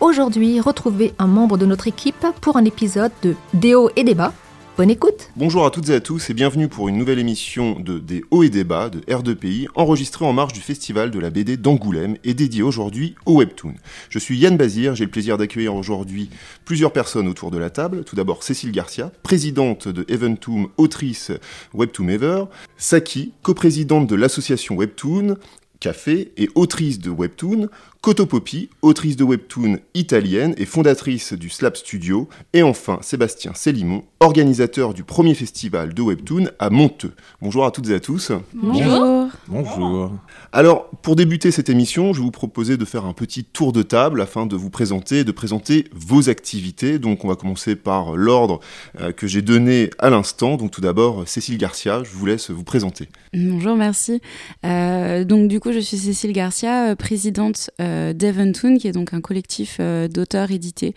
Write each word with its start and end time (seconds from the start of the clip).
Aujourd'hui, 0.00 0.60
retrouvez 0.60 1.12
un 1.18 1.28
membre 1.28 1.56
de 1.56 1.66
notre 1.66 1.86
équipe 1.86 2.26
pour 2.40 2.56
un 2.56 2.64
épisode 2.64 3.12
de 3.22 3.36
Déo 3.54 3.90
et 3.94 4.02
débat. 4.02 4.32
Bonne 4.76 4.90
écoute 4.90 5.30
Bonjour 5.36 5.64
à 5.64 5.70
toutes 5.70 5.88
et 5.88 5.94
à 5.94 6.00
tous 6.00 6.30
et 6.30 6.34
bienvenue 6.34 6.66
pour 6.66 6.88
une 6.88 6.98
nouvelle 6.98 7.20
émission 7.20 7.78
de 7.78 8.00
Des 8.00 8.24
hauts 8.32 8.42
et 8.42 8.48
débats 8.48 8.90
de 8.90 8.98
R2PI 9.02 9.68
enregistrée 9.76 10.24
en 10.24 10.32
marge 10.32 10.52
du 10.52 10.60
festival 10.60 11.12
de 11.12 11.20
la 11.20 11.30
BD 11.30 11.56
d'Angoulême 11.56 12.16
et 12.24 12.34
dédiée 12.34 12.62
aujourd'hui 12.64 13.14
au 13.24 13.38
Webtoon. 13.38 13.74
Je 14.08 14.18
suis 14.18 14.36
Yann 14.36 14.56
Bazir, 14.56 14.96
j'ai 14.96 15.04
le 15.04 15.12
plaisir 15.12 15.38
d'accueillir 15.38 15.76
aujourd'hui 15.76 16.28
plusieurs 16.64 16.92
personnes 16.92 17.28
autour 17.28 17.52
de 17.52 17.58
la 17.58 17.70
table. 17.70 18.02
Tout 18.02 18.16
d'abord 18.16 18.42
Cécile 18.42 18.72
Garcia, 18.72 19.12
présidente 19.22 19.86
de 19.86 20.04
Eventoom, 20.08 20.70
autrice 20.76 21.30
Webtoon 21.72 22.08
Ever, 22.08 22.44
Saki, 22.76 23.32
coprésidente 23.42 24.08
de 24.08 24.16
l'association 24.16 24.74
Webtoon, 24.74 25.36
Café 25.84 26.32
et 26.36 26.48
autrice 26.54 26.98
de 26.98 27.10
Webtoon, 27.10 27.68
Koto 28.04 28.26
Poppy, 28.26 28.68
autrice 28.82 29.16
de 29.16 29.24
webtoon 29.24 29.78
italienne 29.94 30.54
et 30.58 30.66
fondatrice 30.66 31.32
du 31.32 31.48
Slap 31.48 31.74
Studio, 31.74 32.28
et 32.52 32.62
enfin 32.62 32.98
Sébastien 33.00 33.54
Célimon, 33.54 34.04
organisateur 34.20 34.92
du 34.92 35.04
premier 35.04 35.34
festival 35.34 35.94
de 35.94 36.02
webtoon 36.02 36.50
à 36.58 36.68
Monteux. 36.68 37.14
Bonjour 37.40 37.64
à 37.64 37.70
toutes 37.70 37.88
et 37.88 37.94
à 37.94 38.00
tous. 38.00 38.30
Bonjour. 38.52 39.28
Bonjour. 39.48 40.12
Alors, 40.52 40.90
pour 41.00 41.16
débuter 41.16 41.50
cette 41.50 41.70
émission, 41.70 42.12
je 42.12 42.18
vais 42.18 42.24
vous 42.26 42.30
proposer 42.30 42.76
de 42.76 42.84
faire 42.84 43.06
un 43.06 43.14
petit 43.14 43.42
tour 43.42 43.72
de 43.72 43.82
table 43.82 44.20
afin 44.20 44.44
de 44.44 44.54
vous 44.54 44.68
présenter, 44.68 45.24
de 45.24 45.32
présenter 45.32 45.86
vos 45.94 46.28
activités. 46.28 46.98
Donc, 46.98 47.24
on 47.24 47.28
va 47.28 47.36
commencer 47.36 47.74
par 47.74 48.16
l'ordre 48.16 48.60
euh, 49.00 49.12
que 49.12 49.26
j'ai 49.26 49.40
donné 49.40 49.88
à 49.98 50.10
l'instant. 50.10 50.58
Donc, 50.58 50.72
tout 50.72 50.82
d'abord, 50.82 51.26
Cécile 51.26 51.56
Garcia, 51.56 52.02
je 52.04 52.10
vous 52.10 52.26
laisse 52.26 52.50
vous 52.50 52.64
présenter. 52.64 53.08
Bonjour, 53.32 53.76
merci. 53.76 54.20
Euh, 54.66 55.24
donc, 55.24 55.48
du 55.48 55.58
coup, 55.58 55.72
je 55.72 55.78
suis 55.78 55.96
Cécile 55.96 56.32
Garcia, 56.32 56.90
euh, 56.90 56.94
présidente 56.94 57.70
euh, 57.80 57.93
d'Eventoon, 58.12 58.78
qui 58.78 58.88
est 58.88 58.92
donc 58.92 59.14
un 59.14 59.20
collectif 59.20 59.78
euh, 59.80 60.08
d'auteurs 60.08 60.50
édités 60.50 60.94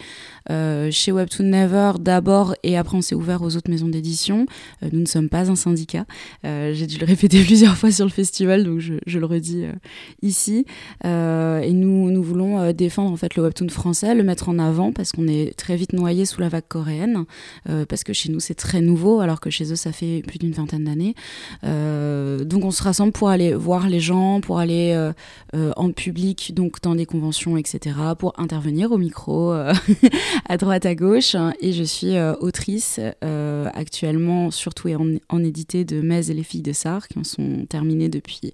euh, 0.49 0.89
chez 0.91 1.11
Webtoon 1.11 1.45
Never 1.45 1.93
d'abord, 1.99 2.55
et 2.63 2.77
après 2.77 2.97
on 2.97 3.01
s'est 3.01 3.15
ouvert 3.15 3.41
aux 3.41 3.55
autres 3.55 3.69
maisons 3.69 3.87
d'édition. 3.87 4.45
Euh, 4.83 4.89
nous 4.91 5.01
ne 5.01 5.05
sommes 5.05 5.29
pas 5.29 5.49
un 5.49 5.55
syndicat. 5.55 6.05
Euh, 6.45 6.73
J'ai 6.73 6.87
dû 6.87 6.97
le 6.97 7.05
répéter 7.05 7.43
plusieurs 7.45 7.75
fois 7.75 7.91
sur 7.91 8.05
le 8.05 8.11
festival, 8.11 8.63
donc 8.63 8.79
je, 8.79 8.95
je 9.05 9.19
le 9.19 9.25
redis 9.25 9.65
euh, 9.65 9.73
ici. 10.21 10.65
Euh, 11.05 11.59
et 11.59 11.73
nous, 11.73 12.11
nous 12.11 12.23
voulons 12.23 12.59
euh, 12.59 12.73
défendre 12.73 13.11
en 13.11 13.17
fait 13.17 13.35
le 13.35 13.43
Webtoon 13.43 13.69
français, 13.69 14.15
le 14.15 14.23
mettre 14.23 14.49
en 14.49 14.59
avant, 14.59 14.91
parce 14.91 15.11
qu'on 15.11 15.27
est 15.27 15.57
très 15.57 15.75
vite 15.75 15.93
noyé 15.93 16.25
sous 16.25 16.41
la 16.41 16.49
vague 16.49 16.67
coréenne, 16.67 17.25
euh, 17.69 17.85
parce 17.85 18.03
que 18.03 18.13
chez 18.13 18.29
nous 18.29 18.39
c'est 18.39 18.55
très 18.55 18.81
nouveau, 18.81 19.19
alors 19.19 19.39
que 19.39 19.49
chez 19.49 19.71
eux 19.71 19.75
ça 19.75 19.91
fait 19.91 20.23
plus 20.27 20.39
d'une 20.39 20.51
vingtaine 20.51 20.85
d'années. 20.85 21.15
Euh, 21.63 22.43
donc 22.43 22.63
on 22.65 22.71
se 22.71 22.83
rassemble 22.83 23.11
pour 23.11 23.29
aller 23.29 23.53
voir 23.53 23.89
les 23.89 23.99
gens, 23.99 24.41
pour 24.41 24.59
aller 24.59 24.93
euh, 24.95 25.11
euh, 25.55 25.71
en 25.75 25.91
public, 25.91 26.53
donc 26.53 26.81
dans 26.87 26.95
des 26.95 27.05
conventions, 27.05 27.57
etc., 27.57 27.95
pour 28.17 28.39
intervenir 28.39 28.93
au 28.93 28.97
micro 28.97 29.51
euh, 29.51 29.73
à 30.49 30.55
droite, 30.55 30.85
à 30.85 30.95
gauche. 30.95 31.35
Et 31.59 31.73
je 31.73 31.83
suis 31.83 32.15
euh, 32.15 32.33
autrice 32.39 32.99
euh, 33.23 33.69
actuellement, 33.73 34.51
surtout 34.51 34.87
et 34.87 34.95
en, 34.95 35.05
en 35.27 35.43
édité 35.43 35.83
de 35.83 35.99
Mez 35.99 36.31
et 36.31 36.33
les 36.33 36.43
filles 36.43 36.61
de 36.61 36.71
Sar, 36.71 37.09
qui 37.09 37.19
en 37.19 37.25
sont 37.25 37.65
terminées 37.67 38.07
depuis 38.07 38.53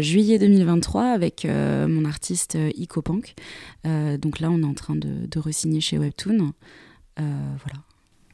juillet 0.00 0.38
2023 0.38 1.04
avec 1.04 1.46
mon 1.46 2.04
artiste 2.04 2.56
Iko 2.76 3.02
Punk. 3.02 3.34
Donc 3.84 4.40
là, 4.40 4.50
on 4.50 4.62
est 4.62 4.66
en 4.66 4.74
train 4.74 4.96
de, 4.96 5.26
de 5.26 5.38
re-signer 5.38 5.80
chez 5.80 5.98
Webtoon. 5.98 6.52
Voilà. 7.16 7.82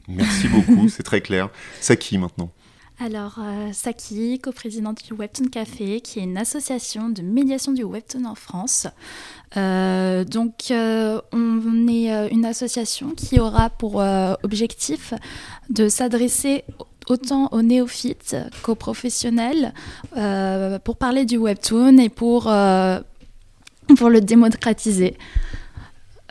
Merci 0.07 0.47
beaucoup, 0.47 0.87
c'est 0.89 1.03
très 1.03 1.21
clair. 1.21 1.49
Saki 1.81 2.17
maintenant. 2.17 2.51
Alors, 2.97 3.39
euh, 3.39 3.71
Saki, 3.73 4.39
coprésidente 4.39 5.03
du 5.05 5.13
Webtoon 5.13 5.47
Café, 5.49 5.99
qui 5.99 6.19
est 6.19 6.23
une 6.23 6.37
association 6.37 7.09
de 7.09 7.21
médiation 7.21 7.73
du 7.73 7.83
Webtoon 7.83 8.23
en 8.23 8.35
France. 8.35 8.87
Euh, 9.57 10.23
donc, 10.23 10.71
euh, 10.71 11.19
on 11.33 11.87
est 11.89 12.13
euh, 12.13 12.29
une 12.31 12.45
association 12.45 13.11
qui 13.11 13.39
aura 13.39 13.69
pour 13.69 14.01
objectif 14.43 15.13
de 15.69 15.89
s'adresser 15.89 16.63
autant 17.07 17.49
aux 17.51 17.61
néophytes 17.61 18.37
qu'aux 18.63 18.75
professionnels 18.75 19.73
pour 20.83 20.95
parler 20.97 21.25
du 21.25 21.37
Webtoon 21.37 21.97
et 21.97 22.09
pour 22.09 22.49
le 22.49 24.19
démocratiser. 24.21 25.17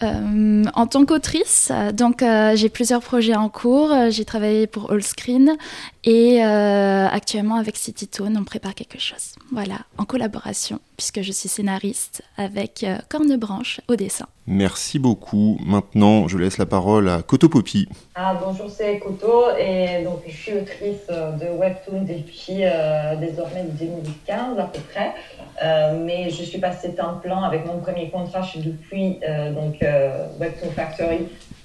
Euh, 0.02 0.64
en 0.74 0.86
tant 0.88 1.04
qu'autrice, 1.04 1.68
euh, 1.70 1.92
donc 1.92 2.22
euh, 2.22 2.56
j'ai 2.56 2.68
plusieurs 2.68 3.00
projets 3.00 3.36
en 3.36 3.48
cours. 3.48 3.94
J'ai 4.10 4.24
travaillé 4.24 4.66
pour 4.66 4.90
Allscreen 4.90 5.56
et 6.02 6.44
euh, 6.44 7.06
actuellement 7.06 7.56
avec 7.56 7.76
CityTone, 7.76 8.36
on 8.36 8.44
prépare 8.44 8.74
quelque 8.74 8.98
chose. 8.98 9.36
Voilà, 9.52 9.78
en 9.96 10.04
collaboration, 10.04 10.80
puisque 10.96 11.22
je 11.22 11.32
suis 11.32 11.48
scénariste 11.48 12.22
avec 12.36 12.84
euh, 12.84 12.98
Cornebranche 13.08 13.80
au 13.88 13.96
dessin. 13.96 14.26
Merci 14.46 14.98
beaucoup. 14.98 15.58
Maintenant, 15.64 16.28
je 16.28 16.36
laisse 16.36 16.58
la 16.58 16.66
parole 16.66 17.08
à 17.08 17.22
Koto 17.22 17.48
Poppy. 17.48 17.88
Ah, 18.14 18.38
bonjour, 18.44 18.70
c'est 18.70 18.98
Koto 18.98 19.44
et 19.58 20.04
donc 20.04 20.20
je 20.26 20.36
suis 20.36 20.52
autrice 20.52 21.06
de 21.08 21.58
Webtoon 21.58 22.02
depuis 22.02 22.64
euh, 22.64 23.16
désormais 23.16 23.64
2015 23.64 24.58
à 24.58 24.64
peu 24.64 24.80
près. 24.92 25.14
Euh, 25.62 26.04
mais 26.04 26.30
je 26.30 26.42
suis 26.42 26.58
passée 26.58 26.94
temps 26.94 27.18
plein 27.22 27.42
avec 27.42 27.64
mon 27.64 27.78
premier 27.78 28.10
contrat 28.10 28.42
chez 28.42 28.60
depuis 28.60 29.18
euh, 29.26 29.52
donc, 29.52 29.82
euh, 29.82 30.26
Webtoon 30.38 30.70
Factory 30.72 31.20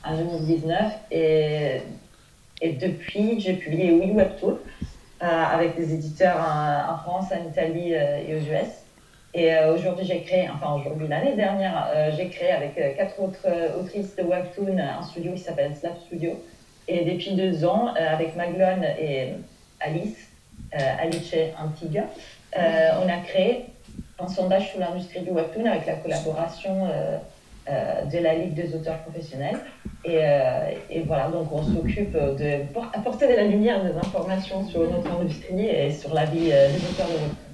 en 0.05 0.15
2019 0.15 0.93
et, 1.11 1.81
et 2.61 2.73
depuis 2.73 3.39
j'ai 3.39 3.53
publié 3.53 3.91
8 3.91 4.11
Webtoons 4.13 4.59
euh, 5.21 5.25
avec 5.25 5.75
des 5.75 5.93
éditeurs 5.93 6.37
en, 6.37 6.93
en 6.93 6.97
France, 6.99 7.25
en 7.33 7.49
Italie 7.49 7.93
euh, 7.93 8.21
et 8.25 8.35
aux 8.35 8.39
US. 8.39 8.69
Et 9.33 9.53
euh, 9.53 9.75
aujourd'hui, 9.75 10.05
j'ai 10.05 10.21
créé, 10.21 10.49
enfin 10.49 10.73
aujourd'hui, 10.73 11.07
l'année 11.07 11.35
dernière, 11.35 11.87
euh, 11.93 12.11
j'ai 12.15 12.29
créé 12.29 12.51
avec 12.51 12.77
euh, 12.77 12.93
quatre 12.95 13.21
autres 13.21 13.47
autrices 13.79 14.15
de 14.15 14.23
Webtoon 14.23 14.77
un 14.79 15.03
studio 15.03 15.33
qui 15.33 15.39
s'appelle 15.39 15.75
Slap 15.75 15.97
Studio. 15.99 16.43
Et 16.87 17.05
depuis 17.05 17.33
deux 17.35 17.65
ans, 17.65 17.93
avec 17.95 18.35
Maglone 18.35 18.83
et 18.99 19.33
Alice, 19.79 20.17
Alice 20.71 21.35
Antigua, 21.63 22.01
euh, 22.57 22.89
on 23.03 23.07
a 23.07 23.17
créé 23.17 23.65
un 24.17 24.27
sondage 24.27 24.71
sur 24.71 24.79
l'industrie 24.79 25.19
du 25.21 25.29
Webtoon 25.29 25.67
avec 25.67 25.85
la 25.85 25.93
collaboration 25.93 26.87
de 27.67 28.17
la 28.17 28.33
Ligue 28.33 28.55
des 28.55 28.73
auteurs 28.73 28.97
professionnels. 29.03 29.59
Et, 30.03 30.19
voilà, 31.05 31.27
donc 31.27 31.51
on 31.51 31.61
s'occupe 31.61 32.13
de 32.13 32.63
por- 32.73 32.89
apporter 32.91 33.27
de 33.27 33.33
la 33.35 33.43
lumière, 33.43 33.83
des 33.83 33.95
informations 33.95 34.67
sur 34.67 34.89
notre 34.89 35.11
industrie 35.11 35.67
et 35.67 35.91
sur 35.91 36.15
la 36.15 36.25
vie 36.25 36.45
des 36.49 36.89
auteurs 36.89 37.07
de. 37.07 37.48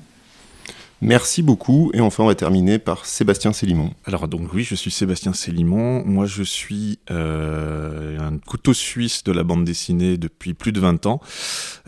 Merci 1.01 1.43
beaucoup. 1.43 1.91
Et 1.93 1.99
enfin, 1.99 2.23
on 2.23 2.27
va 2.27 2.35
terminer 2.35 2.79
par 2.79 3.05
Sébastien 3.05 3.51
Célimon. 3.51 3.93
Alors 4.05 4.29
donc 4.29 4.53
oui, 4.53 4.63
je 4.63 4.75
suis 4.75 4.91
Sébastien 4.91 5.33
Célimon. 5.33 6.03
Moi, 6.05 6.25
je 6.25 6.41
suis 6.41 6.99
euh, 7.11 8.17
un 8.17 8.37
couteau 8.37 8.73
suisse 8.73 9.23
de 9.25 9.33
la 9.33 9.43
bande 9.43 9.65
dessinée 9.65 10.17
depuis 10.17 10.53
plus 10.53 10.71
de 10.71 10.79
20 10.79 11.05
ans. 11.05 11.19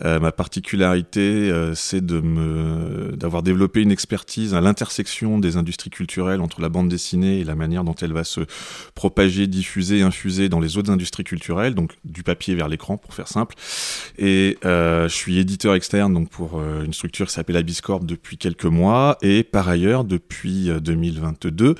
Euh, 0.04 0.20
ma 0.20 0.30
particularité, 0.30 1.20
euh, 1.20 1.74
c'est 1.74 2.04
d'avoir 2.04 3.42
développé 3.42 3.80
une 3.80 3.92
expertise 3.92 4.54
à 4.54 4.60
l'intersection 4.60 5.38
des 5.38 5.56
industries 5.56 5.90
culturelles 5.90 6.42
entre 6.42 6.60
la 6.60 6.68
bande 6.68 6.88
dessinée 6.88 7.40
et 7.40 7.44
la 7.44 7.54
manière 7.54 7.84
dont 7.84 7.94
elle 7.94 8.12
va 8.12 8.24
se 8.24 8.42
propager, 8.94 9.46
diffuser, 9.46 10.02
infuser 10.02 10.50
dans 10.50 10.60
les 10.60 10.76
autres 10.76 10.90
industries 10.90 11.24
culturelles, 11.24 11.74
donc 11.74 11.96
du 12.04 12.22
papier 12.22 12.54
vers 12.54 12.68
l'écran 12.68 12.98
pour 12.98 13.14
faire 13.14 13.28
simple. 13.28 13.54
Et 14.18 14.58
je 14.62 15.08
suis 15.08 15.38
éditeur 15.38 15.74
externe 15.74 16.12
donc 16.12 16.28
pour 16.28 16.60
une 16.60 16.92
structure 16.92 17.26
qui 17.26 17.32
s'appelle 17.32 17.56
Abiscorp 17.56 18.04
depuis 18.04 18.36
quelques 18.36 18.66
mois 18.66 18.97
et 19.22 19.42
par 19.42 19.68
ailleurs 19.68 20.04
depuis 20.04 20.70
euh, 20.70 20.80
2022 20.80 21.74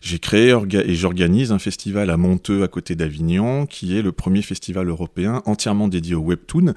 j'ai 0.00 0.18
créé 0.18 0.54
et 0.72 0.94
j'organise 0.94 1.52
un 1.52 1.58
festival 1.58 2.10
à 2.10 2.16
Monteux 2.16 2.62
à 2.62 2.68
côté 2.68 2.94
d'Avignon 2.94 3.66
qui 3.66 3.96
est 3.96 4.02
le 4.02 4.12
premier 4.12 4.42
festival 4.42 4.88
européen 4.88 5.42
entièrement 5.46 5.88
dédié 5.88 6.14
au 6.14 6.22
webtoon 6.22 6.74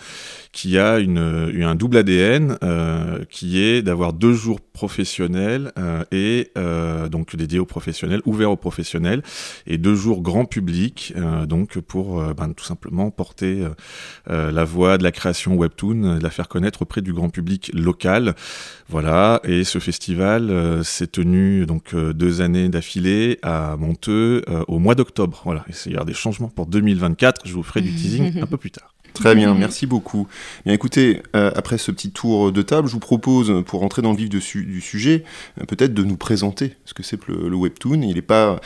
qui 0.51 0.77
a 0.77 0.99
une, 0.99 1.49
eu 1.53 1.63
un 1.63 1.75
double 1.75 1.97
ADN 1.97 2.57
euh, 2.63 3.23
qui 3.29 3.61
est 3.61 3.81
d'avoir 3.81 4.13
deux 4.13 4.33
jours 4.33 4.59
professionnels 4.75 5.71
euh, 5.79 6.03
et 6.11 6.51
euh, 6.57 7.07
donc 7.07 7.35
dédiés 7.35 7.59
aux 7.59 7.65
professionnels, 7.65 8.21
ouverts 8.25 8.51
aux 8.51 8.57
professionnels 8.57 9.23
et 9.65 9.77
deux 9.77 9.95
jours 9.95 10.21
grand 10.21 10.43
public 10.43 11.13
euh, 11.15 11.45
donc 11.45 11.79
pour 11.79 12.21
ben, 12.33 12.53
tout 12.53 12.65
simplement 12.65 13.09
porter 13.09 13.63
la 14.27 14.63
voix 14.65 14.97
de 14.97 15.03
la 15.03 15.11
création 15.11 15.55
webtoon, 15.55 16.19
la 16.21 16.29
faire 16.29 16.49
connaître 16.49 16.81
auprès 16.81 17.01
du 17.01 17.13
grand 17.13 17.29
public 17.29 17.71
local. 17.73 18.35
Voilà, 18.89 19.39
et 19.43 19.63
ce 19.63 19.79
festival 19.79 20.83
s'est 20.83 21.07
tenu 21.07 21.65
donc 21.65 21.95
deux 21.95 22.41
années 22.41 22.67
d'affilée 22.67 23.39
à 23.41 23.77
Monteux 23.77 24.43
au 24.67 24.79
mois 24.79 24.95
d'octobre. 24.95 25.41
Voilà, 25.45 25.65
il 25.85 25.93
y 25.93 25.95
aura 25.95 26.05
des 26.05 26.13
changements 26.13 26.49
pour 26.49 26.65
2024. 26.65 27.47
Je 27.47 27.53
vous 27.53 27.63
ferai 27.63 27.81
du 27.81 27.93
teasing 27.93 28.41
un 28.41 28.47
peu 28.47 28.57
plus 28.57 28.71
tard. 28.71 28.94
Très 29.15 29.33
bien, 29.33 29.53
merci 29.53 29.85
beaucoup. 29.85 30.27
Bien 30.65 30.73
écoutez, 30.73 31.23
euh, 31.35 31.49
après 31.55 31.77
ce 31.77 31.89
petit 31.91 32.11
tour 32.11 32.51
de 32.51 32.61
table, 32.61 32.87
je 32.87 32.93
vous 32.93 32.99
propose, 32.99 33.63
pour 33.65 33.83
entrer 33.83 34.01
dans 34.01 34.11
le 34.11 34.17
vif 34.17 34.29
du 34.29 34.81
sujet, 34.81 35.23
euh, 35.59 35.65
peut-être 35.65 35.93
de 35.93 36.03
nous 36.03 36.17
présenter 36.17 36.75
ce 36.83 36.93
que 36.93 37.01
c'est 37.01 37.17
le, 37.27 37.47
le, 37.47 37.55
webtoon. 37.55 38.01
Il 38.01 38.15
n'est 38.15 38.21
pas, 38.21 38.59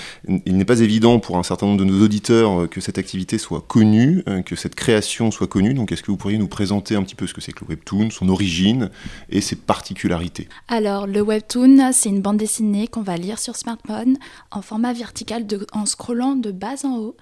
pas 0.68 0.80
évident 0.80 1.20
pour 1.20 1.38
un 1.38 1.44
certain 1.44 1.68
nombre 1.68 1.80
de 1.80 1.86
nos 1.86 2.04
auditeurs 2.04 2.62
euh, 2.62 2.68
que 2.68 2.82
cette 2.82 2.98
activité 2.98 3.38
soit 3.38 3.64
connue, 3.68 4.24
que 4.46 4.56
cette 4.56 4.76
création 4.76 5.32
soit 5.32 5.48
connue. 5.48 5.74
Donc, 5.74 5.92
est-ce 5.92 6.02
que 6.02 6.12
vous 6.12 6.18
pourriez 6.18 6.38
nous 6.38 6.48
présenter 6.48 6.96
un 6.96 7.04
petit 7.04 7.16
peu 7.16 7.28
ce 7.28 7.34
que 7.34 7.42
c'est 7.42 7.52
que 7.52 7.62
le 7.62 7.70
webtoon, 7.70 8.10
son 8.10 8.28
origine 8.30 8.90
et 9.30 9.42
ses 9.42 9.56
particularités? 9.56 10.48
Alors, 10.68 11.06
le 11.06 11.22
webtoon, 11.22 11.92
c'est 11.94 12.10
une 12.10 12.22
bande 12.22 12.38
dessinée 12.38 12.88
qu'on 12.88 13.04
va 13.04 13.18
lire 13.18 13.38
sur 13.38 13.56
smartphone 13.56 14.18
en 14.52 14.62
format 14.62 14.94
vertical, 14.94 15.46
en 15.74 15.86
scrollant 15.86 16.36
de 16.36 16.52
bas 16.52 16.76
en 16.84 16.98
haut, 16.98 17.16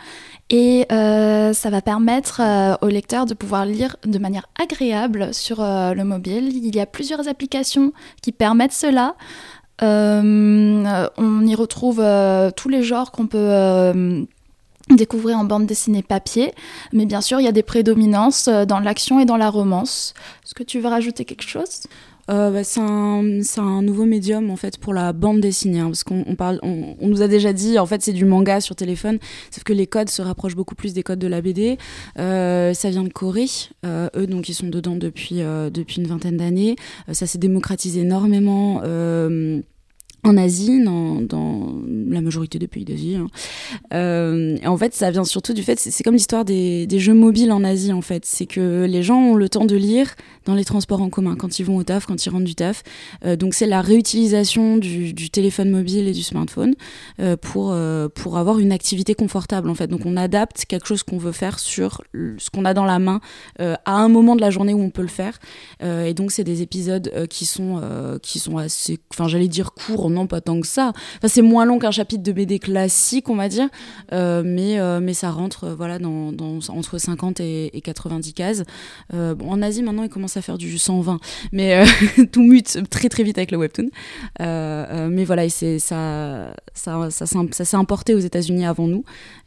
et 0.50 0.86
ça 0.90 1.70
va 1.70 1.82
permettre 1.82 2.42
au 2.82 2.88
lecteur 2.88 3.17
de 3.25 3.34
pouvoir 3.34 3.66
lire 3.66 3.96
de 4.06 4.18
manière 4.19 4.48
agréable 4.62 5.34
sur 5.34 5.62
euh, 5.62 5.94
le 5.94 6.04
mobile. 6.04 6.56
Il 6.56 6.75
y 6.75 6.80
a 6.80 6.86
plusieurs 6.86 7.28
applications 7.28 7.94
qui 8.22 8.31
permettent 8.31 8.74
cela. 8.74 9.16
Euh, 9.81 11.08
on 11.18 11.46
y 11.46 11.56
retrouve 11.56 12.00
euh, 12.02 12.50
tous 12.52 12.69
les 12.69 12.84
genres 12.84 13.12
qu'on 13.12 13.28
peut 13.28 14.25
découvrir 14.90 15.38
en 15.38 15.44
bande 15.44 15.66
dessinée 15.66 16.02
papier, 16.02 16.54
mais 16.94 17.06
bien 17.06 17.19
sûr 17.19 17.42
il 17.42 17.44
y 17.44 17.50
a 17.50 17.52
des 17.52 17.64
prédominances 17.64 18.48
dans 18.48 18.80
l'action 18.80 19.19
et 19.19 19.25
dans 19.25 19.38
la 19.38 19.50
romance. 19.50 20.14
Est-ce 20.46 20.56
que 20.56 20.64
tu 20.64 20.80
veux 20.80 20.88
rajouter 20.88 21.25
quelque 21.25 21.44
chose? 21.48 21.81
Euh, 22.30 22.52
bah, 22.52 22.64
c'est 22.64 22.80
un, 22.80 23.82
nouveau 23.82 24.06
médium 24.06 24.50
en 24.50 24.56
fait 24.56 24.78
pour 24.78 24.94
la 24.94 25.14
bande 25.14 25.40
dessinée, 25.40 25.80
hein, 25.80 25.88
parce 25.88 26.04
qu'on 26.04 26.36
parle, 26.36 26.60
on, 26.64 26.96
nous 27.02 27.22
a 27.22 27.28
déjà 27.28 27.54
dit 27.54 27.80
en 27.80 27.86
fait 27.86 28.02
c'est 28.02 28.14
du 28.14 28.26
manga 28.26 28.60
sur 28.60 28.76
téléphone, 28.76 29.20
sauf 29.52 29.64
que 29.64 29.74
les 29.74 29.88
codes 29.88 30.10
se 30.10 30.22
rapprochent 30.22 30.56
beaucoup 30.56 30.76
plus 30.76 30.94
des 30.94 31.04
codes 31.04 31.20
de 31.20 31.28
la 31.28 31.42
BD. 31.42 31.78
Euh, 32.20 32.74
ça 32.74 32.90
vient 32.90 33.04
de 33.04 33.10
Corée, 33.14 33.48
euh, 33.86 34.10
eux 34.16 34.28
donc 34.28 34.50
ils 34.50 34.54
sont 34.54 34.68
dedans 34.68 34.96
depuis 34.96 35.38
depuis 35.38 35.98
une 36.02 36.08
vingtaine 36.08 36.38
d'années. 36.38 36.76
ça 37.12 37.28
s'est 37.28 37.38
démocratisé 37.38 38.02
énormément 38.02 38.82
en 40.28 40.38
Asie, 40.38 40.84
dans, 40.84 41.74
la 42.10 42.22
majorité 42.22 42.60
des 42.60 42.68
pays 42.68 42.86
d'Asie. 42.86 43.16
Hein. 43.16 43.28
Euh, 43.94 44.58
en 44.66 44.78
fait, 44.78 44.94
ça 44.94 45.12
vient 45.12 45.24
surtout 45.24 45.54
du 45.54 45.64
fait, 45.64 45.80
c'est 45.80 46.04
comme 46.04 46.14
l'histoire 46.14 46.46
des, 46.46 46.88
jeux 46.98 47.14
mobiles 47.14 47.52
en 47.52 47.64
Asie, 47.64 47.94
en 47.94 48.02
fait. 48.02 48.26
C'est 48.26 48.46
que 48.46 48.86
les 48.86 49.04
gens 49.04 49.18
ont 49.18 49.36
le 49.36 49.50
temps 49.50 49.66
de 49.66 49.76
lire 49.76 50.16
dans 50.46 50.56
les 50.56 50.66
transports 50.66 51.02
en 51.02 51.10
commun, 51.10 51.36
quand 51.36 51.60
ils 51.60 51.64
vont 51.64 51.78
au 51.78 51.84
taf, 51.84 52.06
quand 52.06 52.26
ils 52.26 52.30
rentrent 52.30 52.46
du 52.46 52.56
taf. 52.56 52.84
Euh, 53.26 53.36
donc 53.36 53.54
c'est 53.54 53.68
la 53.68 53.82
réutilisation 53.82 54.78
du, 54.78 55.14
téléphone 55.30 55.70
mobile 55.70 56.08
et 56.08 56.14
du 56.14 56.24
smartphone 56.24 56.74
euh, 57.20 57.36
pour, 57.38 57.76
pour 58.16 58.38
avoir 58.38 58.60
une 58.60 58.72
activité 58.72 59.14
confortable, 59.16 59.70
en 59.70 59.76
fait. 59.76 59.88
Donc 59.88 60.06
on 60.06 60.18
adapte 60.18 60.66
quelque 60.66 60.88
chose 60.88 61.04
qu'on 61.04 61.18
veut 61.18 61.32
faire 61.32 61.60
sur 61.60 62.02
ce 62.38 62.50
qu'on 62.50 62.66
a 62.66 62.74
dans 62.74 62.86
la 62.86 63.00
main 63.00 63.20
à 63.60 63.78
un 63.86 64.08
moment 64.08 64.36
de 64.36 64.42
la 64.42 64.50
journée 64.50 64.74
où 64.74 64.82
on 64.82 64.90
peut 64.90 65.02
le 65.02 65.08
faire. 65.08 65.40
et 65.82 66.14
donc 66.14 66.32
c'est 66.32 66.44
des 66.44 66.62
épisodes 66.62 67.28
qui, 67.30 67.46
sont, 67.46 67.82
qui 68.22 68.40
sont 68.40 68.58
assez, 68.58 69.00
enfin 69.14 69.28
j'allais 69.28 69.48
dire 69.48 69.74
courts, 69.74 70.06
pas 70.25 70.42
tant 70.42 70.60
que 70.60 70.68
ça. 70.68 70.94
Enfin, 71.18 71.28
c'est 71.28 71.42
moins 71.42 71.66
long 71.66 71.80
qu'un 71.80 71.92
chapitre 71.92 72.24
de 72.24 72.31
BD 72.31 72.60
classique, 72.60 73.30
on 73.30 73.36
va 73.36 73.50
dire, 73.50 73.69
euh, 74.14 74.44
mais, 74.46 74.80
euh, 74.80 75.00
mais 75.02 75.14
ça 75.14 75.31
rentre 75.31 75.66
euh, 75.66 75.75
voilà, 75.75 76.00
dans, 76.00 76.34
entre 76.69 76.98
50 76.98 77.40
et, 77.40 77.81
90 77.84 78.34
cases. 78.34 78.64
bon, 79.12 79.50
en 79.50 79.62
Asie, 79.62 79.84
maintenant, 79.84 80.04
ils 80.04 80.10
commencent 80.10 80.38
à 80.38 80.42
faire 80.42 80.58
du 80.58 80.78
120, 80.78 81.19
mais 81.52 81.84
tout 82.31 82.44
mute 82.44 82.80
très 82.90 83.10
très 83.10 83.24
vite 83.24 83.38
avec 83.38 83.52
le 83.52 83.58
webtoon. 83.58 83.90
mais 84.40 85.25
voilà, 85.25 85.48
ça, 85.50 85.80
ça, 86.74 87.10
ça 87.10 87.66
s'est 87.66 87.78
importé 87.78 88.16
aux 88.16 88.19
États-Unis 88.19 88.66
avant 88.66 88.88
nous, 88.88 89.04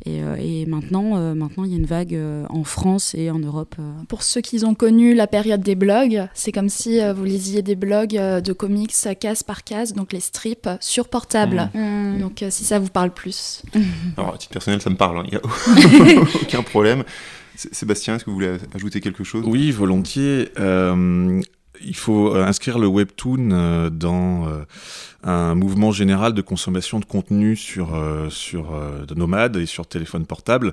et, 0.06 0.20
et 0.38 0.66
maintenant, 0.66 1.34
maintenant, 1.34 1.64
il 1.64 1.70
y 1.70 1.74
a 1.74 1.78
une 1.78 1.86
vague 1.86 2.18
en 2.48 2.64
France 2.64 3.14
et 3.14 3.30
en 3.30 3.38
Europe. 3.38 3.76
Pour 4.08 4.22
ceux 4.22 4.40
qui 4.40 4.64
ont 4.64 4.74
connu 4.74 5.14
la 5.14 5.26
période 5.26 5.62
des 5.62 5.74
blogs, 5.74 6.28
c'est 6.34 6.52
comme 6.52 6.68
si 6.68 7.00
vous 7.14 7.24
lisiez 7.24 7.62
des 7.62 7.76
blogs 7.76 8.14
de 8.16 8.52
comics 8.52 8.94
case 9.20 9.42
par 9.42 9.64
case, 9.64 9.92
donc 9.92 10.12
les 10.12 10.20
strips 10.20 10.59
sur 10.80 11.08
portable. 11.08 11.70
Mmh. 11.74 11.80
Mmh. 11.80 12.18
Donc, 12.20 12.42
euh, 12.42 12.50
si 12.50 12.64
ça 12.64 12.78
vous 12.78 12.88
parle 12.88 13.10
plus. 13.10 13.62
Alors, 14.16 14.34
à 14.34 14.38
titre 14.38 14.52
personnel, 14.52 14.80
ça 14.80 14.90
me 14.90 14.96
parle, 14.96 15.26
il 15.30 15.36
hein. 15.36 15.40
n'y 16.06 16.18
a 16.18 16.22
aucun 16.42 16.62
problème. 16.62 17.04
Sébastien, 17.56 18.16
est-ce 18.16 18.24
que 18.24 18.30
vous 18.30 18.36
voulez 18.36 18.56
ajouter 18.74 19.00
quelque 19.00 19.24
chose? 19.24 19.44
Oui, 19.46 19.70
volontiers. 19.70 20.50
Euh, 20.58 21.40
il 21.84 21.96
faut 21.96 22.34
euh, 22.34 22.44
inscrire 22.44 22.78
le 22.78 22.86
webtoon 22.86 23.90
dans 23.90 24.46
un 25.22 25.54
mouvement 25.54 25.92
général 25.92 26.32
de 26.32 26.40
consommation 26.40 26.98
de 26.98 27.04
contenu 27.04 27.56
sur 27.56 27.94
euh, 27.94 28.30
sur 28.30 28.74
euh, 28.74 29.04
nomades 29.14 29.56
et 29.56 29.66
sur 29.66 29.86
téléphone 29.86 30.24
portable. 30.24 30.72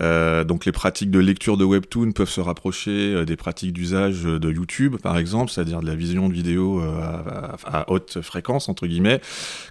Euh, 0.00 0.44
donc 0.44 0.64
les 0.64 0.72
pratiques 0.72 1.10
de 1.10 1.18
lecture 1.18 1.56
de 1.56 1.64
webtoon 1.64 2.12
peuvent 2.12 2.30
se 2.30 2.40
rapprocher 2.40 2.90
euh, 2.90 3.24
des 3.24 3.36
pratiques 3.36 3.72
d'usage 3.72 4.22
de 4.22 4.50
YouTube, 4.50 4.96
par 4.96 5.18
exemple, 5.18 5.50
c'est-à-dire 5.50 5.80
de 5.80 5.86
la 5.86 5.94
vision 5.94 6.28
de 6.28 6.34
vidéos 6.34 6.82
à, 7.66 7.90
haute 7.90 8.20
fréquence 8.22 8.68
entre 8.68 8.86
guillemets, 8.86 9.20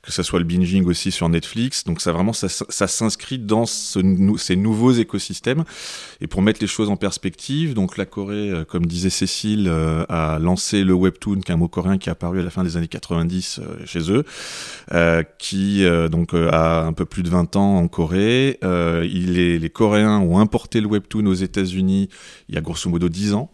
que 0.03 0.11
ce 0.11 0.23
soit 0.23 0.39
le 0.39 0.45
binging 0.45 0.85
aussi 0.85 1.11
sur 1.11 1.27
Netflix. 1.29 1.83
Donc 1.83 2.01
ça 2.01 2.11
vraiment 2.11 2.33
ça, 2.33 2.47
s'inscrit 2.87 3.39
dans 3.39 3.65
ce, 3.65 3.99
ces 4.37 4.55
nouveaux 4.55 4.91
écosystèmes. 4.91 5.63
Et 6.19 6.27
pour 6.27 6.41
mettre 6.41 6.59
les 6.61 6.67
choses 6.67 6.89
en 6.89 6.97
perspective, 6.97 7.73
donc 7.73 7.97
la 7.97 8.05
Corée, 8.05 8.51
comme 8.67 8.85
disait 8.85 9.09
Cécile, 9.09 9.71
a 10.09 10.37
lancé 10.39 10.70
le 10.73 10.93
webtoon, 10.93 11.41
qui 11.41 11.51
est 11.51 11.55
un 11.55 11.57
mot 11.57 11.67
coréen 11.67 11.97
qui 11.97 12.09
est 12.09 12.11
apparu 12.11 12.39
à 12.39 12.43
la 12.43 12.49
fin 12.49 12.63
des 12.63 12.77
années 12.77 12.87
90 12.87 13.61
chez 13.85 14.11
eux 14.11 14.25
euh, 14.93 15.23
qui 15.37 15.85
euh, 15.85 16.09
donc 16.09 16.33
euh, 16.33 16.49
a 16.51 16.81
un 16.85 16.93
peu 16.93 17.05
plus 17.05 17.23
de 17.23 17.29
20 17.29 17.55
ans 17.55 17.77
en 17.77 17.87
Corée. 17.87 18.59
il 18.61 19.39
est, 19.39 19.57
les 19.57 19.69
Coréens 19.69 20.19
ont 20.19 20.39
importé 20.39 20.81
le 20.81 20.87
webtoon 20.87 21.25
aux 21.27 21.33
États-Unis 21.33 22.09
il 22.49 22.55
y 22.55 22.57
a 22.57 22.61
grosso 22.61 22.89
modo 22.89 23.09
10 23.09 23.33
ans, 23.33 23.51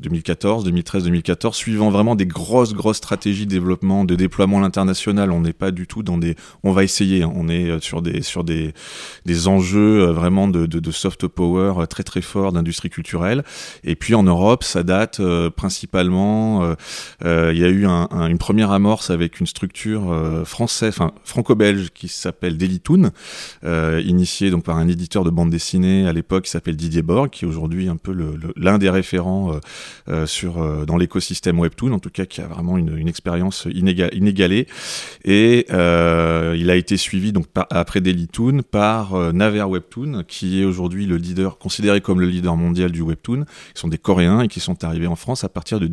2014, 0.00 0.64
2013, 0.64 1.04
2014, 1.04 1.56
suivant 1.56 1.90
vraiment 1.90 2.16
des 2.16 2.26
grosses 2.26 2.74
grosses 2.74 2.98
stratégies 2.98 3.46
de 3.46 3.50
développement, 3.50 4.04
de 4.04 4.14
déploiement 4.14 4.58
à 4.58 4.60
l'international. 4.62 5.30
On 5.30 5.40
n'est 5.40 5.52
pas 5.52 5.70
du 5.70 5.86
tout 5.86 6.02
dans 6.02 6.18
des, 6.18 6.36
on 6.62 6.72
va 6.72 6.84
essayer. 6.84 7.22
Hein. 7.22 7.32
on 7.34 7.48
est 7.48 7.80
sur 7.80 8.02
des 8.02 8.22
sur 8.22 8.44
des 8.44 8.72
des 9.26 9.48
enjeux 9.48 10.06
vraiment 10.06 10.48
de, 10.48 10.66
de, 10.66 10.90
soft 10.90 11.26
power 11.26 11.86
très 11.88 12.02
très 12.02 12.22
forts 12.22 12.52
d'industrie 12.52 12.90
culturelle. 12.90 13.44
Et 13.84 13.94
puis 13.94 14.14
en 14.14 14.22
Europe, 14.22 14.64
ça 14.64 14.82
date 14.82 15.20
principalement. 15.56 16.59
Il 17.22 17.58
y 17.58 17.64
a 17.64 17.68
eu 17.68 17.86
un, 17.86 18.08
une 18.28 18.38
première 18.38 18.70
amorce 18.70 19.10
avec 19.10 19.40
une 19.40 19.46
structure 19.46 20.12
euh, 20.12 20.44
français, 20.44 20.88
enfin 20.88 21.12
franco-belge 21.24 21.90
qui 21.94 22.08
s'appelle 22.08 22.56
Delitoon, 22.56 23.10
euh, 23.64 24.02
initié 24.04 24.50
donc 24.50 24.64
par 24.64 24.76
un 24.76 24.88
éditeur 24.88 25.24
de 25.24 25.30
bande 25.30 25.50
dessinée 25.50 26.06
à 26.06 26.12
l'époque 26.12 26.44
qui 26.44 26.50
s'appelle 26.50 26.76
Didier 26.76 27.02
Borg, 27.02 27.30
qui 27.30 27.44
est 27.44 27.48
aujourd'hui 27.48 27.88
un 27.88 27.96
peu 27.96 28.14
l'un 28.56 28.78
des 28.78 28.90
référents 28.90 29.58
euh, 30.08 30.26
sur 30.26 30.84
dans 30.86 30.96
l'écosystème 30.96 31.58
webtoon, 31.58 31.92
en 31.92 31.98
tout 31.98 32.10
cas 32.10 32.26
qui 32.26 32.40
a 32.40 32.46
vraiment 32.46 32.78
une, 32.78 33.08
expérience 33.08 33.66
inégalée. 33.72 34.66
Et 35.24 35.66
il 35.70 36.70
a 36.70 36.74
été 36.76 36.96
suivi 36.96 37.32
donc 37.32 37.46
après 37.70 38.00
Delitoon 38.00 38.60
par 38.62 39.32
Naver 39.32 39.64
Webtoon, 39.64 40.24
qui 40.28 40.60
est 40.60 40.64
aujourd'hui 40.64 41.06
le 41.06 41.16
leader 41.16 41.58
considéré 41.58 42.00
comme 42.00 42.20
le 42.20 42.26
leader 42.26 42.56
mondial 42.56 42.92
du 42.92 43.00
webtoon. 43.00 43.44
Ils 43.74 43.78
sont 43.78 43.88
des 43.88 43.98
Coréens 43.98 44.42
et 44.42 44.48
qui 44.48 44.60
sont 44.60 44.84
arrivés 44.84 45.06
en 45.06 45.16
France 45.16 45.44
à 45.44 45.48
partir 45.48 45.80
de 45.80 45.86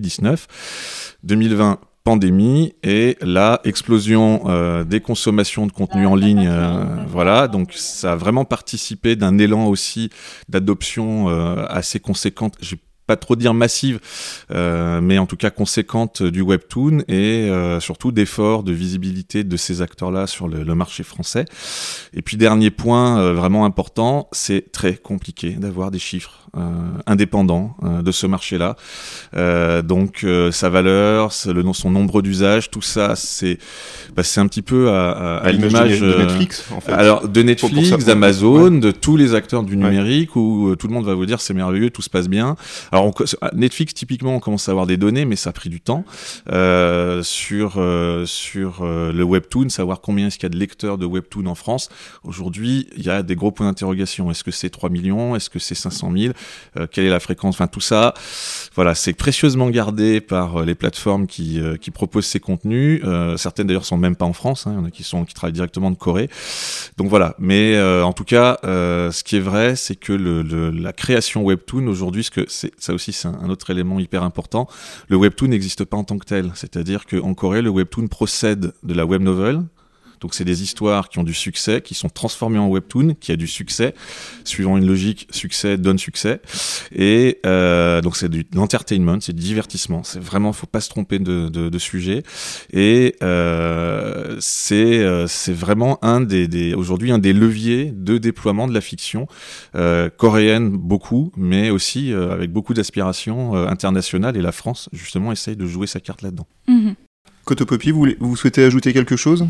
2019. 0.00 1.16
2020 1.22 1.80
pandémie 2.06 2.72
et 2.84 3.18
la 3.20 3.60
explosion 3.64 4.42
euh, 4.46 4.84
des 4.84 5.00
consommations 5.00 5.66
de 5.66 5.72
contenu 5.72 6.06
en 6.06 6.14
ligne. 6.14 6.46
Euh, 6.48 6.84
voilà, 7.08 7.48
donc 7.48 7.72
ça 7.72 8.12
a 8.12 8.16
vraiment 8.16 8.44
participé 8.44 9.16
d'un 9.16 9.38
élan 9.38 9.66
aussi 9.66 10.10
d'adoption 10.48 11.28
euh, 11.28 11.66
assez 11.68 11.98
conséquente. 11.98 12.54
J'ai 12.60 12.78
pas 13.06 13.16
trop 13.16 13.36
dire 13.36 13.54
massive, 13.54 14.00
euh, 14.50 15.00
mais 15.00 15.18
en 15.18 15.26
tout 15.26 15.36
cas 15.36 15.50
conséquente 15.50 16.22
du 16.22 16.42
webtoon 16.42 17.02
et 17.08 17.48
euh, 17.48 17.80
surtout 17.80 18.12
d'efforts 18.12 18.62
de 18.62 18.72
visibilité 18.72 19.44
de 19.44 19.56
ces 19.56 19.82
acteurs-là 19.82 20.26
sur 20.26 20.48
le, 20.48 20.62
le, 20.62 20.74
marché 20.74 21.02
français. 21.02 21.44
Et 22.14 22.22
puis 22.22 22.36
dernier 22.36 22.70
point 22.70 23.20
euh, 23.20 23.32
vraiment 23.32 23.64
important, 23.64 24.28
c'est 24.32 24.72
très 24.72 24.94
compliqué 24.94 25.50
d'avoir 25.50 25.90
des 25.90 25.98
chiffres 25.98 26.48
euh, 26.56 26.60
indépendants 27.06 27.76
euh, 27.82 28.02
de 28.02 28.10
ce 28.10 28.26
marché-là. 28.26 28.76
donc 29.82 30.26
sa 30.50 30.68
valeur, 30.68 31.30
le, 31.46 31.72
son 31.72 31.90
nombre 31.90 32.22
d'usages, 32.22 32.70
tout 32.70 32.82
ça, 32.82 33.14
c'est 33.16 33.58
bah, 34.14 34.22
c'est 34.22 34.40
un 34.40 34.46
petit 34.46 34.62
peu 34.62 34.90
à, 34.90 35.10
à, 35.10 35.36
à 35.38 35.52
l'image 35.52 36.00
de, 36.00 36.14
Netflix. 36.18 36.64
En 36.74 36.80
fait. 36.80 36.92
Alors 36.92 37.28
de 37.28 37.42
Netflix, 37.42 38.04
d'Amazon, 38.04 38.70
de 38.70 38.90
tous 38.90 39.16
les 39.16 39.34
acteurs 39.34 39.62
du 39.62 39.76
numérique 39.76 40.36
où 40.36 40.74
tout 40.76 40.88
le 40.88 40.94
monde 40.94 41.04
va 41.04 41.14
vous 41.14 41.26
dire 41.26 41.40
c'est 41.40 41.54
merveilleux, 41.54 41.90
tout 41.90 42.02
se 42.02 42.10
passe 42.10 42.28
bien. 42.28 42.56
Alors 42.92 42.95
Netflix 43.54 43.94
typiquement 43.94 44.36
on 44.36 44.40
commence 44.40 44.68
à 44.68 44.72
avoir 44.72 44.86
des 44.86 44.96
données, 44.96 45.24
mais 45.24 45.36
ça 45.36 45.50
a 45.50 45.52
pris 45.52 45.68
du 45.68 45.80
temps 45.80 46.04
euh, 46.50 47.22
sur 47.22 47.74
euh, 47.76 48.26
sur 48.26 48.82
euh, 48.82 49.12
le 49.12 49.24
webtoon, 49.24 49.68
savoir 49.68 50.00
combien 50.00 50.28
est-ce 50.28 50.36
qu'il 50.36 50.44
y 50.44 50.46
a 50.46 50.50
de 50.50 50.58
lecteurs 50.58 50.98
de 50.98 51.06
webtoon 51.06 51.46
en 51.46 51.54
France. 51.54 51.88
Aujourd'hui, 52.24 52.88
il 52.96 53.04
y 53.04 53.10
a 53.10 53.22
des 53.22 53.34
gros 53.34 53.50
points 53.50 53.66
d'interrogation. 53.66 54.30
Est-ce 54.30 54.44
que 54.44 54.50
c'est 54.50 54.70
3 54.70 54.90
millions? 54.90 55.36
Est-ce 55.36 55.50
que 55.50 55.58
c'est 55.58 55.74
500 55.74 56.12
000 56.16 56.34
Quelle 56.90 57.04
est 57.04 57.10
la 57.10 57.20
fréquence? 57.20 57.56
Enfin 57.56 57.66
tout 57.66 57.80
ça, 57.80 58.14
voilà, 58.74 58.94
c'est 58.94 59.12
précieusement 59.12 59.70
gardé 59.70 60.20
par 60.20 60.64
les 60.64 60.74
plateformes 60.74 61.26
qui 61.26 61.60
qui 61.80 61.90
proposent 61.90 62.26
ces 62.26 62.40
contenus. 62.40 63.02
certaines 63.36 63.66
d'ailleurs 63.66 63.84
sont 63.84 63.96
même 63.96 64.16
pas 64.16 64.26
en 64.26 64.32
France. 64.32 64.66
Hein. 64.66 64.72
Il 64.74 64.80
y 64.80 64.82
en 64.82 64.84
a 64.86 64.90
qui 64.90 65.02
sont 65.02 65.24
qui 65.24 65.34
travaillent 65.34 65.52
directement 65.52 65.90
de 65.90 65.96
Corée. 65.96 66.28
Donc 66.96 67.08
voilà. 67.08 67.34
Mais 67.38 67.80
en 67.80 68.12
tout 68.12 68.24
cas, 68.24 68.58
ce 68.62 69.22
qui 69.22 69.36
est 69.36 69.40
vrai, 69.40 69.76
c'est 69.76 69.96
que 69.96 70.12
le, 70.12 70.70
la 70.70 70.92
création 70.92 71.42
webtoon 71.44 71.86
aujourd'hui, 71.86 72.24
ce 72.24 72.30
que 72.30 72.44
c'est 72.48 72.85
ça 72.86 72.94
aussi 72.94 73.12
c'est 73.12 73.28
un, 73.28 73.48
autre 73.50 73.70
élément 73.70 73.98
hyper 74.00 74.22
important. 74.22 74.68
Le 75.08 75.16
webtoon 75.16 75.48
n'existe 75.48 75.84
pas 75.84 75.96
en 75.96 76.04
tant 76.04 76.18
que 76.18 76.24
tel, 76.24 76.52
c'est-à-dire 76.54 77.06
qu'en 77.06 77.34
Corée, 77.34 77.62
le 77.62 77.70
webtoon 77.70 78.06
procède 78.08 78.72
de 78.82 78.94
la 78.94 79.04
web 79.04 79.22
novel, 79.22 79.62
donc 80.20 80.34
c'est 80.34 80.44
des 80.44 80.62
histoires 80.62 81.08
qui 81.08 81.18
ont 81.18 81.24
du 81.24 81.34
succès, 81.34 81.80
qui 81.80 81.94
sont 81.94 82.08
transformées 82.08 82.58
en 82.58 82.68
webtoon, 82.68 83.14
qui 83.20 83.32
a 83.32 83.36
du 83.36 83.46
succès, 83.46 83.94
suivant 84.44 84.76
une 84.76 84.86
logique 84.86 85.28
succès 85.30 85.76
donne 85.76 85.98
succès. 85.98 86.40
Et 86.94 87.38
euh, 87.46 88.00
donc 88.00 88.16
c'est 88.16 88.28
de 88.28 88.44
l'entertainment, 88.54 89.20
c'est 89.20 89.32
du 89.32 89.42
divertissement. 89.42 90.02
C'est 90.04 90.20
vraiment, 90.20 90.52
faut 90.52 90.66
pas 90.66 90.80
se 90.80 90.88
tromper 90.88 91.18
de, 91.18 91.48
de, 91.48 91.68
de 91.68 91.78
sujet. 91.78 92.22
Et 92.72 93.16
euh, 93.22 94.36
c'est 94.40 94.98
euh, 94.98 95.26
c'est 95.26 95.52
vraiment 95.52 95.98
un 96.04 96.20
des, 96.20 96.48
des 96.48 96.74
aujourd'hui 96.74 97.12
un 97.12 97.18
des 97.18 97.32
leviers 97.32 97.92
de 97.94 98.18
déploiement 98.18 98.66
de 98.68 98.74
la 98.74 98.80
fiction 98.80 99.26
euh, 99.74 100.08
coréenne 100.10 100.70
beaucoup, 100.70 101.32
mais 101.36 101.70
aussi 101.70 102.12
euh, 102.12 102.32
avec 102.32 102.52
beaucoup 102.52 102.74
d'aspirations 102.74 103.56
euh, 103.56 103.66
internationales. 103.66 104.36
Et 104.36 104.42
la 104.42 104.52
France 104.52 104.88
justement 104.92 105.32
essaye 105.32 105.56
de 105.56 105.66
jouer 105.66 105.86
sa 105.86 106.00
carte 106.00 106.22
là-dedans. 106.22 106.46
Mhm. 106.68 106.94
Cotopopi, 107.44 107.92
vous, 107.92 108.08
vous 108.18 108.36
souhaitez 108.36 108.64
ajouter 108.64 108.92
quelque 108.92 109.16
chose? 109.16 109.46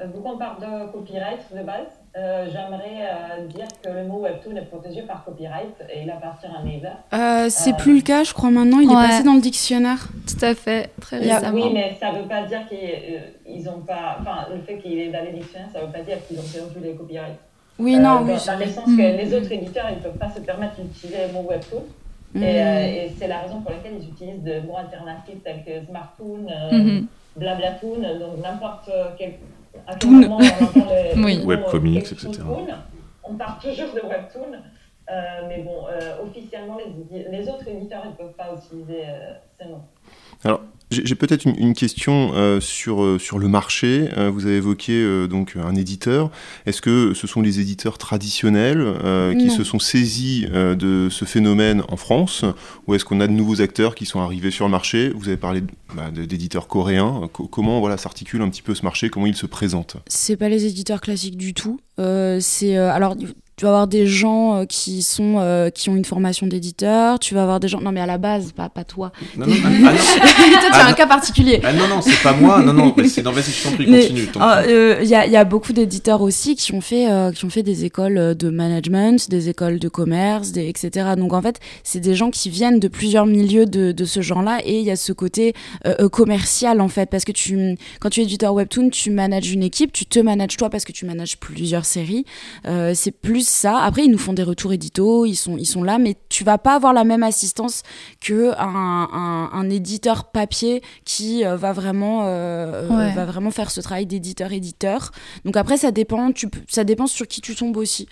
Euh, 0.00 0.04
Vu 0.14 0.20
qu'on 0.22 0.38
parle 0.38 0.60
de 0.60 0.92
copyright 0.92 1.40
de 1.52 1.62
base, 1.64 1.88
euh, 2.16 2.46
j'aimerais 2.52 3.02
euh, 3.02 3.46
dire 3.48 3.66
que 3.82 3.88
le 3.90 4.04
mot 4.04 4.20
webtoon 4.20 4.54
est 4.54 4.62
protégé 4.66 5.02
par 5.02 5.24
copyright 5.24 5.74
et 5.92 6.02
il 6.02 6.10
appartient 6.10 6.46
à 6.46 6.62
Naver. 6.62 6.92
Euh, 7.12 7.48
c'est 7.50 7.72
Euh, 7.72 7.76
plus 7.76 7.96
le 7.96 8.02
cas, 8.02 8.22
je 8.22 8.32
crois 8.32 8.50
maintenant. 8.50 8.78
Il 8.78 8.88
ouais. 8.88 8.94
est 8.94 9.08
passé 9.08 9.24
dans 9.24 9.34
le 9.34 9.40
dictionnaire. 9.40 10.06
Tout 10.28 10.44
à 10.44 10.54
fait, 10.54 10.90
très 11.00 11.18
récemment. 11.18 11.52
Oui, 11.56 11.70
mais 11.74 11.96
ça 11.98 12.12
ne 12.12 12.18
veut 12.20 12.28
pas 12.28 12.42
dire 12.42 12.60
qu'ils 12.68 13.68
ont 13.68 13.80
pas. 13.80 14.18
Enfin, 14.20 14.46
le 14.54 14.60
fait 14.62 14.78
qu'il 14.78 14.98
est 15.00 15.08
dans 15.10 15.24
les 15.24 15.32
dictionnaires, 15.32 15.68
ça 15.72 15.80
ne 15.80 15.86
veut 15.86 15.92
pas 15.92 16.02
dire 16.02 16.18
qu'ils 16.28 16.38
ont 16.38 16.42
perdu 16.42 16.78
les 16.80 16.94
copyrights. 16.94 17.40
Oui, 17.80 17.96
Euh, 17.96 17.98
non, 17.98 18.14
dans, 18.20 18.22
oui. 18.22 18.32
dans 18.34 18.38
ça- 18.38 18.56
le 18.56 18.66
sens 18.66 18.86
Mm. 18.86 18.96
que 18.96 19.02
les 19.02 19.34
autres 19.34 19.50
éditeurs, 19.52 19.86
ils 19.90 19.96
ne 19.96 20.02
peuvent 20.02 20.18
pas 20.18 20.30
se 20.30 20.40
permettre 20.40 20.76
d'utiliser 20.80 21.26
le 21.26 21.32
mot 21.32 21.42
webtoon. 21.48 21.82
Mm. 22.34 22.42
Et, 22.44 22.62
euh, 22.62 22.86
et 23.04 23.12
c'est 23.18 23.26
la 23.26 23.38
raison 23.40 23.60
pour 23.62 23.72
laquelle 23.72 23.94
ils 24.00 24.08
utilisent 24.08 24.42
des 24.44 24.60
mots 24.60 24.76
alternatifs 24.76 25.42
tels 25.42 25.64
que 25.64 25.84
smartphone, 25.86 26.48
euh, 26.50 26.72
Mhm. 26.72 27.06
blablatoon, 27.36 28.00
donc 28.20 28.42
n'importe 28.44 28.90
quel. 29.18 29.32
Toon. 30.00 30.10
moment 30.12 30.38
on 30.38 30.64
entend 30.64 30.90
le, 31.16 31.24
Oui. 31.24 31.42
Webcomics, 31.44 32.12
etc. 32.12 32.30
On 33.22 33.34
parle 33.34 33.60
toujours 33.60 33.94
de 33.94 34.08
webtoon. 34.08 34.56
Euh, 35.10 35.46
mais 35.48 35.62
bon, 35.62 35.86
euh, 35.90 36.22
officiellement, 36.22 36.76
les, 36.78 37.48
autres 37.48 37.66
éditeurs 37.68 38.04
ne 38.06 38.12
peuvent 38.12 38.34
pas 38.36 38.54
utiliser 38.56 39.04
euh, 39.06 39.32
ces 39.58 39.68
noms. 39.68 40.58
J'ai 40.90 41.04
j'ai 41.04 41.14
peut-être 41.16 41.44
une, 41.44 41.54
une 41.58 41.74
question 41.74 42.30
euh, 42.34 42.60
sur, 42.60 43.20
sur 43.20 43.38
le 43.38 43.46
marché. 43.46 44.08
Euh, 44.16 44.30
vous 44.30 44.46
avez 44.46 44.56
évoqué 44.56 44.92
euh, 44.92 45.26
donc 45.26 45.54
un 45.56 45.74
éditeur. 45.74 46.30
Est-ce 46.64 46.80
que 46.80 47.12
ce 47.12 47.26
sont 47.26 47.42
les 47.42 47.60
éditeurs 47.60 47.98
traditionnels 47.98 48.80
euh, 48.80 49.34
qui 49.34 49.48
Non. 49.48 49.54
se 49.54 49.64
sont 49.64 49.78
saisis 49.78 50.46
euh, 50.50 50.74
de 50.74 51.08
ce 51.10 51.26
phénomène 51.26 51.82
en 51.88 51.96
France? 51.98 52.44
Ou 52.86 52.94
est-ce 52.94 53.04
qu'on 53.04 53.20
a 53.20 53.26
de 53.26 53.32
nouveaux 53.32 53.60
acteurs 53.60 53.94
qui 53.94 54.06
sont 54.06 54.20
arrivés 54.20 54.50
sur 54.50 54.64
le 54.64 54.70
marché? 54.70 55.10
Vous 55.14 55.28
avez 55.28 55.36
parlé 55.36 55.62
bah, 55.94 56.10
d'éditeurs 56.10 56.68
coréens. 56.68 57.28
Co- 57.34 57.48
comment 57.48 57.80
voilà, 57.80 57.98
s'articule 57.98 58.40
un 58.40 58.48
petit 58.48 58.62
peu 58.62 58.74
ce 58.74 58.82
marché? 58.82 59.10
Comment 59.10 59.26
il 59.26 59.36
se 59.36 59.44
présente 59.46 59.96
C'est 60.06 60.38
pas 60.38 60.48
les 60.48 60.64
éditeurs 60.64 61.02
classiques 61.02 61.36
du 61.36 61.52
tout. 61.52 61.80
Euh, 61.98 62.38
c'est 62.40 62.78
euh, 62.78 62.90
alors 62.90 63.14
tu 63.58 63.64
vas 63.64 63.70
avoir 63.72 63.86
des 63.88 64.06
gens 64.06 64.54
euh, 64.60 64.64
qui 64.64 65.02
sont 65.02 65.36
euh, 65.38 65.68
qui 65.68 65.90
ont 65.90 65.96
une 65.96 66.04
formation 66.06 66.46
d'éditeur. 66.46 67.18
Tu 67.18 67.34
vas 67.34 67.42
avoir 67.42 67.60
des 67.60 67.68
gens 67.68 67.80
non 67.80 67.92
mais 67.92 68.00
à 68.00 68.06
la 68.06 68.16
base 68.16 68.52
pas 68.52 68.68
pas 68.70 68.84
toi. 68.84 69.12
Non, 69.36 69.46
non, 69.46 69.54
ah, 69.64 69.68
non. 69.70 69.80
toi 69.82 69.92
tu 69.92 70.66
Ah, 70.72 70.78
as 70.80 70.86
un 70.86 70.90
non. 70.90 70.94
cas 70.96 71.06
particulier. 71.06 71.60
Ah 71.64 71.72
non, 71.72 71.88
non, 71.88 72.00
c'est 72.00 72.22
pas 72.22 72.32
moi. 72.32 72.62
Non, 72.62 72.72
non, 72.72 72.94
mais 72.96 73.08
c'est 73.08 73.22
non, 73.22 73.32
vas-y, 73.32 73.50
je 73.50 73.68
continue. 73.68 74.28
euh, 74.40 75.00
Il 75.02 75.08
y, 75.08 75.14
a, 75.14 75.26
y 75.26 75.36
a 75.36 75.44
beaucoup 75.44 75.72
d'éditeurs 75.72 76.22
aussi 76.22 76.54
qui 76.56 76.72
ont 76.72 76.80
fait 76.80 77.10
euh, 77.10 77.32
qui 77.32 77.44
ont 77.44 77.50
fait 77.50 77.62
des 77.64 77.84
écoles 77.84 78.34
de 78.36 78.48
management, 78.50 79.28
des 79.28 79.48
écoles 79.48 79.78
de 79.80 79.88
commerce, 79.88 80.52
des, 80.52 80.68
etc. 80.68 81.10
Donc 81.16 81.32
en 81.32 81.42
fait, 81.42 81.58
c'est 81.82 82.00
des 82.00 82.14
gens 82.14 82.30
qui 82.30 82.50
viennent 82.50 82.78
de 82.78 82.88
plusieurs 82.88 83.26
milieux 83.26 83.66
de, 83.66 83.90
de 83.92 84.04
ce 84.04 84.20
genre-là 84.22 84.60
et 84.64 84.78
il 84.78 84.84
y 84.84 84.90
a 84.92 84.96
ce 84.96 85.12
côté 85.12 85.52
commercial 86.12 86.80
en 86.80 86.88
fait 86.88 87.08
parce 87.10 87.24
que 87.24 87.32
tu 87.32 87.76
quand 88.00 88.10
tu 88.10 88.20
es 88.20 88.22
éditeur 88.24 88.54
webtoon, 88.54 88.90
tu 88.90 89.10
manages 89.10 89.50
une 89.50 89.62
équipe, 89.62 89.92
tu 89.92 90.06
te 90.06 90.18
manages 90.18 90.56
toi 90.56 90.70
parce 90.70 90.84
que 90.84 90.92
tu 90.92 91.06
manages 91.06 91.38
plusieurs 91.38 91.84
séries. 91.84 92.24
C'est 92.94 93.10
plus 93.12 93.47
ça. 93.48 93.78
Après, 93.78 94.04
ils 94.04 94.10
nous 94.10 94.18
font 94.18 94.32
des 94.32 94.42
retours 94.42 94.72
édito, 94.72 95.24
ils 95.26 95.34
sont 95.36 95.56
ils 95.56 95.66
sont 95.66 95.82
là, 95.82 95.98
mais 95.98 96.16
tu 96.28 96.44
vas 96.44 96.58
pas 96.58 96.74
avoir 96.74 96.92
la 96.92 97.04
même 97.04 97.22
assistance 97.22 97.82
que 98.20 98.52
un, 98.58 99.08
un, 99.12 99.50
un 99.52 99.70
éditeur 99.70 100.30
papier 100.30 100.82
qui 101.04 101.44
euh, 101.44 101.56
va 101.56 101.72
vraiment 101.72 102.22
euh, 102.26 102.88
Ouais. 102.88 103.12
va 103.14 103.24
vraiment 103.24 103.50
faire 103.50 103.70
ce 103.70 103.80
travail 103.80 104.06
d'éditeur 104.06 104.52
éditeur. 104.52 105.10
Donc 105.44 105.56
après 105.56 105.76
ça 105.76 105.90
dépend 105.90 106.32
tu 106.32 106.48
ça 106.68 106.84
dépend 106.84 107.06
sur 107.06 107.26
qui 107.26 107.40
tu 107.40 107.54
tombes 107.54 107.76
aussi. 107.76 108.08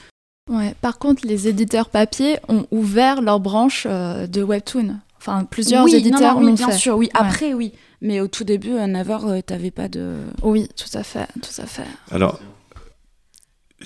Ouais. 0.51 0.75
Par 0.81 0.99
contre, 0.99 1.27
les 1.27 1.49
éditeurs 1.49 1.89
papier 1.91 2.39
ont 2.49 2.67
ouvert 2.71 3.21
leur 3.21 3.41
branche 3.41 3.87
euh, 3.89 4.27
de 4.29 4.43
webtoon. 4.43 4.97
Enfin, 5.19 5.45
plusieurs 5.45 5.85
oui, 5.85 5.97
éditeurs 5.97 6.35
non, 6.35 6.41
non, 6.41 6.47
oui, 6.47 6.53
bien 6.55 6.69
fait. 6.69 6.77
sûr, 6.79 6.97
oui. 6.97 7.07
Ouais. 7.07 7.21
Après 7.21 7.53
oui, 7.53 7.73
mais 8.01 8.21
au 8.21 8.29
tout 8.29 8.45
début 8.45 8.75
euh, 8.75 8.87
Naver 8.87 9.19
euh, 9.25 9.41
t'avais 9.43 9.73
pas 9.73 9.89
de 9.89 10.15
Oui, 10.43 10.69
tout 10.77 10.97
à 10.97 11.03
fait, 11.03 11.27
tout 11.43 11.61
à 11.61 11.67
fait. 11.67 11.83
Alors, 12.13 12.39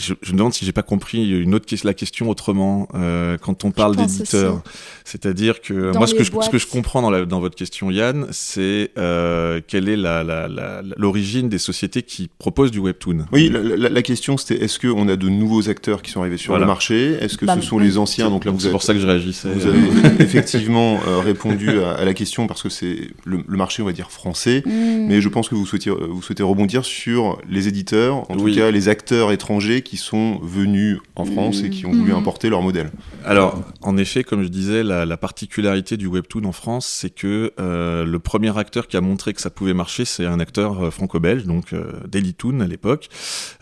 je, 0.00 0.14
je 0.22 0.32
me 0.32 0.38
demande 0.38 0.52
si 0.54 0.64
j'ai 0.64 0.72
pas 0.72 0.82
compris 0.82 1.28
une 1.40 1.54
autre 1.54 1.66
la 1.84 1.94
question 1.94 2.28
autrement 2.28 2.88
euh, 2.94 3.36
quand 3.38 3.64
on 3.64 3.70
parle 3.70 3.94
d'éditeur. 3.96 4.62
C'est-à-dire 5.04 5.60
que 5.60 5.92
Dans 5.92 5.98
moi, 6.00 6.06
ce 6.06 6.14
que, 6.14 6.24
je, 6.24 6.30
ce 6.30 6.50
que 6.50 6.58
je 6.58 6.64
boîtes. 6.64 6.66
comprends 6.72 7.02
dans, 7.02 7.10
la- 7.10 7.24
dans 7.24 7.40
votre 7.40 7.54
question, 7.56 7.90
Yann, 7.90 8.26
c'est 8.30 8.90
euh, 8.98 9.60
quelle 9.66 9.88
est 9.88 9.96
la- 9.96 10.22
la- 10.24 10.48
la- 10.48 10.82
l'origine 10.96 11.48
des 11.48 11.58
sociétés 11.58 12.02
qui 12.02 12.28
proposent 12.38 12.70
du 12.70 12.78
webtoon. 12.78 13.26
Oui, 13.32 13.48
la, 13.48 13.60
la- 13.62 13.88
la 13.88 14.02
question 14.02 14.36
c'était 14.36 14.62
est-ce 14.64 14.78
qu'on 14.78 15.08
a 15.08 15.16
de 15.16 15.28
nouveaux 15.28 15.68
acteurs 15.68 16.02
qui 16.02 16.10
sont 16.10 16.20
arrivés 16.20 16.36
sur 16.36 16.52
Voilà. 16.52 16.64
le 16.64 16.68
marché? 16.68 17.12
Est-ce 17.20 17.36
que 17.38 17.44
Bah, 17.46 17.56
ce 17.56 17.62
sont 17.66 17.78
les 17.78 17.98
anciens 17.98 18.30
Donc 18.30 18.44
là, 18.44 18.52
c'est 18.58 18.70
pour 18.70 18.82
ça 18.82 18.94
que 18.94 19.00
je 19.00 19.06
réagissais. 19.06 19.48
vous 19.52 19.66
avez 19.66 19.78
effectivement 20.20 21.00
euh, 21.06 21.18
répondu 21.20 21.70
à, 21.80 21.92
à 21.92 22.04
la 22.04 22.14
question 22.14 22.46
parce 22.46 22.62
que 22.62 22.68
c'est 22.68 23.10
le, 23.24 23.40
le 23.46 23.56
marché, 23.56 23.82
on 23.82 23.86
va 23.86 23.92
dire, 23.92 24.10
français. 24.10 24.62
Hmm. 24.66 25.06
Mais 25.08 25.20
je 25.20 25.28
pense 25.28 25.48
que 25.48 25.54
vous 25.54 25.66
souhaitez, 25.66 25.90
vous 25.90 26.22
souhaitez 26.22 26.42
rebondir 26.42 26.84
sur 26.84 27.38
les 27.48 27.68
éditeurs, 27.68 28.30
en 28.30 28.36
Oui. 28.38 28.52
tout 28.54 28.58
cas 28.58 28.70
les 28.70 28.88
acteurs 28.88 29.32
étrangers 29.32 29.82
qui 29.82 29.89
sont 29.96 30.38
venus 30.42 30.98
en 31.16 31.24
France 31.24 31.62
et 31.62 31.70
qui 31.70 31.86
ont 31.86 31.92
voulu 31.92 32.12
Mhm. 32.12 32.18
importer 32.18 32.48
leur 32.50 32.62
modèle. 32.62 32.90
Alors, 33.24 33.60
en 33.82 33.96
effet, 33.96 34.24
comme 34.24 34.42
je 34.42 34.48
disais, 34.48 34.82
la, 34.82 35.04
la 35.06 35.16
particularité 35.16 35.96
du 35.96 36.06
webtoon 36.06 36.44
en 36.44 36.52
France, 36.52 36.86
c'est 36.86 37.10
que 37.10 37.52
euh, 37.60 38.04
le 38.04 38.18
premier 38.18 38.56
acteur 38.56 38.86
qui 38.86 38.96
a 38.96 39.00
montré 39.00 39.32
que 39.34 39.40
ça 39.40 39.50
pouvait 39.50 39.74
marcher, 39.74 40.04
c'est 40.04 40.24
un 40.26 40.40
acteur 40.40 40.84
euh, 40.86 40.90
franco-belge, 40.90 41.44
donc 41.44 41.72
euh, 41.72 41.92
Dailytoon 42.08 42.60
à 42.60 42.66
l'époque, 42.66 43.08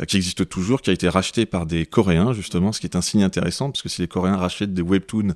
euh, 0.00 0.04
qui 0.04 0.16
existe 0.16 0.49
toujours, 0.49 0.80
qui 0.82 0.90
a 0.90 0.92
été 0.92 1.08
racheté 1.08 1.47
par 1.47 1.66
des 1.66 1.87
Coréens 1.87 2.32
justement, 2.32 2.73
ce 2.73 2.80
qui 2.80 2.87
est 2.87 2.97
un 2.97 3.00
signe 3.02 3.23
intéressant, 3.23 3.70
parce 3.70 3.82
que 3.82 3.88
si 3.88 4.02
les 4.02 4.08
Coréens 4.08 4.37
rachètent 4.37 4.75
des 4.75 4.82
webtoons, 4.82 5.35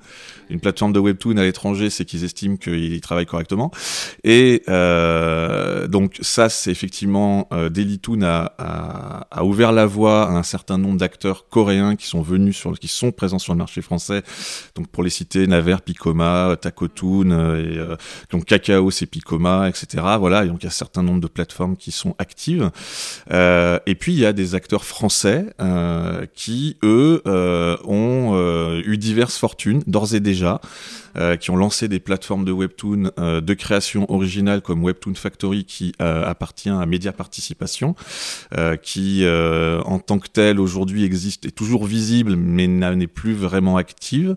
une 0.50 0.60
plateforme 0.60 0.92
de 0.92 0.98
webtoon 1.00 1.36
à 1.36 1.42
l'étranger, 1.42 1.90
c'est 1.90 2.04
qu'ils 2.04 2.24
estiment 2.24 2.56
qu'ils 2.56 3.00
travaillent 3.00 3.26
correctement. 3.26 3.70
Et 4.24 4.62
euh, 4.68 5.86
donc 5.88 6.16
ça, 6.20 6.48
c'est 6.48 6.70
effectivement 6.70 7.48
euh, 7.52 7.68
Dailytoon 7.68 8.22
a, 8.22 8.52
a, 8.58 9.26
a 9.30 9.44
ouvert 9.44 9.72
la 9.72 9.86
voie 9.86 10.28
à 10.28 10.32
un 10.32 10.42
certain 10.42 10.78
nombre 10.78 10.81
d'acteurs 10.94 11.48
coréens 11.48 11.96
qui 11.96 12.06
sont 12.06 12.22
venus 12.22 12.56
sur, 12.56 12.78
qui 12.78 12.88
sont 12.88 13.12
présents 13.12 13.38
sur 13.38 13.52
le 13.52 13.58
marché 13.58 13.82
français. 13.82 14.22
Donc 14.74 14.88
pour 14.88 15.02
les 15.02 15.10
citer, 15.10 15.46
Naver, 15.46 15.76
Picoma, 15.84 16.56
Takotoon, 16.60 17.30
euh, 17.30 17.56
et 17.56 17.78
euh, 17.78 17.96
donc 18.30 18.44
Kakao, 18.44 18.90
c'est 18.90 19.06
Picoma, 19.06 19.68
etc. 19.68 20.04
Voilà, 20.18 20.44
et 20.44 20.48
donc 20.48 20.58
il 20.60 20.64
y 20.64 20.66
a 20.66 20.68
un 20.68 20.70
certain 20.70 21.02
nombre 21.02 21.20
de 21.20 21.28
plateformes 21.28 21.76
qui 21.76 21.92
sont 21.92 22.14
actives. 22.18 22.70
Euh, 23.30 23.78
et 23.86 23.94
puis 23.94 24.12
il 24.12 24.18
y 24.18 24.26
a 24.26 24.32
des 24.32 24.54
acteurs 24.54 24.84
français 24.84 25.46
qui 26.34 26.76
eux 26.82 27.22
ont 27.84 28.82
eu 28.84 28.96
diverses 28.96 29.38
fortunes 29.38 29.82
d'ores 29.86 30.14
et 30.14 30.20
déjà 30.20 30.60
euh, 31.16 31.36
qui 31.36 31.50
ont 31.50 31.56
lancé 31.56 31.88
des 31.88 32.00
plateformes 32.00 32.44
de 32.44 32.52
webtoon 32.52 33.10
euh, 33.18 33.40
de 33.40 33.54
création 33.54 34.10
originale 34.12 34.62
comme 34.62 34.82
Webtoon 34.82 35.14
Factory 35.14 35.64
qui 35.64 35.92
euh, 36.00 36.24
appartient 36.26 36.68
à 36.70 36.84
Média 36.86 37.12
Participation, 37.12 37.94
euh, 38.56 38.76
qui 38.76 39.24
euh, 39.24 39.80
en 39.82 39.98
tant 39.98 40.18
que 40.18 40.28
telle 40.28 40.58
aujourd'hui 40.60 41.04
existe, 41.04 41.46
est 41.46 41.50
toujours 41.50 41.84
visible 41.84 42.36
mais 42.36 42.66
n'est 42.66 43.06
plus 43.06 43.34
vraiment 43.34 43.76
active. 43.76 44.36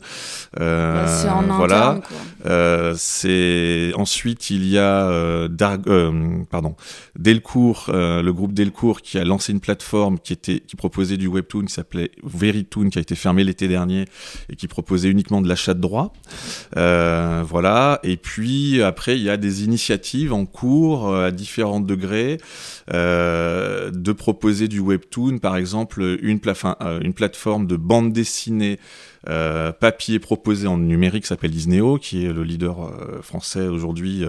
Euh, 0.59 1.05
Bah, 1.05 1.07
c'est 1.07 1.29
en 1.29 1.41
voilà. 1.43 1.89
interne. 1.89 2.01
Euh, 2.45 2.93
c'est 2.97 3.91
ensuite 3.95 4.49
il 4.49 4.67
y 4.67 4.77
a 4.77 5.07
euh, 5.07 5.47
Dar- 5.47 5.79
euh, 5.87 6.43
pardon 6.49 6.75
Delcourt, 7.17 7.87
euh, 7.89 8.21
le 8.21 8.33
groupe 8.33 8.53
Delcourt 8.53 9.01
qui 9.01 9.17
a 9.17 9.23
lancé 9.23 9.51
une 9.51 9.59
plateforme 9.59 10.19
qui 10.19 10.33
était 10.33 10.59
qui 10.59 10.75
proposait 10.75 11.17
du 11.17 11.27
webtoon 11.27 11.65
qui 11.65 11.73
s'appelait 11.73 12.11
Verytoon 12.23 12.89
qui 12.89 12.97
a 12.97 13.01
été 13.01 13.15
fermé 13.15 13.43
l'été 13.43 13.67
dernier 13.67 14.05
et 14.49 14.55
qui 14.55 14.67
proposait 14.67 15.09
uniquement 15.09 15.41
de 15.41 15.47
l'achat 15.47 15.73
de 15.73 15.81
droits. 15.81 16.13
Voilà. 16.73 17.99
Et 18.03 18.17
puis 18.17 18.81
après, 18.81 19.17
il 19.17 19.23
y 19.23 19.29
a 19.29 19.37
des 19.37 19.63
initiatives 19.63 20.33
en 20.33 20.45
cours 20.45 21.15
à 21.15 21.31
différents 21.31 21.79
degrés 21.79 22.37
de 22.89 24.11
proposer 24.11 24.67
du 24.67 24.79
webtoon, 24.79 25.39
par 25.39 25.57
exemple 25.57 26.17
une, 26.21 26.39
plateforme 26.39 27.67
de 27.67 27.75
bande 27.75 28.13
dessinée 28.13 28.79
euh, 29.27 29.71
papier 29.71 30.19
proposé 30.19 30.67
en 30.67 30.77
numérique 30.77 31.25
s'appelle 31.25 31.55
Isneo, 31.55 31.97
qui 31.97 32.25
est 32.25 32.31
le 32.31 32.43
leader 32.43 32.85
euh, 32.85 33.21
français 33.23 33.67
aujourd'hui. 33.67 34.23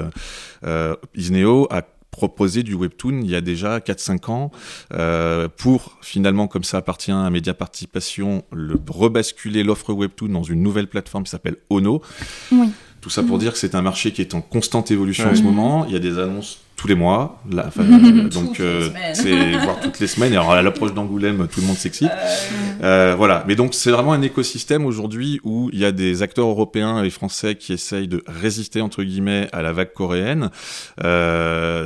Euh, 0.64 0.96
Isneo 1.14 1.66
a 1.70 1.82
proposé 2.10 2.62
du 2.62 2.74
webtoon 2.74 3.20
il 3.22 3.30
y 3.30 3.34
a 3.34 3.40
déjà 3.40 3.78
4-5 3.78 4.30
ans 4.30 4.50
pour 5.56 5.98
finalement 6.00 6.48
comme 6.48 6.64
ça 6.64 6.78
appartient 6.78 7.12
à 7.12 7.28
Média 7.30 7.54
Participation 7.54 8.44
le 8.52 8.80
rebasculer 8.88 9.62
l'offre 9.62 9.92
webtoon 9.92 10.28
dans 10.28 10.42
une 10.42 10.62
nouvelle 10.62 10.86
plateforme 10.86 11.24
qui 11.24 11.30
s'appelle 11.30 11.56
Ono. 11.70 12.00
Oui. 12.52 12.68
Tout 13.00 13.10
ça 13.10 13.22
pour 13.22 13.38
dire 13.38 13.52
que 13.52 13.58
c'est 13.58 13.74
un 13.74 13.82
marché 13.82 14.12
qui 14.12 14.20
est 14.20 14.34
en 14.34 14.40
constante 14.40 14.90
évolution 14.90 15.28
en 15.30 15.34
ce 15.34 15.42
moment. 15.42 15.84
Il 15.86 15.92
y 15.92 15.96
a 15.96 16.00
des 16.00 16.18
annonces 16.18 16.60
tous 16.76 16.86
les 16.86 16.94
mois. 16.94 17.40
Là, 17.50 17.70
euh, 17.78 18.28
donc, 18.28 18.60
euh, 18.60 18.90
c'est 19.14 19.52
voir 19.52 19.80
toutes 19.80 19.98
les 19.98 20.06
semaines. 20.06 20.32
alors, 20.32 20.52
à 20.52 20.62
l'approche 20.62 20.92
d'Angoulême, 20.92 21.48
tout 21.50 21.60
le 21.60 21.66
monde 21.66 21.76
s'excite. 21.76 22.10
Euh, 22.82 23.14
voilà. 23.16 23.44
Mais 23.48 23.56
donc, 23.56 23.74
c'est 23.74 23.90
vraiment 23.90 24.12
un 24.12 24.22
écosystème 24.22 24.84
aujourd'hui 24.84 25.40
où 25.42 25.70
il 25.72 25.78
y 25.78 25.84
a 25.84 25.92
des 25.92 26.22
acteurs 26.22 26.46
européens 26.46 27.02
et 27.02 27.10
français 27.10 27.54
qui 27.54 27.72
essayent 27.72 28.08
de 28.08 28.22
résister, 28.26 28.80
entre 28.80 29.02
guillemets, 29.02 29.48
à 29.52 29.62
la 29.62 29.72
vague 29.72 29.92
coréenne. 29.92 30.50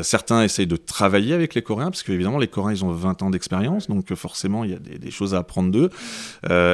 certains 0.02 0.42
essayent 0.42 0.66
de 0.66 0.76
travailler 0.76 1.34
avec 1.34 1.54
les 1.54 1.62
Coréens, 1.62 1.90
parce 1.90 2.02
qu'évidemment, 2.02 2.38
les 2.38 2.48
Coréens, 2.48 2.76
ils 2.76 2.84
ont 2.84 2.90
20 2.90 3.22
ans 3.22 3.30
d'expérience. 3.30 3.88
Donc, 3.88 4.12
forcément, 4.14 4.64
il 4.64 4.70
y 4.72 4.74
a 4.74 4.78
des, 4.78 5.10
choses 5.10 5.34
à 5.34 5.38
apprendre 5.38 5.70
d'eux. 5.70 5.90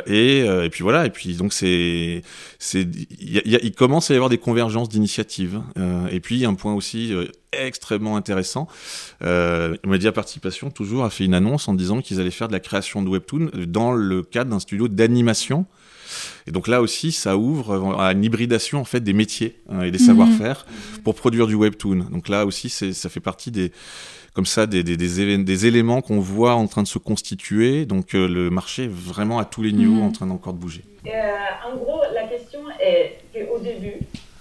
Et, 0.07 0.39
et, 0.39 0.71
puis, 0.71 0.83
voilà. 0.83 1.05
Et 1.05 1.11
puis, 1.11 1.35
donc, 1.35 1.53
c'est, 1.53 2.23
c'est, 2.59 2.87
il, 3.21 3.43
il 3.45 3.73
commence 3.73 4.11
à 4.11 4.15
y 4.15 4.17
avoir 4.17 4.31
des 4.31 4.39
convergences 4.39 4.89
d'initiatives. 4.89 5.61
et 6.11 6.21
puis, 6.21 6.47
un 6.47 6.55
point 6.55 6.73
aussi 6.73 7.13
extrêmement 7.53 8.17
intéressant. 8.17 8.69
Euh, 9.23 9.77
Média 9.85 10.13
Participation, 10.13 10.71
toujours, 10.71 11.05
a 11.05 11.11
fait 11.11 11.25
une 11.25 11.35
annonce 11.35 11.69
en 11.69 11.75
disant 11.75 12.01
qu'ils 12.01 12.21
allaient 12.21 12.31
faire 12.31 12.49
de 12.49 12.53
la 12.53 12.61
création 12.61 13.03
de 13.03 13.09
webtoon 13.09 13.51
dans 13.67 13.93
le 13.93 14.23
cadre 14.23 14.51
d'un 14.51 14.61
studio 14.61 14.89
d'animation. 14.89 15.67
Et 16.47 16.53
donc 16.53 16.69
là 16.69 16.81
aussi, 16.81 17.13
ça 17.13 17.37
ouvre 17.37 17.99
à 17.99 18.13
une 18.13 18.25
hybridation 18.25 18.81
en 18.81 18.85
fait 18.85 19.01
des 19.01 19.13
métiers 19.13 19.57
hein, 19.69 19.83
et 19.83 19.91
des 19.91 19.99
mhm. 19.99 20.07
savoir-faire 20.07 20.67
pour 21.05 21.15
produire 21.15 21.47
du 21.47 21.55
webtoon. 21.55 22.07
Donc 22.11 22.29
là 22.29 22.47
aussi, 22.47 22.69
ça 22.71 23.09
fait 23.09 23.21
partie 23.21 23.51
des 23.51 23.73
comme 24.35 24.45
ça 24.45 24.67
des, 24.67 24.83
des, 24.83 24.99
des, 24.99 25.67
éléments 25.67 26.03
qu'on 26.03 26.21
voit 26.21 26.53
en 26.53 26.67
train 26.67 26.83
de 26.83 26.89
se 26.89 26.99
constituer. 26.99 27.87
Donc 27.87 28.15
euh, 28.15 28.29
le 28.29 28.51
marché 28.51 28.85
est 28.85 28.91
vraiment 28.91 29.39
à 29.39 29.47
tous 29.47 29.63
les 29.63 29.73
niveaux 29.73 29.95
mhm. 29.95 30.03
en 30.03 30.13
train 30.13 30.27
d'encore 30.27 30.53
de 30.53 30.59
bouger. 30.59 30.83
Euh, 31.07 31.11
en 31.67 31.77
gros, 31.77 32.03
la 32.13 32.25
question 32.25 32.61
est 32.79 33.19
qu'au 33.33 33.59
début, 33.59 33.95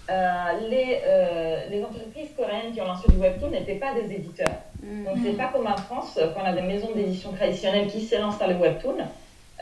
les, 0.09 1.01
euh, 1.05 1.69
les, 1.69 1.83
entreprises 1.83 2.29
coréennes 2.37 2.73
qui 2.73 2.81
ont 2.81 2.85
lancé 2.85 3.11
du 3.11 3.17
webtoon 3.17 3.49
n'étaient 3.49 3.75
pas 3.75 3.93
des 3.93 4.13
éditeurs. 4.13 4.61
Mm. 4.83 5.05
Donc, 5.05 5.17
c'est 5.23 5.37
pas 5.37 5.47
comme 5.47 5.67
en 5.67 5.77
France, 5.77 6.19
quand 6.33 6.41
on 6.41 6.45
a 6.45 6.53
des 6.53 6.61
maisons 6.61 6.91
d'édition 6.95 7.31
traditionnelles 7.31 7.87
qui 7.87 8.01
s'élancent 8.01 8.39
dans 8.39 8.47
le 8.47 8.55
webtoon. 8.55 8.97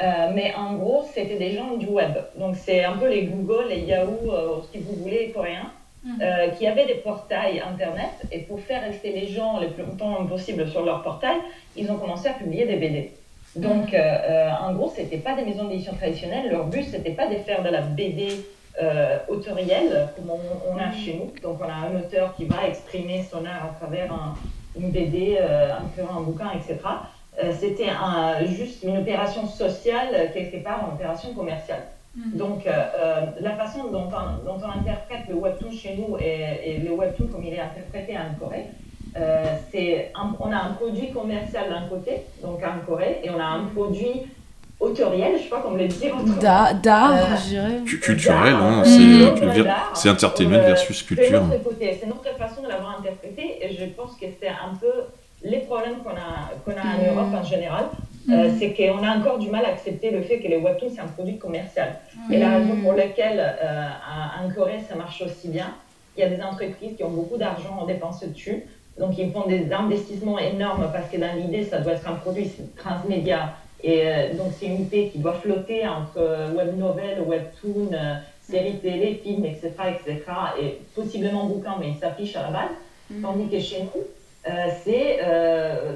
Euh, 0.02 0.32
mais 0.34 0.54
en 0.56 0.74
gros, 0.74 1.06
c'était 1.14 1.38
des 1.38 1.52
gens 1.52 1.78
du 1.78 1.86
web. 1.86 2.14
Donc, 2.36 2.56
c'est 2.56 2.84
un 2.84 2.98
peu 2.98 3.08
les 3.08 3.24
Google, 3.26 3.66
les 3.70 3.82
Yahoo, 3.82 4.64
ce 4.64 4.78
que 4.78 4.84
vous 4.84 4.96
voulez, 4.96 5.32
coréens, 5.32 5.72
mm. 6.04 6.22
qui 6.58 6.68
avaient 6.68 6.88
des 6.88 6.96
portails 6.96 7.62
Internet. 7.62 8.12
Et 8.32 8.40
pour 8.40 8.60
faire 8.60 8.82
rester 8.82 9.12
les 9.12 9.28
gens 9.28 9.60
le 9.60 9.70
plus 9.70 9.84
longtemps 9.84 10.26
possible 10.26 10.68
sur 10.68 10.84
leur 10.84 11.04
portail, 11.04 11.38
ils 11.78 11.90
ont 11.92 11.98
commencé 11.98 12.28
à 12.28 12.34
publier 12.34 12.66
des 12.66 12.76
BD. 12.76 13.12
Donc, 13.56 13.94
mm. 13.94 14.66
en 14.68 14.74
gros, 14.74 14.92
c'était 14.94 15.18
pas 15.18 15.36
des 15.36 15.44
maisons 15.44 15.70
d'édition 15.70 15.94
traditionnelles. 15.94 16.50
Leur 16.50 16.66
but, 16.66 16.84
c'était 16.84 17.12
pas 17.12 17.28
de 17.28 17.36
faire 17.36 17.64
de 17.64 17.70
la 17.70 17.82
BD 17.82 18.44
euh, 18.82 19.20
autoriel, 19.28 20.10
comme 20.16 20.32
on, 20.32 20.78
a 20.78 20.92
chez 20.92 21.14
nous. 21.14 21.40
Donc, 21.42 21.60
on 21.62 21.70
a 21.70 21.74
un 21.74 21.96
auteur 21.96 22.34
qui 22.36 22.46
va 22.46 22.68
exprimer 22.68 23.22
son 23.22 23.46
art 23.46 23.66
à 23.66 23.76
travers 23.80 24.12
un, 24.12 24.36
une 24.76 24.90
BD, 24.90 25.38
euh, 25.40 25.72
un, 25.74 26.18
un 26.18 26.22
bouquin, 26.22 26.52
etc. 26.52 26.80
Euh, 27.44 27.52
c'était 27.60 27.90
un, 27.90 28.44
juste 28.46 28.82
une 28.82 28.98
opération 28.98 29.46
sociale, 29.46 30.32
quelque 30.34 30.64
part, 30.64 30.88
une 30.88 30.96
opération 30.96 31.34
commerciale. 31.36 31.84
Mm. 32.16 32.38
Donc, 32.38 32.66
euh, 32.66 33.26
la 33.40 33.52
façon 33.52 33.92
dont 33.92 34.10
on, 34.10 34.44
dont 34.44 34.60
on, 34.64 34.80
interprète 34.80 35.28
le 35.30 35.36
webtoon 35.36 35.72
chez 35.72 35.96
nous 35.96 36.18
et, 36.18 36.60
et, 36.64 36.78
le 36.80 36.92
webtoon 36.92 37.28
comme 37.28 37.44
il 37.44 37.54
est 37.54 37.60
interprété 37.60 38.18
en 38.18 38.34
Corée, 38.40 38.66
c'est 39.72 40.12
on 40.16 40.52
a 40.52 40.58
un 40.58 40.74
produit 40.74 41.12
commercial 41.12 41.70
d'un 41.70 41.88
côté, 41.88 42.26
donc 42.42 42.62
en 42.64 42.84
Corée, 42.84 43.22
et 43.24 43.30
on 43.30 43.40
a 43.40 43.46
un 43.46 43.66
produit 43.66 44.24
autoriel, 44.84 45.34
je 45.38 45.44
sais 45.44 45.50
pas 45.50 45.62
comment 45.64 45.78
le 45.78 45.88
dire. 45.88 46.16
D'art, 46.40 47.14
euh, 47.14 47.36
je 47.38 47.50
dirais. 47.50 47.80
Culturel, 47.86 48.54
hein, 48.54 48.84
euh, 48.86 49.64
c'est 49.94 50.10
entertainment 50.10 50.60
versus 50.60 51.02
culture. 51.04 51.44
C'est 51.80 52.08
notre, 52.08 52.24
façon 52.38 52.64
de 52.64 52.68
l'avoir 52.68 53.00
interprété 53.00 53.60
et 53.62 53.76
je 53.76 53.86
pense 53.86 54.16
que 54.20 54.26
c'est 54.40 54.48
un 54.50 54.76
peu 54.80 54.92
les 55.44 55.60
problèmes 55.60 55.98
qu'on 56.04 56.10
a, 56.12 56.52
qu'on 56.66 56.72
a 56.72 56.84
en 56.84 56.98
mm. 56.98 57.16
Europe 57.16 57.34
en 57.34 57.44
général. 57.44 57.86
Euh, 58.30 58.50
mm. 58.50 58.58
c'est 58.58 58.74
qu'on 58.74 59.04
a 59.04 59.18
encore 59.18 59.38
du 59.38 59.50
mal 59.50 59.66
à 59.66 59.70
accepter 59.70 60.12
le 60.12 60.22
fait 60.22 60.40
que 60.40 60.48
les 60.48 60.58
webtoons 60.58 60.92
c'est 60.94 61.02
un 61.02 61.08
produit 61.08 61.38
commercial. 61.38 62.00
Et 62.32 62.38
la 62.38 62.58
raison 62.58 62.76
pour 62.82 62.94
laquelle 62.94 63.40
en 64.42 64.50
Corée 64.54 64.80
ça 64.90 64.96
marche 64.96 65.22
aussi 65.22 65.50
bien, 65.50 65.74
il 66.18 66.22
y 66.22 66.24
a 66.24 66.30
des 66.30 66.42
entreprises 66.42 66.96
qui 66.98 67.04
ont 67.04 67.12
beaucoup 67.12 67.38
d'argent 67.38 67.84
à 67.84 67.86
dépenser 67.86 68.28
dessus, 68.28 68.64
donc 68.98 69.18
ils 69.18 69.32
font 69.32 69.48
des 69.48 69.72
investissements 69.72 70.40
énormes 70.40 70.90
parce 70.92 71.10
que 71.10 71.18
dans 71.18 71.34
l'idée 71.36 71.64
ça 71.64 71.80
doit 71.80 71.94
être 71.94 72.08
un 72.10 72.16
produit 72.16 72.52
transmédia 72.76 73.54
et 73.84 74.02
euh, 74.08 74.34
donc, 74.36 74.54
c'est 74.58 74.68
une 74.68 74.82
IP 74.82 75.12
qui 75.12 75.20
doit 75.20 75.34
flotter 75.34 75.86
entre 75.86 76.18
euh, 76.18 76.54
web 76.54 76.78
novel, 76.78 77.22
webtoon, 77.22 77.92
euh, 77.92 78.16
série 78.42 78.78
télé, 78.80 79.20
film, 79.22 79.44
etc., 79.44 79.72
etc., 79.90 80.24
et 80.62 80.80
possiblement 80.96 81.46
bouquin, 81.46 81.76
mais 81.80 81.90
il 81.90 81.96
s'affiche 81.98 82.36
à 82.38 82.44
la 82.44 82.50
base. 82.50 82.70
Mm. 83.10 83.22
Tandis 83.22 83.50
que 83.50 83.60
chez 83.60 83.84
nous, 83.84 84.04
c'est, 84.84 85.20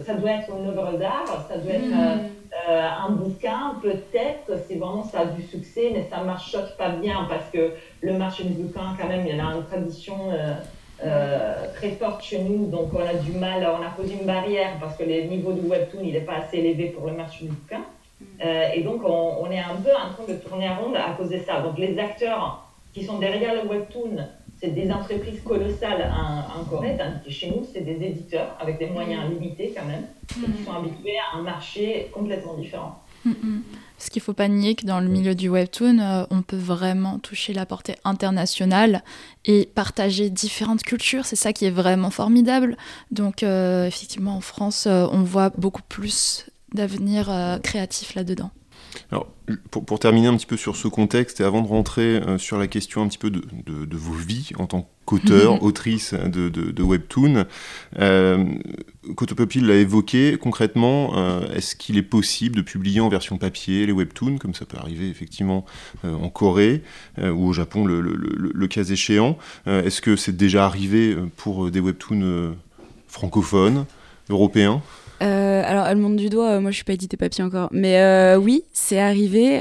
ça 0.06 0.13
doit 0.13 0.32
être 0.32 0.50
une 0.58 0.67
œuvre 0.67 0.97
d'art, 0.97 1.45
ça 1.50 1.58
doit 1.58 1.73
être 1.73 1.89
mm. 1.89 2.30
un 2.69 3.10
bouquin, 3.10 3.76
peut-être, 3.82 4.62
c'est 4.67 4.76
vraiment 4.76 5.04
ça 5.04 5.21
a 5.21 5.26
du 5.26 5.43
succès, 5.43 5.91
mais 5.93 6.08
ça 6.10 6.21
ne 6.21 6.26
marche 6.26 6.56
pas 6.78 6.89
bien 6.89 7.26
parce 7.28 7.50
que 7.52 7.73
le 8.02 8.13
marché 8.13 8.45
du 8.45 8.54
bouquin, 8.54 8.95
quand 9.00 9.08
même, 9.08 9.28
il 9.28 9.36
y 9.36 9.39
a 9.39 9.43
une 9.43 9.65
tradition 9.65 10.32
euh, 11.04 11.74
très 11.76 11.92
forte 11.92 12.24
chez 12.24 12.40
nous, 12.40 12.68
donc 12.68 12.92
on 12.94 13.00
a 13.00 13.14
du 13.14 13.32
mal, 13.34 13.68
on 13.80 13.86
a 13.86 13.90
posé 13.90 14.16
une 14.20 14.26
barrière 14.26 14.78
parce 14.80 14.98
que 14.98 15.04
le 15.04 15.28
niveau 15.28 15.54
du 15.54 15.68
webtoon 15.68 16.00
il 16.04 16.14
n'est 16.14 16.22
pas 16.22 16.38
assez 16.38 16.58
élevé 16.58 16.88
pour 16.88 17.06
le 17.08 17.14
marché 17.14 17.46
du 17.46 17.52
bouquin. 17.52 17.82
Euh, 18.44 18.70
et 18.74 18.82
donc 18.82 19.04
on, 19.06 19.50
est 19.52 19.60
un 19.60 19.76
peu 19.76 19.92
en 19.92 20.12
train 20.14 20.34
de 20.34 20.40
tourner 20.40 20.68
à 20.68 20.76
ronde 20.76 20.96
à 20.96 21.12
cause 21.12 21.30
de 21.30 21.38
ça. 21.38 21.62
Donc 21.62 21.78
les 21.78 22.00
acteurs 22.00 22.68
qui 22.94 23.04
sont 23.04 23.20
derrière 23.20 23.54
le 23.54 23.70
webtoon, 23.70 24.28
c'est 24.60 24.74
des 24.74 24.92
entreprises 24.92 25.42
colossales 25.42 26.12
en, 26.12 26.64
Corée, 26.64 26.98
tandis 26.98 27.24
que 27.24 27.30
chez 27.30 27.52
nous 27.52 27.64
c'est 27.72 27.82
des 27.82 28.04
éditeurs 28.04 28.58
avec 28.60 28.80
des 28.80 28.88
moyens 28.88 29.30
limités 29.30 29.74
quand 29.78 29.86
même, 29.86 30.08
qui 30.28 30.64
sont 30.64 30.74
habitués 30.74 31.18
à 31.32 31.38
un 31.38 31.44
marché 31.44 32.10
complètement 32.12 32.56
différent. 32.56 33.04
Parce 33.98 34.10
qu'il 34.10 34.20
ne 34.20 34.26
faut 34.26 34.34
pas 34.34 34.48
nier 34.48 34.76
que 34.76 34.86
dans 34.86 35.00
le 35.00 35.08
milieu 35.08 35.34
du 35.34 35.50
webtoon, 35.50 35.98
euh, 36.00 36.26
on 36.30 36.44
peut 36.44 36.58
vraiment 36.58 37.18
toucher 37.18 37.54
la 37.54 37.66
portée 37.66 37.96
internationale 38.04 39.04
et 39.44 39.68
partager 39.74 40.30
différentes 40.30 40.84
cultures. 40.84 41.26
C'est 41.26 41.36
ça 41.36 41.52
qui 41.52 41.66
est 41.66 41.72
vraiment 41.72 42.12
formidable. 42.12 42.78
Donc, 43.10 43.42
euh, 43.42 43.88
effectivement, 43.88 44.36
en 44.36 44.42
France, 44.42 44.86
euh, 44.86 45.08
on 45.12 45.24
voit 45.24 45.50
beaucoup 45.50 45.82
plus 45.82 46.46
d'avenir 46.74 47.60
créatif 47.64 48.14
là-dedans. 48.14 48.52
Alors, 49.12 49.28
pour, 49.72 50.00
terminer 50.00 50.28
un 50.28 50.36
petit 50.36 50.46
peu 50.46 50.58
sur 50.58 50.76
ce 50.76 50.88
contexte 50.88 51.40
et 51.42 51.44
avant 51.44 51.62
de 51.62 51.68
rentrer 51.68 52.22
sur 52.38 52.58
la 52.58 52.68
question 52.68 53.02
un 53.02 53.08
petit 53.08 53.18
peu 53.18 53.30
de, 53.30 53.98
vos 53.98 54.14
vies 54.14 54.52
en 54.58 54.68
tant 54.68 54.90
qu'auteur, 55.06 55.56
mhm. 55.56 55.64
autrice 55.64 56.14
de, 56.14 56.50
de 56.50 56.84
Webtoon, 56.84 57.46
euh, 58.00 58.46
Cotopopil 59.16 59.66
l'a 59.66 59.76
évoqué, 59.76 60.38
concrètement, 60.38 61.18
euh, 61.18 61.48
est-ce 61.54 61.76
qu'il 61.76 61.98
est 61.98 62.04
possible 62.04 62.56
de 62.58 62.62
publier 62.62 63.00
en 63.00 63.10
version 63.10 63.38
papier 63.38 63.86
les 63.86 63.92
Webtoons, 63.92 64.38
comme 64.38 64.54
ça 64.54 64.66
peut 64.66 64.78
arriver 64.78 65.10
effectivement 65.10 65.66
euh, 66.06 66.14
en 66.14 66.30
Corée 66.30 66.84
euh, 67.20 67.32
ou 67.32 67.48
au 67.48 67.54
Japon 67.54 67.86
le, 67.86 68.02
le 68.02 68.68
cas 68.68 68.84
échéant? 68.84 69.38
Est-ce 69.66 70.02
que 70.02 70.16
c'est 70.16 70.36
déjà 70.36 70.66
arrivé 70.66 71.16
pour 71.38 71.70
des 71.72 71.80
Webtoons 71.80 72.56
francophones, 73.08 73.86
européens? 74.30 74.82
Euh, 75.22 75.64
alors, 75.66 75.88
elle 75.88 75.98
monte 75.98 76.16
du 76.16 76.30
doigt, 76.30 76.52
euh, 76.52 76.60
moi 76.60 76.72
je 76.72 76.76
suis 76.76 76.84
pas 76.84 76.94
édité 76.94 77.18
papier 77.18 77.44
encore. 77.44 77.70
Mais 77.72 78.00
euh, 78.00 78.38
oui, 78.38 78.64
c'est 78.74 79.00
arrivé. 79.00 79.60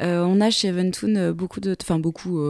on 0.00 0.40
a 0.40 0.50
chez 0.50 0.68
Eventoon 0.68 1.32
beaucoup 1.32 1.60
de. 1.60 1.76
Enfin, 1.80 1.98
beaucoup. 1.98 2.40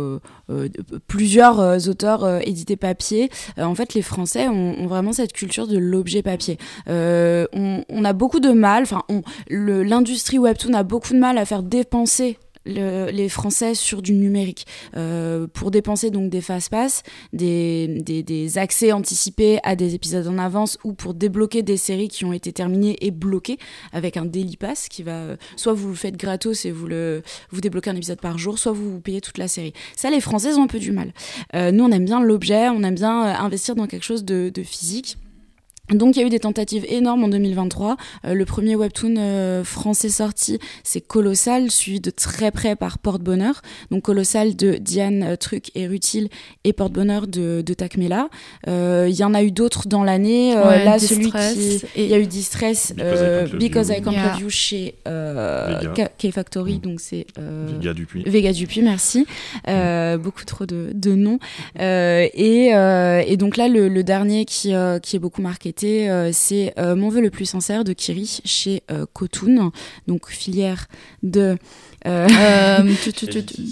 plusieurs 1.07 1.89
auteurs 1.89 2.47
édités 2.47 2.77
papier. 2.77 3.31
en 3.59 3.75
fait, 3.75 3.95
les 3.95 4.03
Français 4.03 4.49
ont, 4.49 4.87
vraiment 4.87 5.13
cette 5.13 5.33
culture 5.33 5.67
de 5.67 5.79
l'objet 5.79 6.23
papier. 6.23 6.59
On, 6.87 8.05
a 8.05 8.13
beaucoup 8.13 8.41
de 8.41 8.51
mal. 8.51 8.85
Enfin, 8.85 9.03
l'industrie 9.49 10.39
Webtoon 10.39 10.75
a 10.75 10.83
beaucoup 10.83 11.13
de 11.13 11.19
mal 11.19 11.39
à 11.39 11.45
faire 11.45 11.63
dépenser 11.63 12.39
le- 12.67 13.11
les 13.11 13.29
Français 13.29 13.75
sur 13.75 14.03
du 14.03 14.13
numérique 14.13 14.67
euh, 14.97 15.47
pour 15.53 15.71
dépenser 15.71 16.11
donc 16.11 16.31
des 16.31 16.41
fast-pass, 16.41 17.03
des, 17.33 17.87
des, 18.03 18.23
des 18.23 18.59
accès 18.59 18.93
anticipés 18.93 19.59
à 19.63 19.77
des 19.77 19.95
épisodes 19.95 20.27
en 20.27 20.39
avance 20.39 20.79
ou 20.85 20.93
pour 20.93 21.15
débloquer 21.15 21.63
des 21.63 21.77
séries 21.77 22.09
qui 22.09 22.25
ont 22.25 22.33
été 22.33 22.53
terminées 22.53 22.97
et 23.01 23.11
bloquées 23.11 23.59
avec 23.93 24.17
un 24.17 24.25
daily 24.25 24.57
pass 24.57 24.89
qui 24.89 25.03
va 25.03 25.13
euh, 25.13 25.37
soit 25.57 25.73
vous 25.73 25.89
le 25.89 25.95
faites 25.95 26.17
gratos 26.17 26.65
et 26.65 26.71
vous 26.71 26.87
le 26.87 27.23
vous 27.51 27.61
débloquez 27.61 27.91
un 27.91 27.97
épisode 27.97 28.21
par 28.21 28.39
jour, 28.39 28.59
soit 28.59 28.73
vous, 28.73 28.91
vous 28.93 29.01
payez 29.01 29.21
toute 29.21 29.39
la 29.39 29.49
série. 29.49 29.73
Ça, 29.97 30.11
les 30.11 30.21
Français 30.21 30.55
ont 30.55 30.63
un 30.65 30.67
peu 30.67 30.79
du 30.79 30.93
mal. 30.93 31.13
Euh, 31.55 31.71
nous, 31.71 31.85
on 31.85 31.91
aime 31.91 32.05
bien 32.05 32.21
l'objet, 32.21 32.69
on 32.69 32.83
aime 32.83 32.95
bien 32.97 33.27
euh, 33.27 33.35
investir 33.39 33.75
dans 33.77 33.87
quelque 33.87 34.05
chose 34.05 34.25
de, 34.25 34.51
de 34.53 34.63
physique. 34.63 35.17
Donc 35.91 36.17
il 36.17 36.21
y 36.21 36.23
a 36.23 36.27
eu 36.27 36.31
des 36.31 36.41
tentatives 36.41 36.85
énormes 36.89 37.25
en 37.25 37.29
2023. 37.29 37.97
Euh, 38.25 38.35
le 38.35 38.45
premier 38.45 38.75
webtoon 38.77 39.15
euh, 39.19 39.65
français 39.65 40.09
sorti, 40.09 40.59
c'est 40.83 41.01
Colossal, 41.01 41.71
suivi 41.71 42.01
de 42.01 42.11
très 42.11 42.51
près 42.51 42.75
par 42.77 42.99
Porte-Bonheur. 42.99 43.63
Donc 43.91 44.03
Colossal 44.03 44.57
de 44.57 44.73
Diane 44.75 45.23
euh, 45.23 45.37
Truc 45.37 45.71
et 45.75 45.87
Rutil 45.87 46.29
et 46.65 46.73
Porte-Bonheur 46.73 47.27
de, 47.29 47.63
de 47.65 47.75
Takmela. 47.75 48.29
Euh, 48.69 49.07
Il 49.09 49.15
y 49.17 49.25
en 49.25 49.33
a 49.35 49.43
eu 49.43 49.51
d'autres 49.53 49.87
dans 49.89 50.03
l'année. 50.05 50.57
Euh, 50.57 50.67
Ouais, 50.67 50.85
là, 50.85 50.99
celui 50.99 51.31
qui... 51.31 51.83
Il 51.97 52.07
y 52.07 52.15
a 52.15 52.19
eu 52.19 52.27
Distress, 52.27 52.93
Because 52.97 53.09
I 53.21 53.23
euh, 53.23 53.41
Can't 53.47 53.53
Love 53.53 53.59
Because 53.61 53.89
You. 53.89 53.95
I 53.95 54.03
Can't 54.03 54.13
Yeah. 54.13 54.33
Love 54.33 54.41
You 54.41 54.51
chez 54.51 54.95
euh, 55.07 55.81
K-Factory, 56.19 56.75
Mm. 56.75 56.81
donc 56.81 57.01
c'est... 57.01 57.27
euh, 57.39 57.67
Vega 57.79 57.95
Dupuis. 57.95 58.25
Vega 58.27 58.53
Dupuis, 58.53 58.83
merci. 58.83 59.27
Euh, 59.69 60.17
beaucoup 60.19 60.45
trop 60.45 60.67
de, 60.67 60.91
de 60.95 61.15
noms. 61.15 61.39
Euh, 61.79 62.27
et, 62.35 62.75
euh, 62.75 63.23
et 63.27 63.37
donc 63.37 63.57
là, 63.57 63.69
le, 63.69 63.89
le 63.89 64.03
dernier 64.03 64.45
qui, 64.45 64.75
euh, 64.75 64.99
qui 64.99 65.15
est 65.17 65.19
beaucoup 65.21 65.43
euh, 65.85 66.31
c'est 66.33 66.73
euh, 66.79 66.97
Mon 66.97 67.09
vœu 67.09 67.21
le 67.21 67.31
plus 67.31 67.47
sincère 67.47 67.85
de 67.85 67.93
Kiri 67.93 68.41
chez 68.45 68.83
euh, 68.91 69.07
Kotoun, 69.13 69.71
donc 70.07 70.29
filière 70.29 70.87
de. 71.23 71.57
tu- 73.03 73.13
tu- 73.13 73.27
tu- 73.27 73.45
tu- 73.45 73.63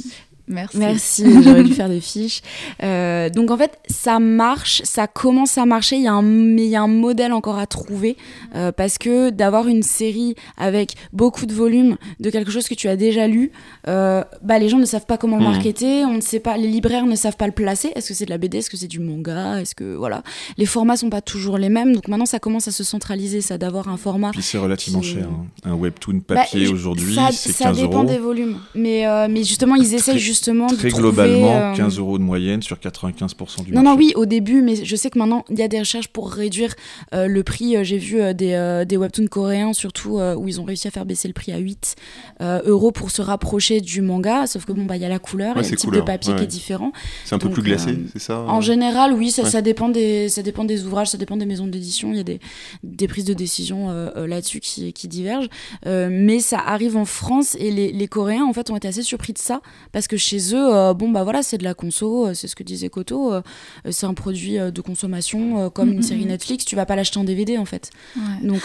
Merci. 0.46 0.76
Merci, 0.78 1.24
j'aurais 1.42 1.62
dû 1.64 1.72
faire 1.72 1.88
des 1.88 2.00
fiches. 2.00 2.42
Euh, 2.82 3.30
donc 3.30 3.50
en 3.50 3.56
fait, 3.56 3.78
ça 3.88 4.18
marche, 4.18 4.82
ça 4.84 5.06
commence 5.06 5.56
à 5.58 5.64
marcher, 5.66 5.96
il 5.96 6.02
y 6.02 6.06
a 6.08 6.12
un, 6.12 6.22
mais 6.22 6.64
il 6.64 6.70
y 6.70 6.76
a 6.76 6.82
un 6.82 6.86
modèle 6.88 7.32
encore 7.32 7.58
à 7.58 7.66
trouver 7.66 8.16
euh, 8.54 8.70
parce 8.72 8.98
que 8.98 9.30
d'avoir 9.30 9.68
une 9.68 9.82
série 9.82 10.34
avec 10.58 10.94
beaucoup 11.12 11.46
de 11.46 11.54
volume 11.54 11.96
de 12.20 12.30
quelque 12.30 12.50
chose 12.50 12.68
que 12.68 12.74
tu 12.74 12.88
as 12.88 12.96
déjà 12.96 13.26
lu, 13.26 13.52
euh, 13.88 14.22
bah 14.42 14.58
les 14.58 14.68
gens 14.68 14.78
ne 14.78 14.84
savent 14.84 15.06
pas 15.06 15.16
comment 15.18 15.38
le 15.38 15.44
marketer, 15.44 16.04
on 16.04 16.14
ne 16.14 16.20
sait 16.20 16.40
pas, 16.40 16.56
les 16.56 16.68
libraires 16.68 17.06
ne 17.06 17.16
savent 17.16 17.36
pas 17.36 17.46
le 17.46 17.52
placer. 17.52 17.92
Est-ce 17.94 18.08
que 18.08 18.14
c'est 18.14 18.24
de 18.26 18.30
la 18.30 18.38
BD, 18.38 18.58
est-ce 18.58 18.70
que 18.70 18.76
c'est 18.76 18.86
du 18.86 19.00
manga, 19.00 19.60
est-ce 19.60 19.74
que 19.74 19.94
voilà, 19.94 20.22
les 20.58 20.66
formats 20.66 20.96
sont 20.96 21.10
pas 21.10 21.20
toujours 21.22 21.58
les 21.58 21.68
mêmes. 21.70 21.94
Donc 21.94 22.08
maintenant, 22.08 22.26
ça 22.26 22.38
commence 22.38 22.68
à 22.68 22.72
se 22.72 22.84
centraliser, 22.84 23.40
ça 23.40 23.56
d'avoir 23.58 23.88
un 23.88 23.96
format 23.96 24.30
Puis 24.32 24.42
c'est 24.42 24.58
relativement 24.58 25.00
qui- 25.00 25.14
cher. 25.14 25.24
hein. 25.28 25.46
Un 25.64 25.74
webtoon 25.74 26.20
bah, 26.28 26.34
papier 26.36 26.68
aujourd'hui, 26.68 27.14
ça, 27.14 27.28
c'est 27.32 27.52
ça 27.52 27.64
15 27.66 27.76
dépend 27.78 27.98
euros. 28.02 28.04
des 28.04 28.18
volumes. 28.18 28.58
Mais, 28.74 29.06
euh, 29.06 29.26
mais 29.30 29.42
justement, 29.44 29.74
ils 29.76 29.94
essayent 29.94 30.18
justement 30.34 30.66
de 30.66 30.74
Très 30.76 30.88
trouver, 30.88 31.02
globalement, 31.10 31.72
euh, 31.72 31.74
15 31.76 31.98
euros 31.98 32.18
de 32.18 32.22
moyenne 32.22 32.60
sur 32.62 32.76
95% 32.78 33.64
du 33.64 33.72
Non, 33.72 33.82
marché. 33.82 33.96
non, 33.96 33.96
oui, 33.96 34.12
au 34.16 34.26
début, 34.26 34.62
mais 34.62 34.84
je 34.84 34.96
sais 34.96 35.08
que 35.10 35.18
maintenant, 35.18 35.44
il 35.50 35.58
y 35.58 35.62
a 35.62 35.68
des 35.68 35.78
recherches 35.78 36.08
pour 36.08 36.30
réduire 36.30 36.74
euh, 37.14 37.26
le 37.28 37.42
prix. 37.42 37.76
Euh, 37.76 37.84
J'ai 37.84 37.98
vu 37.98 38.20
euh, 38.20 38.32
des, 38.32 38.52
euh, 38.52 38.84
des 38.84 38.96
webtoons 38.96 39.26
coréens, 39.28 39.72
surtout, 39.72 40.18
euh, 40.18 40.34
où 40.34 40.48
ils 40.48 40.60
ont 40.60 40.64
réussi 40.64 40.88
à 40.88 40.90
faire 40.90 41.04
baisser 41.06 41.28
le 41.28 41.34
prix 41.34 41.52
à 41.52 41.58
8 41.58 41.94
euh, 42.40 42.60
euros 42.66 42.90
pour 42.92 43.10
se 43.10 43.22
rapprocher 43.22 43.80
du 43.80 44.00
manga. 44.02 44.46
Sauf 44.46 44.64
que, 44.64 44.72
bon, 44.72 44.84
bah, 44.84 44.96
il 44.96 45.02
y 45.02 45.04
a 45.04 45.08
la 45.08 45.18
couleur, 45.18 45.56
Ouais, 45.56 45.62
c'est 45.62 45.70
le 45.72 45.76
type 45.76 45.90
couleur, 45.90 46.04
de 46.04 46.06
papier 46.06 46.32
ouais. 46.32 46.38
qui 46.38 46.44
est 46.44 46.48
différent. 46.48 46.92
C'est 47.24 47.34
un 47.34 47.38
peu 47.38 47.46
Donc, 47.46 47.54
plus 47.54 47.62
glacé, 47.62 47.90
euh, 47.90 48.06
c'est 48.12 48.18
ça 48.20 48.40
En 48.40 48.60
général, 48.60 49.12
oui, 49.12 49.30
ça, 49.30 49.42
Ouais. 49.44 49.50
ça, 49.50 49.62
dépend 49.62 49.88
des, 49.88 50.28
ça 50.28 50.42
dépend 50.42 50.64
des 50.64 50.84
ouvrages, 50.84 51.08
ça 51.08 51.18
dépend 51.18 51.36
des 51.36 51.46
maisons 51.46 51.66
d'édition. 51.66 52.10
Il 52.10 52.16
y 52.16 52.20
a 52.20 52.24
des, 52.24 52.40
des 52.82 53.06
prises 53.08 53.24
de 53.24 53.34
décision 53.34 53.90
euh, 53.90 54.10
euh, 54.16 54.26
là-dessus 54.26 54.60
qui, 54.60 54.92
qui 54.92 55.08
divergent. 55.08 55.48
Euh, 55.86 56.08
mais 56.10 56.40
ça 56.40 56.58
arrive 56.58 56.96
en 56.96 57.04
France 57.04 57.56
et 57.58 57.70
les, 57.70 57.92
les 57.92 58.08
Coréens, 58.08 58.44
en 58.44 58.52
fait, 58.52 58.70
ont 58.70 58.76
été 58.76 58.88
assez 58.88 59.02
surpris 59.02 59.32
de 59.32 59.38
ça. 59.38 59.60
Parce 59.92 60.08
que 60.08 60.16
chez 60.24 60.54
eux, 60.54 60.74
euh, 60.74 60.94
bon, 60.94 61.10
bah 61.10 61.22
voilà, 61.22 61.42
c'est 61.42 61.58
de 61.58 61.64
la 61.64 61.74
conso, 61.74 62.26
euh, 62.26 62.34
c'est 62.34 62.48
ce 62.48 62.56
que 62.56 62.62
disait 62.62 62.88
Koto. 62.88 63.32
euh, 63.32 63.42
c'est 63.90 64.06
un 64.06 64.14
produit 64.14 64.58
de 64.58 64.80
consommation 64.80 65.70
comme 65.70 65.88
Mm, 65.88 65.92
une 65.92 65.98
mm, 65.98 66.02
série 66.02 66.24
mm. 66.24 66.28
Netflix. 66.28 66.64
Tu 66.64 66.76
vas 66.76 66.86
pas 66.86 66.96
l'acheter 66.96 67.18
en 67.18 67.24
DVD, 67.24 67.58
en 67.58 67.64
fait. 67.64 67.90
Ouais. 68.16 68.48
Donc, 68.48 68.62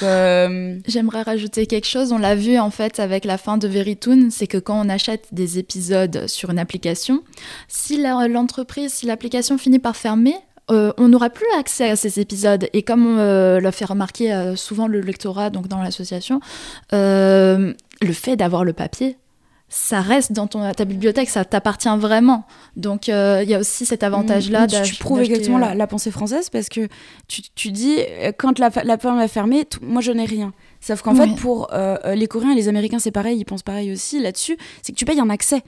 J'aimerais 0.88 1.22
rajouter 1.22 1.66
quelque 1.66 1.88
chose. 1.88 2.12
On 2.12 2.18
l'a 2.18 2.36
vu 2.36 2.58
en 2.58 2.72
fait 2.72 3.00
avec 3.00 3.26
la 3.26 3.38
fin 3.38 3.58
de 3.58 3.68
Veritoon, 3.68 4.30
c'est 4.32 4.48
que 4.48 4.58
quand 4.58 4.80
on 4.80 4.90
achète 4.90 5.28
des 5.32 5.60
épisodes 5.60 6.28
sur 6.28 6.50
une 6.50 6.60
application, 6.60 7.24
si 7.68 8.02
l'entreprise, 8.02 8.94
si 8.94 9.06
l'application 9.06 9.58
finit 9.58 9.80
par 9.80 9.96
fermer, 9.96 10.36
euh, 10.72 10.92
on 10.98 11.08
n'aura 11.08 11.30
plus 11.30 11.48
accès 11.58 11.90
à 11.90 11.96
ces 11.96 12.20
épisodes. 12.20 12.68
Et 12.74 12.84
comme 12.84 13.18
euh, 13.18 13.60
l'a 13.60 13.72
fait 13.72 13.86
remarquer 13.86 14.34
euh, 14.34 14.56
souvent 14.56 14.88
le 14.88 15.02
lectorat, 15.02 15.50
donc 15.50 15.68
dans 15.68 15.82
l'association, 15.82 16.40
le 16.92 18.14
fait 18.14 18.36
d'avoir 18.36 18.64
le 18.64 18.74
papier, 18.74 19.18
ça 19.70 20.02
reste 20.02 20.32
dans 20.34 20.48
ton, 20.48 20.72
ta 20.72 20.84
bibliothèque, 20.86 21.30
ça 21.30 21.46
t'appartient 21.46 21.90
vraiment. 21.98 22.44
Donc 22.76 23.08
euh, 23.08 23.42
il 23.44 23.50
y 23.50 23.54
a 23.54 23.60
aussi 23.60 23.86
cet 23.86 24.04
avantage-là. 24.04 24.66
Mm, 24.66 24.84
tu, 24.84 24.96
prouves 24.96 25.22
exactement 25.22 25.58
euh, 25.58 25.62
la, 25.62 25.76
la 25.76 25.88
pensée 25.88 26.12
française 26.12 26.50
parce 26.50 26.70
que 26.70 26.88
tu, 27.28 27.44
tu 27.56 27.72
dis, 27.72 27.98
euh, 28.00 28.32
quand 28.38 28.58
la, 28.60 28.70
la 28.84 28.98
porte 28.98 29.16
va 29.16 29.28
fermer, 29.28 29.66
t- 29.66 29.78
moi 29.82 30.02
je 30.02 30.12
n'ai 30.12 30.26
rien. 30.26 30.54
Sauf 30.82 31.02
qu'en 31.02 31.14
Oui. 31.16 31.30
fait, 31.30 31.36
pour 31.42 31.68
euh, 31.74 31.98
les 32.16 32.28
Coréens 32.28 32.52
et 32.52 32.56
les 32.56 32.68
Américains, 32.68 33.00
c'est 33.00 33.12
pareil, 33.12 33.38
ils 33.38 33.46
pensent 33.46 33.64
pareil 33.64 33.92
aussi 33.92 34.20
là-dessus, 34.20 34.58
c'est 34.82 34.92
que 34.92 34.98
tu 34.98 35.06
payes 35.06 35.20
un 35.20 35.30
accès. 35.30 35.62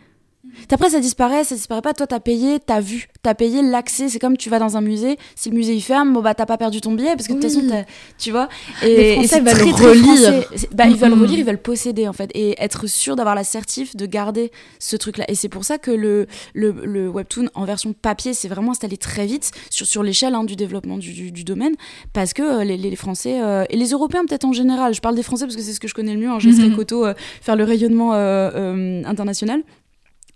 Après, 0.72 0.90
ça 0.90 1.00
disparaît, 1.00 1.44
ça 1.44 1.54
disparaît 1.56 1.82
pas. 1.82 1.94
Toi, 1.94 2.08
t'as 2.08 2.20
payé, 2.20 2.60
t'as 2.60 2.80
vu, 2.80 3.08
t'as 3.22 3.34
payé 3.36 3.62
l'accès. 3.62 4.10
C'est 4.10 4.20
comme 4.20 4.38
tu 4.38 4.50
vas 4.50 4.58
dans 4.58 4.76
un 4.78 4.82
musée. 4.82 5.18
Si 5.36 5.50
le 5.50 5.56
musée 5.56 5.74
il 5.76 5.82
ferme, 5.82 6.14
bon 6.14 6.22
bah 6.22 6.34
t'as 6.34 6.46
pas 6.46 6.58
perdu 6.58 6.82
ton 6.82 6.94
billet 6.94 7.16
parce 7.16 7.28
que 7.28 7.34
de 7.34 7.40
toute 7.42 7.50
façon, 7.52 7.86
tu 8.18 8.32
vois. 8.32 8.50
Les 8.82 9.14
Français 9.14 9.28
c'est 9.28 9.40
veulent 9.42 9.54
très, 9.54 9.72
très 9.72 9.86
relire. 9.90 10.04
français. 10.04 10.48
C'est- 10.56 10.74
Bah, 10.74 10.86
ils 10.88 10.96
veulent 10.96 11.14
Mhm. 11.14 11.22
relire, 11.22 11.40
ils 11.40 11.46
veulent 11.46 11.62
posséder 11.62 12.08
en 12.08 12.14
fait 12.14 12.32
et 12.34 12.56
être 12.62 12.88
sûr 12.88 13.16
d'avoir 13.16 13.36
la 13.36 13.44
certif 13.44 13.96
de 13.96 14.06
garder 14.06 14.52
ce 14.80 14.96
truc-là. 14.96 15.26
Et 15.30 15.36
c'est 15.36 15.50
pour 15.50 15.64
ça 15.66 15.78
que 15.78 15.92
le, 15.92 16.26
le, 16.54 16.72
le 16.86 17.08
webtoon 17.10 17.50
en 17.54 17.66
version 17.66 17.94
papier 17.94 18.34
s'est 18.34 18.48
vraiment 18.48 18.72
installé 18.72 18.98
très 18.98 19.26
vite 19.28 19.52
sur, 19.70 19.86
sur 19.86 20.02
l'échelle 20.04 20.34
hein, 20.34 20.44
du 20.44 20.56
développement 20.56 20.98
du, 20.98 21.14
du- 21.14 21.32
du 21.32 21.44
domaine 21.44 21.76
parce 22.14 22.34
que 22.34 22.42
euh, 22.42 22.64
les, 22.64 22.78
les 22.78 22.96
Français 22.96 23.42
euh, 23.44 23.64
et 23.70 23.78
les 23.78 23.90
Européens 23.92 24.26
peut-être 24.26 24.46
en 24.46 24.54
général. 24.54 24.94
Je 24.96 25.02
parle 25.02 25.16
des 25.16 25.24
Français 25.24 25.46
parce 25.46 25.56
que 25.56 25.62
c'est 25.62 25.74
ce 25.74 25.80
que 25.80 25.88
je 25.88 25.94
connais 25.94 26.14
le 26.16 26.20
mieux. 26.20 26.30
Hein, 26.30 26.40
je 26.40 26.48
laisserai 26.50 26.70
Mhm. 26.70 26.76
Koto 26.78 27.06
euh, 27.06 27.14
faire 27.42 27.56
le 27.56 27.64
rayonnement 27.64 28.12
euh, 28.14 29.04
international 29.06 29.62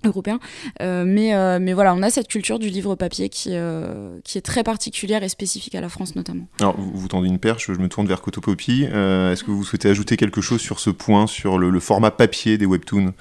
européen. 0.06 0.40
Euh, 0.82 1.04
mais, 1.06 1.36
euh, 1.36 1.60
mais 1.62 1.74
voilà, 1.74 1.94
on 1.94 2.02
a 2.02 2.10
cette 2.10 2.28
culture 2.28 2.60
du 2.60 2.70
livre 2.70 2.96
papier 2.96 3.30
qui, 3.30 3.50
euh, 3.52 4.18
qui 4.24 4.38
est 4.38 4.42
très 4.42 4.64
particulière 4.64 5.24
et 5.24 5.30
spécifique 5.30 5.76
à 5.76 5.82
la 5.82 5.90
France 5.90 6.16
notamment. 6.16 6.46
Alors, 6.60 6.76
vous, 6.78 6.92
vous 6.94 7.08
tendez 7.08 7.28
une 7.28 7.40
perche, 7.40 7.68
je 7.68 7.80
me 7.80 7.90
tourne 7.90 8.08
vers 8.08 8.22
Cotopopi. 8.22 8.88
Euh, 8.92 9.32
Est-ce 9.32 9.44
que 9.44 9.52
vous 9.52 9.64
souhaitez 9.64 9.90
ajouter 9.90 10.18
quelque 10.18 10.42
chose 10.42 10.62
sur 10.62 10.80
ce 10.80 10.90
point, 10.90 11.28
sur 11.28 11.58
le, 11.58 11.70
le 11.70 11.80
format 11.80 12.12
papier 12.12 12.58
des 12.58 12.66
webtoons? 12.66 13.14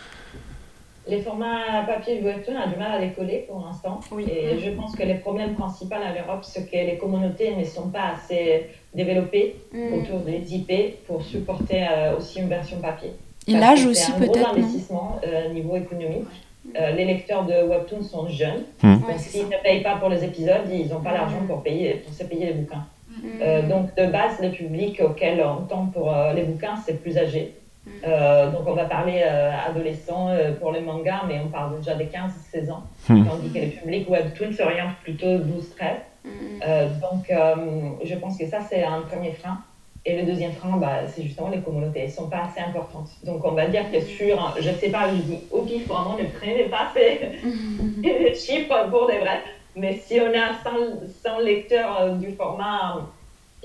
Les 1.06 1.20
formats 1.20 1.82
papier 1.86 2.18
du 2.18 2.24
webtoon 2.24 2.56
a 2.56 2.66
du 2.66 2.78
mal 2.78 2.92
à 2.92 2.98
les 2.98 3.12
coller 3.12 3.44
pour 3.46 3.62
l'instant. 3.66 4.00
Et 4.26 4.58
je 4.58 4.70
pense 4.70 4.96
que 4.96 5.02
les 5.02 5.16
problèmes 5.16 5.54
principaux 5.54 5.96
à 5.96 6.14
l'Europe, 6.14 6.42
c'est 6.42 6.64
que 6.64 6.76
les 6.76 6.96
communautés 6.96 7.54
ne 7.54 7.64
sont 7.64 7.88
pas 7.88 8.14
assez 8.16 8.70
développées 8.94 9.56
autour 9.74 10.20
des 10.20 10.54
IP 10.54 11.04
pour 11.06 11.22
supporter 11.22 11.86
euh, 11.90 12.16
aussi 12.16 12.40
une 12.40 12.48
version 12.48 12.78
papier. 12.80 13.12
Et 13.46 13.52
l'âge 13.52 13.84
aussi 13.84 14.00
C'est 14.00 14.12
un 14.12 14.20
gros 14.20 14.32
peut-être, 14.32 14.50
investissement 14.56 15.20
euh, 15.26 15.52
niveau 15.52 15.76
économique. 15.76 16.24
Euh, 16.76 16.92
les 16.92 17.04
lecteurs 17.04 17.44
de 17.44 17.52
webtoon 17.52 18.02
sont 18.02 18.28
jeunes. 18.28 18.64
Hmm. 18.82 18.94
Donc 18.94 19.18
s'ils 19.18 19.46
ne 19.46 19.62
payent 19.62 19.82
pas 19.82 19.96
pour 19.96 20.08
les 20.08 20.24
épisodes, 20.24 20.62
ils 20.72 20.88
n'ont 20.88 21.00
pas 21.00 21.12
l'argent 21.12 21.42
pour 21.46 21.62
payer, 21.62 21.94
pour 22.04 22.12
se 22.12 22.24
payer 22.24 22.46
les 22.46 22.52
bouquins. 22.54 22.86
Euh, 23.40 23.62
donc 23.62 23.94
de 23.96 24.06
base, 24.06 24.40
le 24.42 24.50
public 24.50 25.00
auquel 25.00 25.42
on 25.42 25.62
tend 25.62 25.86
pour 25.86 26.14
euh, 26.14 26.32
les 26.32 26.42
bouquins, 26.42 26.76
c'est 26.84 27.00
plus 27.00 27.16
âgé. 27.16 27.54
Euh, 28.06 28.50
donc 28.50 28.62
on 28.66 28.72
va 28.72 28.84
parler 28.84 29.22
euh, 29.24 29.50
adolescents 29.68 30.28
euh, 30.30 30.52
pour 30.52 30.72
les 30.72 30.80
mangas, 30.80 31.22
mais 31.28 31.40
on 31.44 31.48
parle 31.48 31.76
déjà 31.78 31.94
des 31.94 32.06
15-16 32.06 32.70
ans. 32.70 32.82
Hmm. 33.08 33.24
Tandis 33.24 33.50
que 33.50 33.58
le 33.58 33.70
public 33.70 34.08
webtoon 34.08 34.52
s'oriente 34.52 34.94
plutôt 35.02 35.26
12-13. 35.26 35.40
Euh, 36.66 36.88
donc 37.00 37.30
euh, 37.30 37.54
je 38.02 38.14
pense 38.14 38.38
que 38.38 38.46
ça, 38.46 38.58
c'est 38.68 38.82
un 38.82 39.02
premier 39.02 39.32
frein. 39.32 39.58
Et 40.06 40.20
le 40.20 40.26
deuxième 40.26 40.52
frein, 40.52 40.76
bah, 40.76 41.06
c'est 41.06 41.22
justement 41.22 41.48
les 41.48 41.60
communautés. 41.60 42.00
Elles 42.00 42.08
ne 42.08 42.12
sont 42.12 42.28
pas 42.28 42.42
assez 42.44 42.60
importantes. 42.60 43.08
Donc 43.24 43.42
on 43.44 43.52
va 43.52 43.66
dire 43.68 43.90
que 43.90 44.00
sur, 44.00 44.54
je 44.60 44.68
ne 44.68 44.74
sais 44.74 44.90
pas, 44.90 45.08
je 45.08 45.14
dis 45.14 45.38
au 45.50 45.62
pif, 45.62 45.86
vraiment, 45.86 46.16
ne 46.18 46.24
prenez 46.38 46.64
pas 46.64 46.92
ces 46.94 48.34
chiffres 48.34 48.88
pour 48.90 49.06
des 49.06 49.18
vrais. 49.18 49.42
Mais 49.76 50.00
si 50.04 50.20
on 50.20 50.28
a 50.28 50.52
100, 50.62 50.70
100 51.22 51.38
lecteurs 51.40 52.00
euh, 52.00 52.10
du 52.16 52.32
format 52.32 53.08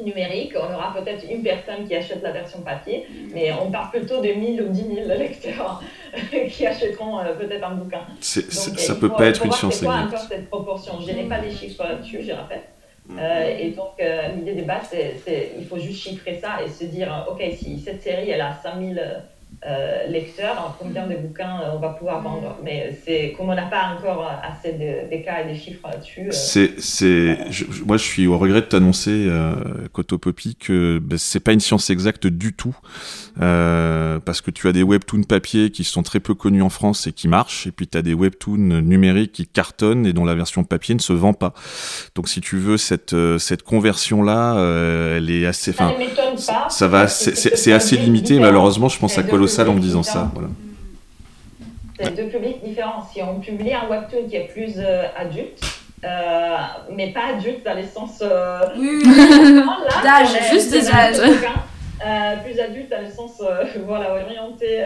numérique, 0.02 0.54
on 0.56 0.74
aura 0.74 0.94
peut-être 0.94 1.26
une 1.30 1.44
personne 1.44 1.86
qui 1.86 1.94
achète 1.94 2.24
la 2.24 2.32
version 2.32 2.62
papier, 2.62 3.06
mais 3.34 3.52
on 3.52 3.70
parle 3.70 3.92
plutôt 3.92 4.22
de 4.22 4.30
1000 4.30 4.62
ou 4.62 4.70
10 4.70 4.96
000 4.96 5.08
lecteurs 5.10 5.84
qui 6.50 6.66
achèteront 6.66 7.20
euh, 7.20 7.34
c'est 7.38 7.62
un 7.62 7.72
bouquin. 7.72 8.00
Donc, 8.00 8.08
euh, 8.08 8.52
ça 8.52 8.94
il 8.94 9.00
peut 9.00 9.10
pas 9.10 9.28
être 9.28 9.46
une 9.46 9.52
science 9.52 9.76
c'est 9.76 9.86
quoi 9.86 9.96
exacte. 9.96 10.14
encore 10.14 10.28
cette 10.30 10.50
proportion? 10.50 10.94
Je 11.02 11.12
n'ai 11.12 11.24
pas 11.24 11.40
des 11.40 11.52
chiffres 11.52 11.84
là-dessus, 11.84 12.24
je 12.24 12.32
rappelle. 12.32 12.64
Euh, 13.18 13.56
et 13.60 13.72
donc, 13.72 14.00
euh, 14.02 14.28
l'idée 14.36 14.54
des 14.54 14.64
base, 14.64 14.88
c'est, 14.92 15.18
c'est- 15.26 15.56
il 15.58 15.68
faut 15.68 15.78
juste 15.80 16.00
chiffrer 16.00 16.40
ça 16.40 16.64
et 16.64 16.70
se 16.70 16.84
dire, 16.86 17.12
euh, 17.12 17.32
OK, 17.34 17.42
si 17.56 17.80
cette 17.80 18.02
série, 18.02 18.30
elle 18.30 18.42
a 18.42 18.54
5000 18.54 19.02
euh, 19.66 20.08
lecteurs, 20.08 20.60
en 20.60 20.72
combien 20.82 21.08
de 21.08 21.16
bouquins 21.16 21.62
euh, 21.62 21.72
on 21.76 21.80
va 21.80 21.90
pouvoir 21.90 22.22
vendre. 22.24 22.60
Mais 22.64 22.98
c'est 23.06 23.34
comme 23.38 23.50
on 23.50 23.56
n'a 23.56 23.66
pas 23.66 23.96
encore 23.98 24.26
assez 24.44 24.74
de, 24.74 25.10
des 25.10 25.22
cas 25.22 25.42
et 25.44 25.48
des 25.52 25.56
chiffres 25.56 25.88
là-dessus. 25.88 26.22
Euh, 26.22 26.32
c'est, 26.32 26.80
c'est, 26.80 27.38
moi, 27.86 27.98
je 27.98 28.04
suis 28.04 28.28
au 28.28 28.38
regret 28.38 28.62
de 28.62 28.68
t'annoncer, 28.68 29.26
euh, 29.28 29.88
Poppy, 29.92 30.56
que 30.56 31.00
ben, 31.00 31.18
c'est 31.18 31.40
pas 31.40 31.52
une 31.54 31.60
science 31.60 31.90
exacte 31.90 32.28
du 32.28 32.54
tout, 32.54 32.76
euh, 33.42 34.20
parce 34.20 34.42
que 34.42 34.52
tu 34.52 34.68
as 34.68 34.72
des 34.72 34.84
webtoons 34.84 35.24
papier 35.24 35.72
qui 35.72 35.84
sont 35.84 36.04
très 36.04 36.20
peu 36.20 36.34
connus 36.34 36.62
en 36.62 36.70
France 36.70 37.08
et 37.08 37.12
qui 37.12 37.28
marchent, 37.28 37.68
et 37.68 37.72
puis 37.72 37.88
tu 37.88 37.98
as 37.98 38.02
des 38.02 38.14
webtoons 38.14 38.82
numériques 38.82 39.32
qui 39.32 39.48
cartonnent 39.48 40.06
et 40.06 40.14
dont 40.14 40.26
la 40.26 40.36
version 40.36 40.64
papier 40.64 40.96
ne 40.96 41.00
se 41.00 41.14
vend 41.14 41.34
pas. 41.34 41.54
Donc, 42.16 42.30
si 42.30 42.42
tu 42.42 42.58
veux 42.58 42.78
cette 42.78 43.16
cette 43.38 43.64
conversion 43.64 44.24
là, 44.24 44.56
elle 45.16 45.30
est 45.30 45.46
assez, 45.46 45.72
enfin, 45.72 45.94
ça, 46.38 46.68
ça, 46.70 46.88
va, 46.88 47.08
c'est, 47.08 47.36
c'est 47.36 47.74
assez 47.74 47.98
limité. 47.98 48.40
Malheureusement, 48.40 48.90
je 48.90 49.00
pense 49.00 49.18
à 49.18 49.24
Colossal 49.24 49.70
en 49.70 49.74
me 49.74 49.80
disant 49.80 50.04
ça. 50.04 50.32
Voilà. 50.34 50.50
C'est 52.02 52.16
deux 52.16 52.30
publics 52.30 52.64
différents. 52.64 53.06
Si 53.14 53.22
on 53.22 53.40
publie 53.40 53.74
un 53.74 53.88
webtoon 53.90 54.28
qui 54.30 54.36
est 54.38 54.48
plus 54.54 54.74
euh, 54.78 55.04
adulte, 55.18 55.62
euh, 56.06 56.56
mais 56.92 57.12
pas 57.12 57.36
adulte 57.36 57.66
dans 57.66 57.74
les 57.74 57.88
sens. 57.88 58.20
Euh, 58.22 58.60
oui, 58.78 59.04
d'âge, 60.04 60.50
juste 60.52 60.72
des 60.72 60.90
âges. 60.90 61.20
Plus 62.44 62.60
adulte 62.60 62.90
dans 62.90 63.02
le 63.02 63.10
sens 63.10 63.42
voilà, 63.86 64.12
orienté 64.14 64.84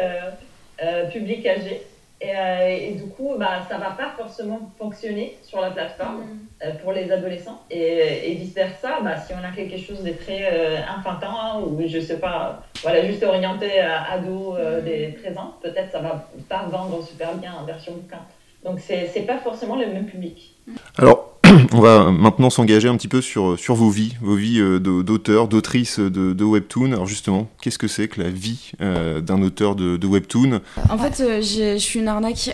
public 1.11 1.45
âgé. 1.45 1.81
Euh, 2.25 2.77
et, 2.79 2.91
du 2.93 3.03
coup, 3.07 3.35
bah, 3.37 3.65
ça 3.67 3.75
ne 3.77 3.81
va 3.81 3.91
pas 3.91 4.13
forcément 4.17 4.71
fonctionner 4.77 5.37
sur 5.43 5.59
la 5.59 5.71
plateforme 5.71 6.21
mm. 6.21 6.39
euh, 6.63 6.71
pour 6.81 6.93
les 6.93 7.11
adolescents. 7.11 7.61
Et, 7.69 8.33
vice-versa, 8.35 9.01
bah, 9.01 9.17
si 9.17 9.33
on 9.33 9.43
a 9.43 9.51
quelque 9.53 9.77
chose 9.77 10.03
de 10.03 10.11
très 10.11 10.49
euh, 10.51 10.77
enfantin 10.97 11.59
ou 11.59 11.81
je 11.85 11.97
ne 11.97 12.01
sais 12.01 12.19
pas, 12.19 12.63
voilà, 12.81 13.05
juste 13.05 13.23
orienté 13.23 13.79
à 13.79 14.11
ado 14.13 14.53
mm. 14.53 14.83
des 14.83 15.17
13 15.21 15.37
ans, 15.37 15.55
peut-être 15.61 15.91
ça 15.91 15.99
ne 15.99 16.03
va 16.03 16.27
pas 16.47 16.63
vendre 16.63 17.03
super 17.05 17.33
bien 17.35 17.53
en 17.59 17.65
version 17.65 17.93
bouquin. 17.93 18.21
Donc, 18.63 18.79
ce 18.79 18.93
n'est 18.93 19.25
pas 19.25 19.39
forcément 19.39 19.75
le 19.75 19.87
même 19.87 20.05
public. 20.05 20.55
Alors, 20.97 21.32
on 21.73 21.81
va 21.81 22.11
maintenant 22.11 22.49
s'engager 22.49 22.87
un 22.87 22.95
petit 22.95 23.07
peu 23.07 23.21
sur, 23.21 23.59
sur 23.59 23.75
vos 23.75 23.89
vies, 23.89 24.15
vos 24.21 24.35
vies 24.35 24.59
euh, 24.59 24.79
d'auteurs, 24.79 25.47
d'autrices 25.47 25.99
de, 25.99 26.33
de, 26.33 26.43
webtoon. 26.43 26.91
Alors 26.93 27.05
justement, 27.05 27.49
qu'est-ce 27.61 27.77
que 27.77 27.87
c'est 27.87 28.07
que 28.07 28.21
la 28.21 28.29
vie 28.29 28.71
euh, 28.81 29.21
d'un 29.21 29.41
auteur 29.41 29.75
de, 29.75 30.05
webtoon? 30.05 30.61
En 30.89 30.97
fait, 30.97 31.21
euh, 31.21 31.41
je 31.41 31.77
suis 31.77 31.99
une 31.99 32.07
arnaque. 32.07 32.51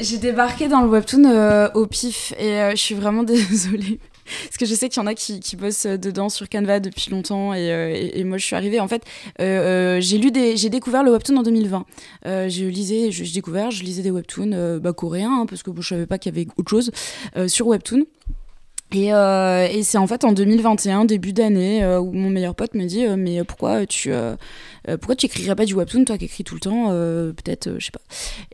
j'ai 0.00 0.18
débarqué 0.18 0.68
dans 0.68 0.80
le 0.82 0.88
webtoon 0.88 1.70
au 1.74 1.86
pif 1.86 2.32
et 2.38 2.70
je 2.70 2.76
suis 2.76 2.94
vraiment 2.94 3.22
désolée. 3.24 3.98
Parce 4.44 4.56
que 4.58 4.66
je 4.66 4.74
sais 4.74 4.88
qu'il 4.88 5.02
y 5.02 5.04
en 5.04 5.06
a 5.06 5.14
qui, 5.14 5.56
bossent 5.56 5.86
dedans 5.86 6.28
sur 6.28 6.48
Canva 6.48 6.80
depuis 6.80 7.10
longtemps 7.10 7.52
et, 7.54 7.72
euh, 7.72 8.10
et, 8.12 8.24
moi 8.24 8.38
je 8.38 8.44
suis 8.44 8.56
arrivée. 8.56 8.80
En 8.80 8.88
fait, 8.88 9.02
euh, 9.40 9.96
euh 9.96 10.00
j'ai 10.00 10.18
lu 10.18 10.30
des, 10.30 10.56
j'ai 10.56 10.70
découvert 10.70 11.02
le 11.02 11.10
webtoon 11.10 11.36
en 11.36 11.42
2020. 11.42 11.84
Euh, 12.26 12.48
je 12.48 12.64
lisais, 12.64 13.10
je, 13.10 13.32
découvert, 13.32 13.70
je 13.70 13.82
lisais 13.82 14.02
des 14.02 14.10
webtoons 14.10 14.52
euh, 14.52 14.78
bah, 14.78 14.92
coréens 14.92 15.40
hein, 15.40 15.46
parce 15.46 15.62
que 15.62 15.70
bon, 15.70 15.82
je 15.82 15.88
savais 15.88 16.06
pas 16.06 16.18
qu'il 16.18 16.34
y 16.34 16.40
avait 16.40 16.48
autre 16.56 16.70
chose 16.70 16.90
sur 17.46 17.66
webtoon. 17.66 18.04
Et, 18.94 19.12
euh, 19.12 19.68
et 19.70 19.82
c'est 19.82 19.98
en 19.98 20.06
fait 20.06 20.24
en 20.24 20.32
2021, 20.32 21.04
début 21.04 21.34
d'année, 21.34 21.84
euh, 21.84 22.00
où 22.00 22.12
mon 22.12 22.30
meilleur 22.30 22.54
pote 22.54 22.74
me 22.74 22.84
dit 22.86 23.06
Mais 23.18 23.44
pourquoi 23.44 23.84
tu, 23.84 24.12
euh, 24.12 24.34
pourquoi 24.96 25.16
tu 25.16 25.26
écrirais 25.26 25.54
pas 25.54 25.64
du 25.64 25.74
webtoon, 25.74 26.04
toi 26.04 26.16
qui 26.16 26.24
écris 26.24 26.44
tout 26.44 26.54
le 26.54 26.60
temps 26.60 26.88
euh, 26.90 27.32
Peut-être, 27.32 27.66
euh, 27.66 27.76
je 27.78 27.86
sais 27.86 27.90
pas. 27.90 28.00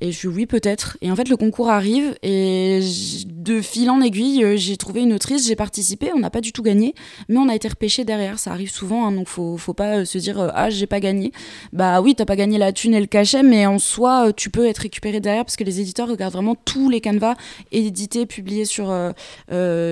Et 0.01 0.11
je 0.11 0.21
dis 0.21 0.27
oui, 0.27 0.47
peut-être. 0.47 0.97
Et 1.01 1.11
en 1.11 1.17
fait, 1.17 1.29
le 1.29 1.37
concours 1.37 1.69
arrive 1.69 2.17
et 2.23 2.81
de 3.27 3.61
fil 3.61 3.91
en 3.91 4.01
aiguille, 4.01 4.57
j'ai 4.57 4.77
trouvé 4.77 5.03
une 5.03 5.13
autrice, 5.13 5.47
j'ai 5.47 5.57
participé. 5.57 6.11
On 6.15 6.19
n'a 6.19 6.31
pas 6.31 6.41
du 6.41 6.53
tout 6.53 6.63
gagné, 6.63 6.95
mais 7.29 7.37
on 7.37 7.49
a 7.49 7.55
été 7.55 7.69
repêché 7.69 8.05
derrière. 8.05 8.39
Ça 8.39 8.51
arrive 8.51 8.71
souvent, 8.71 9.07
hein, 9.07 9.13
donc 9.13 9.29
faut, 9.29 9.57
faut 9.57 9.75
pas 9.75 10.05
se 10.05 10.19
dire 10.19 10.51
ah 10.55 10.71
j'ai 10.71 10.87
pas 10.87 11.01
gagné. 11.01 11.33
Bah 11.73 12.01
oui, 12.01 12.15
t'as 12.15 12.25
pas 12.25 12.37
gagné 12.37 12.59
la 12.59 12.73
thune 12.73 12.95
et 12.95 13.01
le 13.01 13.07
cachet, 13.07 13.43
mais 13.43 13.67
en 13.67 13.79
soi, 13.79 14.33
tu 14.33 14.51
peux 14.51 14.67
être 14.67 14.79
récupéré 14.79 15.21
derrière 15.21 15.45
parce 15.45 15.57
que 15.57 15.65
les 15.65 15.81
éditeurs 15.81 16.09
regardent 16.09 16.35
vraiment 16.35 16.57
tous 16.57 16.91
les 16.91 17.01
canevas 17.01 17.35
édités, 17.71 18.27
publiés 18.27 18.65
sur, 18.65 18.93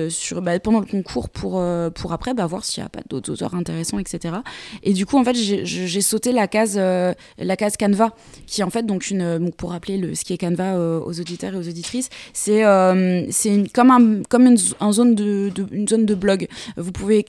sur 0.09 0.41
bah, 0.41 0.59
pendant 0.59 0.79
le 0.79 0.85
concours 0.85 1.29
pour, 1.29 1.63
pour 1.95 2.13
après 2.13 2.33
bah, 2.33 2.45
voir 2.45 2.65
s'il 2.65 2.81
n'y 2.81 2.87
a 2.87 2.89
pas 2.89 3.01
d'autres 3.09 3.31
auteurs 3.31 3.55
intéressants, 3.55 3.99
etc. 3.99 4.35
Et 4.83 4.93
du 4.93 5.05
coup, 5.05 5.17
en 5.17 5.23
fait, 5.23 5.35
j'ai 5.35 6.01
sauté 6.01 6.32
la 6.33 6.47
case, 6.47 6.75
euh, 6.77 7.13
la 7.37 7.55
case 7.55 7.77
Canva, 7.77 8.15
qui 8.47 8.61
est 8.61 8.63
en 8.63 8.69
fait 8.69 8.85
donc 8.85 9.09
une, 9.09 9.51
pour 9.51 9.71
rappeler 9.71 9.97
le, 9.97 10.15
ce 10.15 10.23
qui 10.23 10.33
est 10.33 10.37
Canva 10.37 10.75
euh, 10.75 10.99
aux 10.99 11.19
auditeurs 11.19 11.53
et 11.53 11.57
aux 11.57 11.67
auditrices, 11.67 12.09
c'est 12.33 12.65
euh, 12.65 13.25
c'est 13.31 13.71
comme 13.73 13.91
un 13.91 14.23
comme 14.29 14.45
une, 14.47 14.57
zone 14.57 15.15
de, 15.15 15.51
une 15.71 15.87
zone 15.87 16.05
de 16.05 16.15
blog. 16.15 16.47
Vous 16.77 16.91
pouvez 16.91 17.25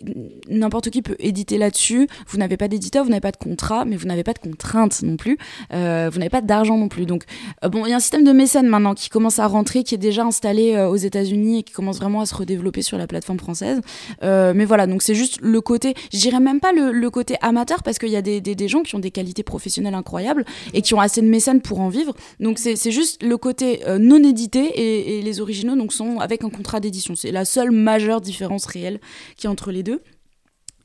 n'importe 0.48 0.90
qui 0.90 1.02
peut 1.02 1.16
éditer 1.18 1.58
là-dessus. 1.58 2.08
Vous 2.28 2.38
n'avez 2.38 2.56
pas 2.56 2.68
d'éditeur, 2.68 3.04
vous 3.04 3.10
n'avez 3.10 3.20
pas 3.20 3.32
de 3.32 3.36
contrat, 3.36 3.84
mais 3.84 3.96
vous 3.96 4.06
n'avez 4.06 4.24
pas 4.24 4.32
de 4.32 4.38
contraintes 4.38 5.02
non 5.02 5.16
plus. 5.16 5.38
vous 5.70 5.76
n'avez 5.76 6.30
pas 6.30 6.40
d'argent 6.40 6.76
non 6.76 6.88
plus. 6.88 7.06
Donc 7.06 7.24
bon, 7.62 7.86
il 7.86 7.90
y 7.90 7.92
a 7.92 7.96
un 7.96 8.00
système 8.00 8.24
de 8.24 8.32
mécène 8.32 8.66
maintenant 8.66 8.94
qui 8.94 9.08
commence 9.08 9.38
à 9.38 9.46
rentrer, 9.46 9.84
qui 9.84 9.94
est 9.94 9.98
déjà 9.98 10.24
installé 10.24 10.76
aux 10.78 10.96
États-Unis 10.96 11.60
et 11.60 11.62
qui 11.62 11.72
commence 11.72 11.98
vraiment 11.98 12.20
à 12.20 12.26
se 12.26 12.34
redévelopper 12.34 12.82
sur 12.82 12.98
la 12.98 13.06
plateforme 13.06 13.38
française. 13.38 13.80
mais 14.22 14.64
voilà, 14.64 14.86
donc 14.86 15.02
c'est 15.02 15.14
juste 15.14 15.38
le 15.40 15.60
côté, 15.60 15.94
je 16.12 16.18
dirais 16.18 16.40
même 16.40 16.60
pas 16.60 16.72
le, 16.72 16.92
le 16.92 17.10
côté 17.10 17.36
amateur 17.40 17.82
parce 17.82 17.98
qu'il 17.98 18.08
y 18.08 18.16
a 18.16 18.22
des, 18.22 18.40
des, 18.40 18.54
des 18.54 18.68
gens 18.68 18.82
qui 18.82 18.93
ont 18.94 18.98
des 18.98 19.10
qualités 19.10 19.42
professionnelles 19.42 19.94
incroyables 19.94 20.44
et 20.72 20.82
qui 20.82 20.94
ont 20.94 21.00
assez 21.00 21.20
de 21.20 21.26
mécènes 21.26 21.60
pour 21.60 21.80
en 21.80 21.88
vivre. 21.88 22.14
Donc 22.40 22.58
c'est 22.58 22.90
juste 22.90 23.22
le 23.22 23.36
côté 23.36 23.86
euh, 23.86 23.98
non 23.98 24.22
édité 24.22 24.60
et, 24.60 25.18
et, 25.18 25.22
les 25.22 25.40
originaux 25.40 25.76
donc 25.76 25.92
sont 25.92 26.18
avec 26.20 26.44
un 26.44 26.50
contrat 26.50 26.80
d'édition. 26.80 27.14
C'est 27.14 27.32
la 27.32 27.44
seule 27.44 27.70
majeure 27.70 28.20
différence 28.20 28.66
réelle 28.66 29.00
qui 29.36 29.48
entre 29.48 29.70
les 29.70 29.82
deux. 29.82 30.00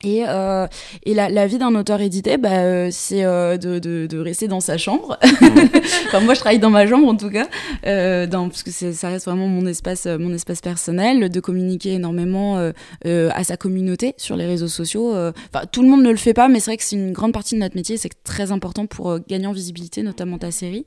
Et, 0.02 0.24
euh, 0.26 0.66
et 1.04 1.12
la, 1.12 1.28
la, 1.28 1.46
vie 1.46 1.58
d'un 1.58 1.74
auteur 1.74 2.00
édité, 2.00 2.38
bah, 2.38 2.60
euh, 2.60 2.88
c'est 2.90 3.22
euh, 3.22 3.58
de, 3.58 3.78
de, 3.78 4.06
de, 4.06 4.18
rester 4.18 4.48
dans 4.48 4.60
sa 4.60 4.78
chambre. 4.78 5.18
enfin, 6.06 6.20
moi, 6.20 6.32
je 6.32 6.40
travaille 6.40 6.58
dans 6.58 6.70
ma 6.70 6.86
chambre 6.86 7.06
en 7.06 7.16
tout 7.16 7.28
cas, 7.28 7.46
euh, 7.86 8.26
dans, 8.26 8.48
parce 8.48 8.62
que 8.62 8.70
ça 8.70 9.08
reste 9.08 9.26
vraiment 9.26 9.46
mon 9.46 9.66
espace, 9.66 10.06
euh, 10.06 10.16
mon 10.16 10.32
espace 10.32 10.62
personnel, 10.62 11.28
de 11.28 11.40
communiquer 11.40 11.92
énormément 11.92 12.56
euh, 13.04 13.30
à 13.34 13.44
sa 13.44 13.58
communauté 13.58 14.14
sur 14.16 14.36
les 14.36 14.46
réseaux 14.46 14.68
sociaux. 14.68 15.10
Enfin, 15.10 15.66
tout 15.70 15.82
le 15.82 15.88
monde 15.88 16.02
ne 16.02 16.10
le 16.10 16.16
fait 16.16 16.32
pas, 16.32 16.48
mais 16.48 16.60
c'est 16.60 16.70
vrai 16.70 16.76
que 16.78 16.84
c'est 16.84 16.96
une 16.96 17.12
grande 17.12 17.34
partie 17.34 17.54
de 17.54 17.60
notre 17.60 17.76
métier, 17.76 17.98
c'est 17.98 18.10
très 18.24 18.52
important 18.52 18.86
pour 18.86 19.18
gagner 19.28 19.46
en 19.46 19.52
visibilité, 19.52 20.02
notamment 20.02 20.38
ta 20.38 20.50
série, 20.50 20.86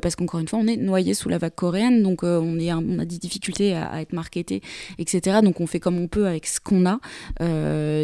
parce 0.00 0.14
qu'encore 0.14 0.38
une 0.38 0.48
fois, 0.48 0.60
on 0.60 0.66
est 0.68 0.76
noyé 0.76 1.14
sous 1.14 1.28
la 1.28 1.38
vague 1.38 1.54
coréenne, 1.54 2.02
donc 2.02 2.22
on, 2.22 2.58
est, 2.60 2.72
on 2.72 2.98
a 3.00 3.04
des 3.04 3.18
difficultés 3.18 3.74
à, 3.74 3.86
à, 3.86 4.00
être 4.02 4.12
marketé, 4.12 4.62
etc. 4.98 5.38
Donc 5.42 5.60
on 5.60 5.66
fait 5.66 5.80
comme 5.80 5.98
on 5.98 6.06
peut 6.06 6.26
avec 6.26 6.46
ce 6.46 6.60
qu'on 6.60 6.86
a. 6.86 6.98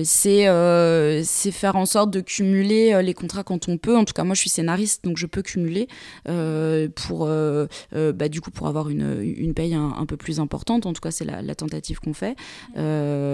c'est 0.05 0.48
euh, 0.49 1.23
c'est 1.25 1.51
faire 1.51 1.77
en 1.77 1.87
sorte 1.87 2.11
de 2.11 2.21
cumuler 2.21 2.93
euh, 2.93 3.03
les 3.03 3.15
contrats 3.15 3.45
quand 3.45 3.69
on 3.69 3.79
peut. 3.79 3.97
En 3.97 4.05
tout 4.05 4.13
cas, 4.13 4.25
moi, 4.25 4.35
je 4.35 4.41
suis 4.41 4.51
scénariste, 4.51 5.05
donc 5.05 5.17
je 5.17 5.27
peux 5.27 5.43
cumuler 5.43 5.89
euh, 6.29 6.89
pour, 6.95 7.29
bah, 7.93 8.29
du 8.29 8.41
coup, 8.41 8.51
pour 8.51 8.67
avoir 8.67 8.91
une, 8.91 9.23
une 9.23 9.55
paye 9.55 9.75
un, 9.75 10.07
peu 10.07 10.17
plus 10.17 10.41
importante. 10.41 10.87
En 10.87 10.93
tout 10.93 11.01
cas, 11.01 11.11
c'est 11.11 11.25
la, 11.25 11.55
tentative 11.55 12.01
qu'on 12.01 12.15
fait. 12.15 12.37
voilà. 12.75 13.29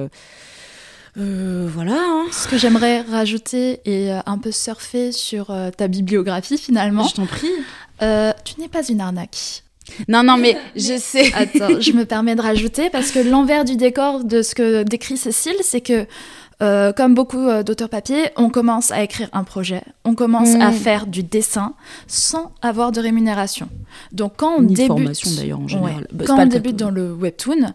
Hein. 1.17 2.27
Ce 2.33 2.49
que 2.49 2.59
j'aimerais 2.59 3.03
rajouter 3.03 3.81
et 3.85 4.11
un 4.11 4.39
peu 4.39 4.53
surfer 4.53 5.13
sur 5.13 5.55
ta 5.77 5.89
bibliographie 5.89 6.59
finalement. 6.59 7.05
Je 7.05 7.15
t'en 7.15 7.27
prie. 7.27 7.53
tu 8.45 8.61
n'es 8.61 8.69
pas 8.69 8.87
une 8.89 9.01
arnaque. 9.01 9.65
Non, 10.09 10.23
non, 10.23 10.37
mais 10.37 10.57
je 10.77 10.99
sais. 10.99 11.33
Attends, 11.35 11.81
je 11.81 11.93
me 11.93 12.05
permets 12.05 12.35
de 12.35 12.41
rajouter 12.41 12.91
parce 12.91 13.11
que 13.11 13.19
l'envers 13.19 13.65
du 13.65 13.77
décor 13.77 14.25
de 14.25 14.43
ce 14.43 14.55
que 14.55 14.83
décrit 14.83 15.17
Cécile, 15.17 15.57
c'est 15.63 15.81
que 15.81 16.07
euh, 16.63 16.93
comme 16.93 17.15
beaucoup 17.15 17.49
euh, 17.49 17.63
d'auteurs 17.63 17.89
papier, 17.89 18.29
on 18.37 18.49
commence 18.49 18.93
à 18.93 19.03
écrire 19.03 19.29
un 19.33 19.45
projet, 19.45 19.83
on 20.05 20.15
commence 20.15 20.55
à 20.55 20.71
mm. 20.71 20.75
faire 20.75 21.07
du 21.07 21.23
dessin 21.23 21.75
sans 22.07 22.53
avoir 22.63 22.93
de 22.93 23.01
rémunération. 23.01 23.69
Donc 24.13 24.35
quand 24.37 24.57
on 24.59 24.63
débute, 24.63 24.87
formation 24.87 25.31
d'ailleurs 25.37 25.61
en 25.61 25.69
général. 25.69 26.07
Bah, 26.13 26.25
quand 26.27 26.41
on 26.41 26.47
débute 26.47 26.77
dans 26.77 26.91
le 26.91 27.13
webtoon, 27.13 27.73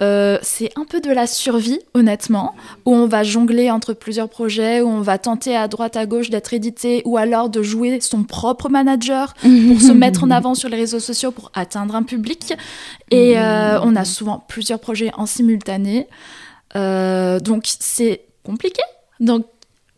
euh, 0.00 0.38
c'est 0.42 0.70
un 0.76 0.84
peu 0.84 1.00
de 1.00 1.10
la 1.10 1.26
survie, 1.26 1.80
honnêtement, 1.94 2.54
où 2.84 2.94
on 2.94 3.06
va 3.06 3.24
jongler 3.24 3.70
entre 3.70 3.94
plusieurs 3.94 4.28
projets, 4.28 4.82
où 4.82 4.88
on 4.88 5.00
va 5.00 5.18
tenter 5.18 5.56
à 5.56 5.66
droite 5.66 5.96
à 5.96 6.04
gauche 6.04 6.28
d'être 6.30 6.52
édité, 6.52 7.02
ou 7.04 7.16
alors 7.16 7.48
de 7.48 7.62
jouer 7.62 7.98
son 8.00 8.24
propre 8.24 8.68
manager 8.68 9.34
pour 9.40 9.80
se 9.80 9.92
mettre 9.92 10.22
en 10.22 10.30
avant 10.30 10.54
sur 10.54 10.68
les 10.68 10.76
réseaux 10.76 11.00
sociaux 11.00 11.32
pour 11.32 11.50
atteindre 11.54 11.96
un 11.96 12.02
public. 12.02 12.54
Et 13.10 13.36
on 13.38 13.96
a 13.96 14.04
souvent 14.04 14.44
plusieurs 14.48 14.78
projets 14.78 15.10
en 15.16 15.26
simultané. 15.26 16.06
Euh, 16.76 17.40
donc 17.40 17.64
c'est 17.66 18.22
compliqué. 18.42 18.82
Donc 19.20 19.46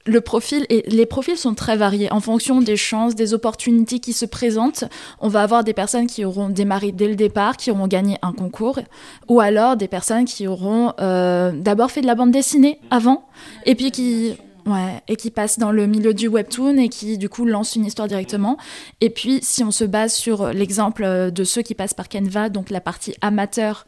le 0.07 0.21
profil 0.21 0.65
et 0.71 0.83
les 0.89 1.05
profils 1.05 1.37
sont 1.37 1.55
très 1.55 1.77
variés 1.77 2.11
en 2.11 2.21
fonction 2.21 2.63
des 2.63 2.77
chances, 2.77 3.15
des 3.15 3.35
opportunités 3.35 4.01
qui 4.01 4.13
se 4.13 4.25
présentent. 4.25 4.85
On 5.21 5.29
va 5.29 5.43
avoir 5.43 5.63
des 5.63 5.75
personnes 5.75 6.07
qui 6.07 6.25
auront 6.25 6.49
démarré 6.49 6.91
dès 6.91 7.07
le 7.07 7.17
départ, 7.17 7.57
qui 7.57 7.71
auront 7.71 7.87
gagné 7.87 8.17
un 8.23 8.33
concours, 8.33 8.79
ou 9.29 9.41
alors 9.41 9.77
des 9.77 9.89
personnes 9.89 10.25
qui 10.25 10.47
auront 10.47 10.95
euh, 11.01 11.53
d'abord 11.53 11.91
fait 11.91 12.01
de 12.01 12.07
la 12.07 12.15
bande 12.15 12.31
dessinée 12.31 12.81
avant, 12.91 13.25
et 13.67 13.75
puis 13.75 13.91
qui 13.91 14.35
Ouais, 14.67 15.03
et 15.09 15.17
qui 15.17 15.31
passent 15.31 15.59
dans 15.59 15.73
le 15.73 15.87
milieu 15.87 16.13
du 16.13 16.29
webtoon 16.29 16.77
et 16.77 16.91
qui 16.91 17.17
du 17.17 17.31
coup 17.31 17.47
lancent 17.47 17.77
une 17.77 17.87
histoire 17.87 18.09
directement. 18.09 18.59
Et 19.01 19.09
puis 19.09 19.41
si 19.43 19.65
on 19.65 19.71
se 19.71 19.85
base 19.85 20.13
sur 20.13 20.53
l'exemple 20.53 21.31
de 21.33 21.45
ceux 21.45 21.63
qui 21.63 21.75
passent 21.75 21.95
par 21.95 22.09
Canva, 22.09 22.51
donc 22.51 22.69
la 22.69 22.83
partie 22.83 23.15
amateur 23.23 23.87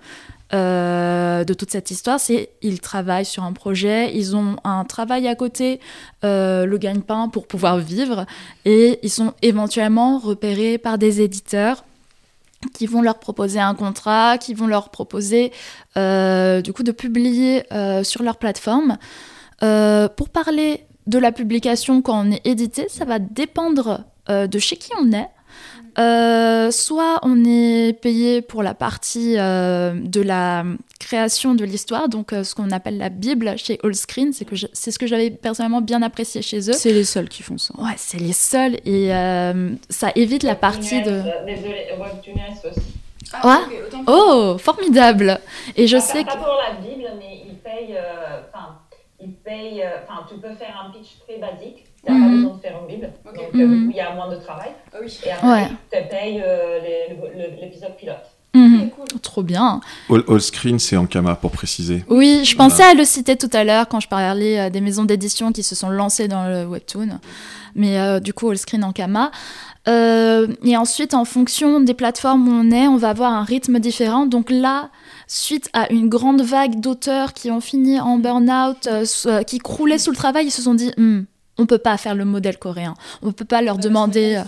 euh, 0.55 1.45
de 1.45 1.55
toute 1.55 1.71
cette 1.71 1.91
histoire, 1.91 2.21
c'est 2.21 2.51
ils 2.61 2.81
travaillent 2.81 3.25
sur 3.25 3.43
un 3.43 3.53
projet, 3.53 4.15
ils 4.15 4.37
ont 4.37 4.57
un 4.65 4.85
travail 4.85 5.27
à 5.27 5.35
côté, 5.35 5.81
euh, 6.25 6.67
le 6.67 6.77
gagne-pain 6.77 7.29
pour 7.29 7.47
pouvoir 7.47 7.79
vivre, 7.79 8.27
et 8.67 8.99
ils 9.03 9.11
sont 9.11 9.33
éventuellement 9.41 10.19
repérés 10.19 10.77
par 10.77 10.99
des 10.99 11.23
éditeurs 11.23 11.85
qui 12.75 12.87
vont 12.87 13.01
leur 13.03 13.19
proposer 13.19 13.61
un 13.61 13.75
contrat, 13.75 14.37
qui 14.38 14.53
vont 14.55 14.67
leur 14.67 14.91
proposer 14.91 15.53
euh, 15.97 16.61
du 16.61 16.73
coup 16.73 16.83
de 16.83 16.93
publier 16.93 17.65
sur 18.03 18.23
leur 18.23 18.37
plateforme. 18.37 18.99
pour 19.59 20.29
parler 20.29 20.85
de 21.07 21.19
la 21.19 21.33
publication 21.33 22.03
quand 22.03 22.27
on 22.27 22.31
est 22.31 22.47
édité, 22.47 22.87
ça 22.88 23.05
va 23.05 23.19
dépendre 23.19 24.05
de 24.29 24.59
chez 24.59 24.77
qui 24.77 24.91
on 25.01 25.12
est. 25.12 25.29
Euh, 25.99 26.71
soit 26.71 27.19
on 27.23 27.45
est 27.45 27.93
payé 28.01 28.41
pour 28.41 28.63
la 28.63 28.73
partie 28.73 29.35
euh, 29.39 29.93
de 29.95 30.23
la 30.23 30.65
création 30.99 31.55
de 31.55 31.65
l'histoire, 31.65 32.09
donc 32.09 32.33
euh, 32.33 32.45
ce 32.45 32.55
qu'on 32.55 32.71
appelle 32.71 32.97
la 32.97 33.11
Bible 33.11 33.59
chez 33.59 33.79
Allscreen, 33.83 34.33
c'est 34.33 34.47
que 34.47 34.55
c'est 34.73 34.91
ce 34.91 34.99
que 34.99 35.07
j'avais 35.07 35.31
personnellement 35.31 35.83
bien 35.83 36.01
apprécié 36.01 36.41
chez 36.41 36.71
eux. 36.71 36.73
C'est 36.73 36.93
les 36.93 37.05
seuls 37.05 37.29
qui 37.29 37.43
font 37.43 37.59
ça. 37.59 37.75
Ouais, 37.79 37.95
c'est 37.97 38.19
les 38.19 38.33
seuls 38.33 38.77
et 38.87 39.09
ça 39.91 40.13
évite 40.15 40.45
la 40.45 40.55
partie 40.55 41.03
de. 41.03 41.23
Désolé, 41.47 41.89
aussi. 42.65 42.81
Ah, 43.35 43.63
oh, 44.07 44.57
formidable. 44.59 45.41
Et 45.77 45.87
je 45.87 45.99
sais 45.99 46.25
que. 46.25 46.29
Pas 46.29 46.37
pour 46.37 46.59
la 46.69 46.81
Bible, 46.81 47.09
mais 47.19 47.43
ils 47.49 47.57
payent. 47.57 47.99
Enfin, 48.49 48.79
ils 49.21 49.35
payent. 49.35 49.85
Enfin, 50.03 50.27
tu 50.29 50.37
peux 50.37 50.55
faire 50.55 50.87
un 50.87 50.91
pitch 50.91 51.19
très 51.27 51.39
basique 51.39 51.85
tu 52.05 52.12
n'as 52.12 52.19
pas 52.19 52.25
mhm. 52.25 52.37
besoin 52.37 52.57
de 52.57 52.61
faire 52.61 52.79
une 52.81 52.95
Bible. 52.95 53.11
Donc, 53.25 53.55
euh, 53.55 53.67
mhm. 53.67 53.91
il 53.91 53.97
y 53.97 54.01
a 54.01 54.15
moins 54.15 54.29
de 54.29 54.37
travail. 54.37 54.71
Ah 54.93 54.99
Et 55.25 55.31
après, 55.31 55.69
tu 55.69 56.09
payes 56.09 56.43
euh, 56.45 56.81
l'épisode 57.61 57.97
pilote. 57.97 58.17
Mhm. 58.55 58.91
Trop 59.23 59.43
bien. 59.43 59.81
All, 60.11 60.25
all 60.29 60.41
Screen, 60.41 60.79
c'est 60.79 60.97
en 60.97 61.07
Kama 61.07 61.37
pour 61.37 61.53
préciser. 61.53 62.05
Oui, 62.09 62.45
je 62.45 62.55
pensais 62.55 62.83
à 62.83 62.93
le 62.93 63.05
citer 63.05 63.37
tout 63.37 63.49
à 63.53 63.65
l'heure 63.65 63.88
quand 63.88 64.01
je 64.01 64.09
parlais 64.09 64.59
euh, 64.59 64.71
des 64.71 64.83
maisons 64.83 65.05
d'édition 65.05 65.53
qui 65.53 65.62
se 65.62 65.75
sont 65.75 65.88
lancées 65.88 66.29
dans 66.29 66.47
le 66.47 66.67
webtoon. 66.67 67.21
Mais 67.75 68.21
du 68.21 68.35
coup, 68.35 68.51
All 68.51 68.59
Screen 68.59 68.85
en 68.85 68.93
Kama. 68.93 69.31
et 69.87 70.77
ensuite, 70.77 71.15
en 71.15 71.25
fonction 71.25 71.81
des 71.81 71.95
plateformes 71.95 72.47
où 72.47 72.53
on 72.53 72.71
est, 72.71 72.87
on 72.87 72.99
va 72.99 73.09
avoir 73.09 73.33
un 73.33 73.45
rythme 73.45 73.79
différent. 73.79 74.27
Donc 74.27 74.51
là, 74.51 74.91
suite 75.27 75.71
à 75.73 75.91
une 75.91 76.11
grande 76.11 76.43
vague 76.43 76.81
d'auteurs 76.81 77.33
qui 77.33 77.51
ont 77.51 77.62
fini 77.62 77.99
en 77.99 78.19
burn-out, 78.19 78.87
qui 79.47 79.59
croulaient 79.59 79.97
sous 79.97 80.11
le 80.11 80.17
travail, 80.17 80.45
ils 80.49 80.51
se 80.51 80.61
sont 80.61 80.75
dit 80.75 80.93
hmm, 80.99 81.23
on 81.62 81.66
peut 81.66 81.79
pas 81.79 81.96
faire 81.96 82.14
le 82.14 82.25
modèle 82.25 82.59
coréen. 82.59 82.94
On 83.22 83.33
peut 83.33 83.44
pas 83.44 83.62
leur 83.62 83.79
demander. 83.79 84.37
Hein. 84.37 84.46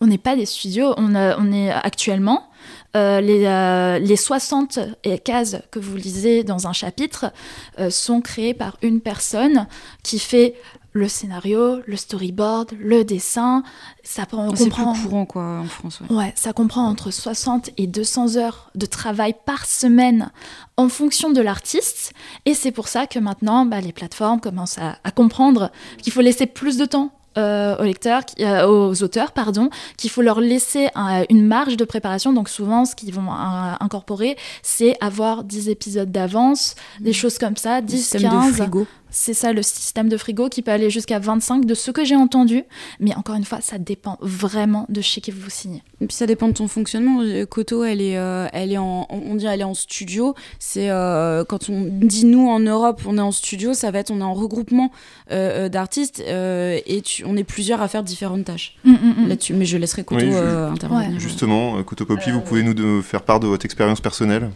On 0.00 0.06
n'est 0.06 0.18
pas 0.18 0.36
des 0.36 0.46
studios. 0.46 0.94
On, 0.96 1.14
on 1.14 1.52
est 1.52 1.70
actuellement 1.70 2.48
euh, 2.96 3.20
les, 3.20 3.44
euh, 3.46 3.98
les 3.98 4.16
60 4.16 4.78
cases 5.24 5.56
que 5.72 5.80
vous 5.80 5.96
lisez 5.96 6.44
dans 6.44 6.68
un 6.68 6.72
chapitre 6.72 7.32
euh, 7.80 7.90
sont 7.90 8.20
créées 8.20 8.54
par 8.54 8.76
une 8.82 9.00
personne 9.00 9.66
qui 10.04 10.20
fait 10.20 10.54
le 10.94 11.08
scénario, 11.08 11.80
le 11.86 11.96
storyboard, 11.96 12.70
le 12.78 13.04
dessin. 13.04 13.64
Ça 14.04 14.26
comprend. 14.26 14.54
C'est 14.54 14.70
plus 14.70 15.02
courant 15.02 15.26
quoi 15.26 15.58
en 15.58 15.64
France. 15.64 16.00
Ouais. 16.08 16.32
ça 16.36 16.52
comprend 16.52 16.86
entre 16.86 17.10
60 17.10 17.70
et 17.76 17.88
200 17.88 18.36
heures 18.36 18.70
de 18.76 18.86
travail 18.86 19.34
par 19.44 19.66
semaine 19.66 20.30
en 20.76 20.88
fonction 20.88 21.30
de 21.30 21.40
l'artiste. 21.40 22.12
Et 22.46 22.54
c'est 22.54 22.70
pour 22.70 22.86
ça 22.86 23.08
que 23.08 23.18
maintenant, 23.18 23.66
bah, 23.66 23.80
les 23.80 23.92
plateformes 23.92 24.40
commencent 24.40 24.78
à, 24.78 24.98
à 25.02 25.10
comprendre 25.10 25.72
qu'il 26.00 26.12
faut 26.12 26.20
laisser 26.20 26.46
plus 26.46 26.76
de 26.76 26.84
temps 26.84 27.10
euh, 27.36 27.76
aux 27.78 27.84
lecteurs, 27.84 28.22
euh, 28.40 28.66
aux 28.66 29.02
auteurs, 29.02 29.32
pardon, 29.32 29.70
qu'il 29.96 30.10
faut 30.10 30.22
leur 30.22 30.40
laisser 30.40 30.88
une 31.30 31.46
marge 31.46 31.76
de 31.76 31.84
préparation. 31.84 32.32
Donc 32.32 32.48
souvent, 32.48 32.84
ce 32.84 32.94
qu'ils 32.94 33.12
vont 33.12 33.30
euh, 33.30 33.74
incorporer, 33.80 34.36
c'est 34.62 34.96
avoir 35.00 35.44
10 35.44 35.68
épisodes 35.68 36.10
d'avance, 36.10 36.74
des 37.00 37.10
mmh. 37.10 37.14
choses 37.14 37.38
comme 37.38 37.56
ça, 37.56 37.80
10, 37.80 38.16
15. 38.20 38.46
De 38.46 38.52
frigo. 38.52 38.86
C'est 39.14 39.32
ça 39.32 39.52
le 39.52 39.62
système 39.62 40.08
de 40.08 40.16
frigo 40.16 40.48
qui 40.48 40.60
peut 40.60 40.72
aller 40.72 40.90
jusqu'à 40.90 41.20
25 41.20 41.64
de 41.64 41.74
ce 41.74 41.92
que 41.92 42.04
j'ai 42.04 42.16
entendu. 42.16 42.64
Mais 42.98 43.14
encore 43.14 43.36
une 43.36 43.44
fois, 43.44 43.60
ça 43.60 43.78
dépend 43.78 44.18
vraiment 44.20 44.86
de 44.88 45.00
chez 45.00 45.20
qui 45.20 45.30
vous 45.30 45.48
signez. 45.50 45.84
Et 46.00 46.06
puis 46.08 46.16
ça 46.16 46.26
dépend 46.26 46.48
de 46.48 46.52
ton 46.52 46.66
fonctionnement. 46.66 47.22
Koto, 47.48 47.84
elle 47.84 48.00
est, 48.00 48.18
euh, 48.18 48.48
elle 48.52 48.72
est 48.72 48.76
en, 48.76 49.06
on 49.08 49.36
dit 49.36 49.46
elle 49.46 49.60
est 49.60 49.64
en 49.64 49.74
studio. 49.74 50.34
C'est 50.58 50.90
euh, 50.90 51.44
quand 51.44 51.70
on 51.70 51.82
dit 51.88 52.24
nous 52.24 52.48
en 52.48 52.58
Europe, 52.58 53.02
on 53.06 53.16
est 53.16 53.20
en 53.20 53.30
studio, 53.30 53.72
ça 53.72 53.92
va 53.92 54.00
être 54.00 54.10
on 54.10 54.18
est 54.18 54.24
en 54.24 54.34
regroupement 54.34 54.90
euh, 55.30 55.68
d'artistes 55.68 56.18
et 56.20 57.02
on 57.26 57.36
est 57.36 57.44
plusieurs 57.44 57.82
à 57.82 57.88
faire 57.88 58.02
différentes 58.02 58.44
tâches 58.44 58.76
mm, 58.84 58.92
mm, 58.92 59.24
mm. 59.24 59.28
là-dessus. 59.28 59.54
Mais 59.54 59.64
je 59.64 59.76
laisserai 59.76 60.04
Koto 60.04 60.24
intervenir. 60.24 61.18
Justement, 61.18 61.82
Koto 61.82 62.04
Poppy, 62.04 62.30
vous 62.30 62.40
pouvez 62.40 62.62
nous 62.62 63.02
faire 63.02 63.22
part 63.22 63.40
de 63.40 63.46
votre 63.46 63.64
expérience 63.64 64.00
personnelle? 64.00 64.50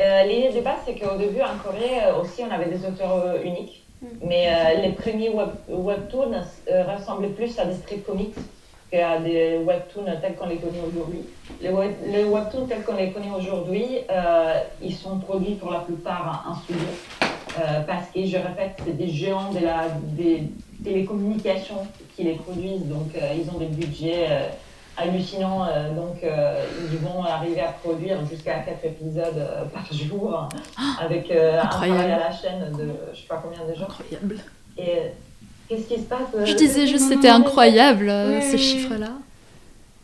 Euh, 0.00 0.24
L'idée 0.24 0.58
de 0.58 0.64
base, 0.64 0.78
c'est 0.86 0.94
qu'au 0.94 1.16
début, 1.16 1.40
en 1.40 1.56
Corée 1.62 2.02
euh, 2.02 2.20
aussi, 2.20 2.42
on 2.42 2.52
avait 2.52 2.70
des 2.70 2.84
auteurs 2.86 3.22
euh, 3.26 3.42
uniques. 3.42 3.82
Mais 4.22 4.50
les 4.82 4.90
premiers 4.90 5.30
webtoons 5.66 6.42
ressemblaient 6.68 7.28
plus 7.28 7.58
à 7.58 7.64
des 7.64 7.74
strip 7.74 8.04
comics 8.04 8.34
qu'à 8.90 9.18
des 9.18 9.56
webtoons 9.64 10.04
tels 10.20 10.34
qu'on 10.34 10.46
les 10.46 10.58
connaît 10.58 10.82
aujourd'hui. 10.86 11.20
Les, 11.62 11.70
webtoons 11.70 12.66
tels 12.66 12.82
qu'on 12.82 12.96
les 12.96 13.12
connaît 13.12 13.30
aujourd'hui, 13.34 14.00
ils 14.82 14.94
sont 14.94 15.20
produits 15.20 15.54
pour 15.54 15.70
la 15.70 15.78
plupart 15.78 16.44
en, 16.46 16.54
studio. 16.54 16.84
parce 17.86 18.10
que, 18.14 18.26
je 18.26 18.36
répète, 18.36 18.72
c'est 18.84 18.94
des 18.94 19.08
géants 19.08 19.50
de 19.54 19.60
la, 19.60 19.88
des 20.02 20.50
télécommunications 20.82 21.86
qui 22.16 22.24
les 22.24 22.34
produisent. 22.34 22.86
Donc, 22.86 23.12
ils 23.14 23.48
ont 23.54 23.58
des 23.58 23.66
budgets. 23.66 24.28
Euh, 25.00 25.94
donc, 25.94 26.22
euh, 26.22 26.64
ils 26.92 26.98
vont 26.98 27.24
arriver 27.24 27.60
à 27.60 27.72
produire 27.72 28.24
jusqu'à 28.26 28.60
4 28.60 28.84
épisodes 28.84 29.36
euh, 29.36 29.64
par 29.74 29.92
jour 29.92 30.48
avec 31.00 31.30
un 31.30 31.66
travail 31.66 32.12
à 32.12 32.18
la 32.18 32.32
chaîne 32.32 32.72
de 32.76 32.90
je 33.12 33.20
sais 33.20 33.26
pas 33.28 33.42
combien 33.42 33.66
de 33.66 33.74
gens. 33.74 33.86
Incroyable. 33.86 34.38
Et 34.76 35.12
qu'est-ce 35.68 35.88
qui 35.88 36.00
se 36.00 36.06
passe 36.06 36.28
Je 36.44 36.54
disais 36.54 36.86
juste 36.86 37.08
c'était 37.08 37.28
incroyable 37.28 38.10
ces 38.42 38.58
chiffres-là. 38.58 39.10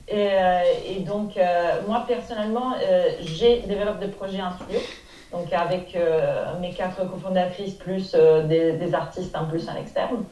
Et, 0.08 1.00
donc, 1.00 1.38
moi 1.86 2.04
personnellement, 2.06 2.74
j'ai 3.20 3.60
développé 3.60 4.06
des 4.06 4.12
projets 4.12 4.42
en 4.42 4.52
studio. 4.56 4.80
Donc, 5.32 5.52
avec 5.52 5.96
mes 6.60 6.72
quatre 6.72 7.08
cofondatrices 7.08 7.74
plus 7.74 8.16
des, 8.48 8.72
des, 8.72 8.94
artistes 8.94 9.36
en 9.36 9.44
plus 9.44 9.68
en 9.68 9.76
externe. 9.76 10.24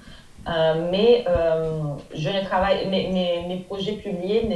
Euh, 0.49 0.89
mais 0.91 1.25
euh, 1.29 1.81
je 2.15 2.31
ne 2.31 2.43
travaille, 2.45 2.89
mes, 2.89 3.09
mes, 3.09 3.47
mes 3.47 3.59
projets 3.61 3.93
publiés 3.93 4.49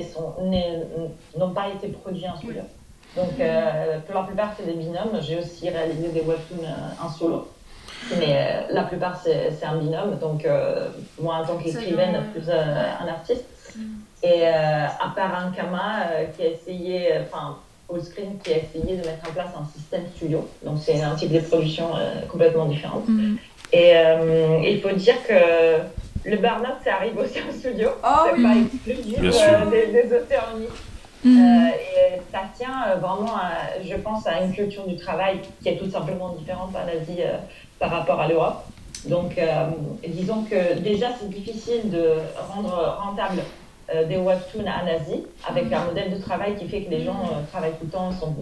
n'ont 1.36 1.50
pas 1.50 1.68
été 1.68 1.88
produits 1.88 2.26
en 2.28 2.36
studio. 2.36 2.62
Donc, 3.14 3.38
euh, 3.38 3.98
pour 4.06 4.14
la 4.14 4.22
plupart, 4.22 4.54
c'est 4.56 4.64
des 4.64 4.72
binômes. 4.72 5.20
J'ai 5.20 5.38
aussi 5.38 5.68
réalisé 5.68 6.08
des 6.08 6.22
webtoons 6.22 6.64
en 7.02 7.08
solo. 7.10 7.48
Mais 8.18 8.66
la 8.70 8.84
plupart, 8.84 9.20
c'est 9.22 9.64
un 9.64 9.76
binôme. 9.76 10.18
Donc, 10.18 10.46
moi, 11.20 11.36
en 11.36 11.44
tant 11.44 11.56
qu'écrivaine, 11.58 12.24
plus 12.32 12.50
un 12.50 13.06
artiste. 13.06 13.44
Mm. 13.76 13.82
Et 14.22 14.46
à 14.46 15.12
part 15.14 15.46
Ankama, 15.46 16.06
qui 16.34 16.42
a 16.42 16.48
essayé, 16.48 17.12
enfin, 17.22 17.58
Allscreen, 17.92 18.38
qui 18.42 18.54
a 18.54 18.56
essayé 18.56 18.96
de 18.96 19.04
mettre 19.06 19.28
en 19.28 19.32
place 19.32 19.50
un 19.60 19.78
système 19.78 20.04
studio. 20.16 20.48
Donc, 20.64 20.78
c'est 20.80 21.02
un 21.02 21.14
type 21.14 21.32
de 21.32 21.40
production 21.40 21.90
complètement 22.30 22.64
différent. 22.64 23.02
Mm. 23.06 23.36
Et 23.72 23.96
euh, 23.96 24.60
il 24.62 24.80
faut 24.80 24.90
dire 24.90 25.16
que 25.26 26.28
le 26.28 26.36
burn-out, 26.36 26.76
ça 26.84 26.96
arrive 26.96 27.16
aussi 27.16 27.38
en 27.40 27.52
studio. 27.52 27.88
Oh, 28.04 28.26
c'est 28.26 28.42
pas 28.42 28.54
exclusif 28.54 29.18
euh, 29.18 29.70
des, 29.70 29.86
des, 29.92 30.14
auteurs 30.14 30.50
uniques. 30.54 30.68
Mhm. 31.24 31.38
Euh, 31.38 31.68
et 31.70 32.20
ça 32.30 32.40
tient 32.54 32.96
vraiment, 33.00 33.34
je 33.82 33.96
pense, 33.96 34.26
à 34.26 34.42
une 34.42 34.52
culture 34.52 34.86
du 34.86 34.96
travail 34.96 35.40
qui 35.62 35.70
est 35.70 35.76
tout 35.76 35.88
simplement 35.88 36.30
différente 36.30 36.74
en 36.74 36.86
Asie 36.86 37.20
par 37.78 37.90
rapport 37.90 38.20
à 38.20 38.28
l'Europe. 38.28 38.64
Donc, 39.06 39.40
disons 40.06 40.44
que 40.44 40.78
déjà, 40.78 41.08
c'est 41.18 41.30
difficile 41.30 41.90
de 41.90 42.14
rendre 42.54 42.98
rentable 43.02 43.42
des 44.08 44.16
webtoons 44.16 44.64
en 44.64 44.86
Asie 44.86 45.24
avec 45.48 45.66
mhm. 45.66 45.74
un 45.74 45.84
modèle 45.86 46.14
de 46.14 46.20
travail 46.20 46.56
qui 46.56 46.68
fait 46.68 46.82
que 46.82 46.90
les 46.90 47.04
gens 47.04 47.22
travaillent 47.50 47.78
tout 47.80 47.86
le 47.86 47.90
temps, 47.90 48.12
sont 48.12 48.34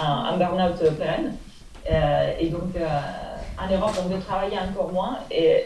un, 0.00 0.32
un 0.32 0.36
burn-out 0.38 0.78
pérenne. 0.96 1.34
et 2.40 2.46
donc, 2.46 2.72
en 3.58 3.72
Europe, 3.72 3.92
on 4.04 4.08
veut 4.08 4.20
travailler 4.20 4.58
encore 4.58 4.92
moins. 4.92 5.18
Et 5.30 5.64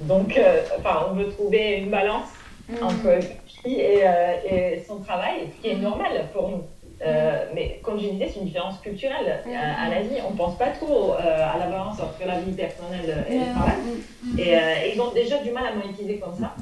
donc, 0.00 0.36
euh, 0.36 0.62
enfin, 0.78 1.06
on 1.10 1.14
veut 1.14 1.30
trouver 1.30 1.78
une 1.78 1.90
balance 1.90 2.28
mm. 2.68 2.74
entre 2.82 3.18
lui 3.64 3.80
et, 3.80 4.02
euh, 4.04 4.74
et, 4.74 4.82
son 4.86 4.98
travail, 5.00 5.48
ce 5.54 5.62
qui 5.62 5.74
est 5.74 5.76
normal 5.76 6.26
pour 6.32 6.48
nous. 6.48 6.62
Euh, 7.02 7.46
mais 7.54 7.80
comme 7.82 7.98
je 7.98 8.08
disais, 8.08 8.28
c'est 8.28 8.40
une 8.40 8.46
différence 8.46 8.78
culturelle. 8.80 9.42
Mm. 9.46 9.50
À, 9.50 9.88
l'Asie, 9.90 10.20
on 10.26 10.32
ne 10.32 10.36
pense 10.36 10.56
pas 10.56 10.68
trop 10.68 11.12
à 11.12 11.58
la 11.58 11.66
balance 11.66 11.98
entre 12.00 12.26
la 12.26 12.40
vie 12.40 12.52
personnelle 12.52 13.24
et 13.28 13.38
le 13.38 13.54
travail. 13.54 13.76
Mm. 14.22 14.38
Et, 14.38 14.94
ils 14.94 15.00
ont 15.00 15.12
déjà 15.12 15.38
du 15.38 15.50
mal 15.50 15.64
à 15.66 15.74
monétiser 15.74 16.18
comme 16.18 16.36
ça. 16.38 16.54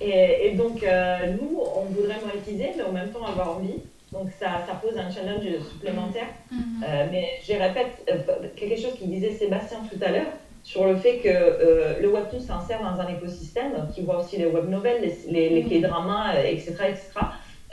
Et, 0.00 0.48
et, 0.48 0.52
donc, 0.52 0.82
nous, 0.82 1.60
on 1.76 1.84
voudrait 1.92 2.20
monétiser, 2.26 2.72
mais 2.76 2.82
en 2.82 2.92
même 2.92 3.10
temps 3.10 3.24
avoir 3.26 3.56
envie. 3.56 3.80
Donc 4.14 4.30
ça, 4.30 4.64
ça, 4.66 4.74
pose 4.80 4.96
un 4.96 5.10
challenge 5.10 5.44
supplémentaire. 5.70 6.28
Mm-hmm. 6.52 6.84
Euh, 6.86 7.06
mais 7.10 7.30
je 7.46 7.52
répète 7.52 8.08
euh, 8.08 8.48
quelque 8.56 8.80
chose 8.80 8.94
qu'il 8.94 9.10
disait 9.10 9.32
Sébastien 9.32 9.78
tout 9.90 9.98
à 10.02 10.10
l'heure 10.10 10.32
sur 10.62 10.86
le 10.86 10.96
fait 10.96 11.18
que 11.18 11.28
euh, 11.28 12.00
le 12.00 12.08
webtoon 12.08 12.40
s'insère 12.40 12.80
dans 12.80 13.00
un 13.00 13.08
écosystème 13.08 13.72
qui 13.92 14.02
voit 14.02 14.20
aussi 14.20 14.38
les 14.38 14.46
web 14.46 14.68
novels, 14.70 15.02
les, 15.02 15.50
les, 15.50 15.62
les 15.62 15.80
mm-hmm. 15.80 16.46
Etc. 16.46 16.74
etc. 16.88 17.10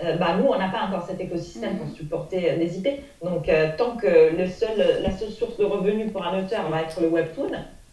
euh, 0.03 0.17
bah, 0.17 0.35
nous, 0.37 0.47
on 0.47 0.57
n'a 0.57 0.67
pas 0.67 0.81
encore 0.87 1.05
cet 1.07 1.21
écosystème 1.21 1.77
pour 1.77 1.95
supporter 1.95 2.57
des 2.57 2.79
IP. 2.79 2.87
Donc, 3.23 3.49
tant 3.77 3.95
que 3.95 4.35
le 4.35 4.47
seul, 4.47 5.01
la 5.03 5.11
seule 5.11 5.29
source 5.29 5.57
de 5.57 5.63
revenus 5.63 6.11
pour 6.11 6.25
un 6.25 6.43
auteur 6.43 6.67
va 6.69 6.81
être 6.81 6.99
le 6.99 7.07
webtoon, 7.07 7.51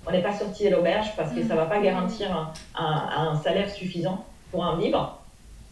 on 0.09 0.11
n'est 0.11 0.23
pas 0.23 0.33
sorti 0.33 0.65
de 0.65 0.71
l'auberge 0.71 1.15
parce 1.17 1.33
que 1.33 1.43
ça 1.43 1.55
ne 1.55 1.61
va 1.61 1.67
pas 1.67 1.81
garantir 1.81 2.55
un, 2.75 3.37
salaire 3.37 3.71
suffisant 3.71 4.25
pour 4.51 4.65
un 4.65 4.79
vivre 4.79 5.18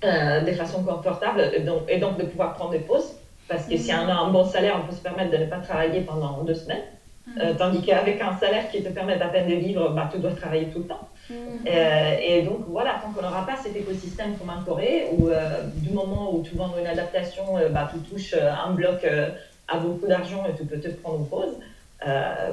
de 0.03 0.53
façon 0.53 0.85
confortable 0.85 1.51
et 1.55 1.61
donc, 1.61 1.83
et 1.89 1.99
donc 1.99 2.19
de 2.19 2.25
pouvoir 2.25 2.55
prendre 2.55 2.73
des 2.73 2.81
pauses. 2.81 3.17
Parce 3.49 3.65
que 3.67 3.77
si 3.77 3.93
on 3.93 4.09
a 4.09 4.15
un 4.15 4.31
bon 4.31 4.45
salaire, 4.45 4.81
on 4.83 4.87
peut 4.89 4.95
se 4.95 5.01
permettre 5.01 5.31
de 5.31 5.37
ne 5.37 5.47
pas 5.47 5.59
travailler 5.59 6.01
pendant 6.01 6.43
deux 6.43 6.55
semaines. 6.55 6.83
Euh, 7.41 7.55
tandis 7.59 7.83
qu'avec 7.83 8.21
un 8.21 8.37
salaire 8.37 8.71
qui 8.71 8.83
te 8.83 8.89
permet 8.89 9.19
d'à 9.19 9.27
peine 9.27 9.49
de 9.49 9.57
vivre, 9.57 9.91
bah, 9.91 10.09
tu 10.11 10.19
dois 10.19 10.31
travailler 10.33 10.67
tout 10.67 10.79
le 10.81 10.85
temps. 10.87 11.09
Mm. 11.29 11.35
Euh, 11.67 12.17
et 12.23 12.43
donc 12.43 12.65
voilà, 12.69 13.01
tant 13.03 13.11
qu'on 13.11 13.23
n'aura 13.23 13.45
pas 13.45 13.57
cet 13.57 13.75
écosystème 13.75 14.37
comme 14.39 14.51
en 14.51 14.63
Corée, 14.63 15.09
où 15.13 15.29
euh, 15.29 15.65
du 15.75 15.91
moment 15.91 16.33
où 16.35 16.43
tu 16.43 16.55
vends 16.55 16.73
une 16.79 16.87
adaptation, 16.87 17.43
bah, 17.71 17.91
tu 17.93 17.99
touches 18.01 18.35
un 18.35 18.71
bloc 18.71 19.05
à 19.69 19.79
beaucoup 19.79 20.07
d'argent 20.07 20.45
et 20.49 20.57
tu 20.57 20.65
peux 20.65 20.79
te 20.79 20.89
prendre 20.89 21.19
une 21.19 21.27
pause, 21.27 21.57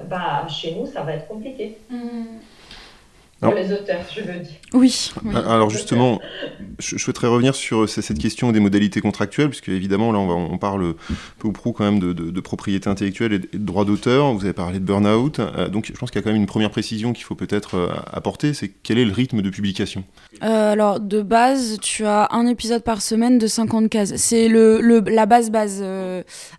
bah, 0.10 0.48
chez 0.50 0.74
nous, 0.76 0.88
ça 0.88 1.02
va 1.02 1.14
être 1.14 1.28
compliqué. 1.28 1.78
Mm. 1.90 2.38
Pour 3.40 3.54
les 3.54 3.72
auteurs, 3.74 4.02
je 4.12 4.22
veux 4.22 4.40
dire. 4.40 4.56
Oui. 4.74 5.12
Ah, 5.34 5.54
alors 5.54 5.70
justement, 5.70 6.20
je, 6.80 6.98
souhaiterais 6.98 7.28
revenir 7.28 7.54
sur 7.54 7.88
cette 7.88 8.18
question 8.18 8.52
des 8.52 8.60
modalités 8.60 9.02
contractuelles, 9.02 9.50
puisque 9.50 9.70
évidemment, 9.70 10.12
là, 10.12 10.20
on, 10.20 10.58
parle 10.58 10.96
peu 11.38 11.48
ou 11.48 11.52
prou 11.52 11.74
quand 11.74 11.84
même 11.84 12.00
de, 12.00 12.42
propriété 12.42 12.90
intellectuelle 12.90 13.34
et 13.34 13.40
de, 13.40 13.48
droit 13.54 13.86
d'auteur. 13.86 14.34
Vous 14.34 14.44
avez 14.44 14.54
parlé 14.54 14.80
de 14.80 14.86
burn-out. 14.86 15.40
Euh, 15.40 15.70
donc 15.70 15.86
je 15.94 15.98
pense 15.98 16.10
qu'il 16.10 16.20
y 16.20 16.22
a 16.22 16.24
quand 16.24 16.32
même 16.32 16.42
une 16.42 16.48
première 16.48 16.72
précision 16.72 17.14
qu'il 17.14 17.24
faut 17.24 17.36
peut-être 17.36 17.76
euh, 17.76 17.90
apporter, 18.12 18.54
c'est 18.54 18.70
quel 18.70 18.98
est 18.98 19.06
le 19.06 19.14
rythme 19.14 19.42
de 19.42 19.50
publication? 19.50 20.04
Euh, 20.44 20.72
Alors, 20.72 21.00
de 21.00 21.22
base, 21.22 21.78
tu 21.82 22.06
as 22.06 22.28
un 22.32 22.48
épisode 22.48 22.84
par 22.84 23.02
semaine 23.02 23.38
de 23.38 23.48
50 23.48 23.90
cases. 23.90 24.16
C'est 24.16 24.48
le, 24.48 24.80
la 25.08 25.26
base 25.26 25.52
base. 25.52 25.84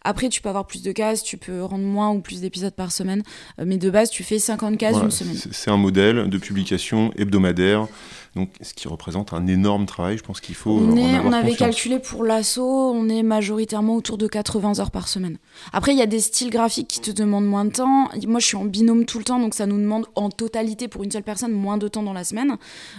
après, 0.02 0.28
tu 0.28 0.40
peux 0.40 0.48
avoir 0.48 0.66
plus 0.66 0.82
de 0.82 0.92
cases, 0.92 1.22
tu 1.22 1.36
peux 1.36 1.62
rendre 1.62 1.84
moins 1.84 2.10
ou 2.10 2.20
plus 2.20 2.40
d'épisodes 2.40 2.74
par 2.74 2.92
semaine. 2.92 3.22
mais 3.64 3.76
de 3.76 3.90
base, 3.90 4.10
tu 4.10 4.22
fais 4.22 4.38
50 4.38 4.78
cases 4.78 4.96
une 5.02 5.10
semaine. 5.10 5.36
C'est 5.50 5.70
un 5.70 5.76
modèle 5.76 6.28
de 6.28 6.38
publication 6.38 7.10
hebdomadaire. 7.16 7.88
Donc, 8.36 8.50
ce 8.60 8.74
qui 8.74 8.88
représente 8.88 9.32
un 9.32 9.46
énorme 9.46 9.86
travail, 9.86 10.18
je 10.18 10.22
pense 10.22 10.40
qu'il 10.40 10.54
faut. 10.54 10.72
On, 10.72 10.96
euh, 10.96 11.20
on 11.24 11.32
avait 11.32 11.54
calculé 11.54 11.98
pour 11.98 12.24
l'assaut, 12.24 12.92
on 12.92 13.08
est 13.08 13.22
majoritairement 13.22 13.96
autour 13.96 14.18
de 14.18 14.26
80 14.26 14.80
heures 14.80 14.90
par 14.90 15.08
semaine. 15.08 15.38
Après, 15.72 15.92
il 15.92 15.98
y 15.98 16.02
a 16.02 16.06
des 16.06 16.20
styles 16.20 16.50
graphiques 16.50 16.88
qui 16.88 17.00
te 17.00 17.10
demandent 17.10 17.46
moins 17.46 17.64
de 17.64 17.70
temps. 17.70 18.08
Moi, 18.26 18.40
je 18.40 18.46
suis 18.46 18.56
en 18.56 18.64
binôme 18.64 19.04
tout 19.04 19.18
le 19.18 19.24
temps, 19.24 19.38
donc 19.38 19.54
ça 19.54 19.66
nous 19.66 19.78
demande 19.78 20.06
en 20.14 20.30
totalité 20.30 20.88
pour 20.88 21.04
une 21.04 21.10
seule 21.10 21.22
personne 21.22 21.52
moins 21.52 21.78
de 21.78 21.88
temps 21.88 22.02
dans 22.02 22.12
la 22.12 22.24
semaine. 22.24 22.56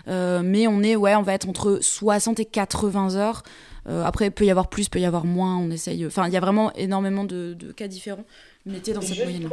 Euh, 0.08 0.42
mais 0.44 0.68
on 0.68 0.82
est, 0.82 0.96
ouais, 0.96 1.16
on 1.16 1.24
va 1.24 1.34
être 1.34 1.50
entre 1.50 1.80
60 1.82 2.40
et 2.40 2.46
80 2.46 3.16
heures. 3.16 3.44
Euh, 3.88 4.04
après, 4.04 4.28
il 4.28 4.32
peut 4.32 4.46
y 4.46 4.52
avoir 4.52 4.68
plus, 4.68 4.90
peut 4.90 5.00
y 5.00 5.06
avoir 5.06 5.26
moins. 5.26 5.58
On 5.58 5.70
essaye. 5.70 6.06
Enfin, 6.06 6.28
il 6.28 6.34
y 6.34 6.38
a 6.38 6.40
vraiment 6.40 6.74
énormément 6.74 7.24
de, 7.24 7.54
de 7.54 7.72
cas 7.72 7.88
différents 7.88 8.26
mettez 8.66 8.94
dans 8.94 9.02
cette 9.02 9.24
moyenne. 9.24 9.48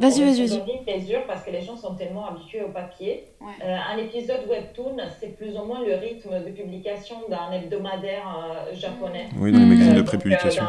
Vas-y, 0.00 0.24
vas-y, 0.24 0.46
vas-y. 0.46 0.84
plaisir 0.84 1.20
parce 1.26 1.44
que 1.44 1.50
les 1.50 1.62
gens 1.62 1.76
sont 1.76 1.94
tellement 1.94 2.26
habitués 2.26 2.62
au 2.62 2.68
papier. 2.68 3.24
Euh, 3.40 3.76
un 3.92 3.96
épisode 3.96 4.40
webtoon, 4.48 4.96
c'est 5.18 5.36
plus 5.36 5.56
ou 5.56 5.64
moins 5.64 5.84
le 5.84 5.94
rythme 5.94 6.44
de 6.44 6.50
publication 6.50 7.16
d'un 7.28 7.52
hebdomadaire 7.52 8.26
euh, 8.36 8.74
japonais. 8.74 9.28
Oui, 9.38 9.52
dans 9.52 9.58
les 9.58 9.64
magazines 9.66 9.94
de 9.94 10.02
prépublication. 10.02 10.64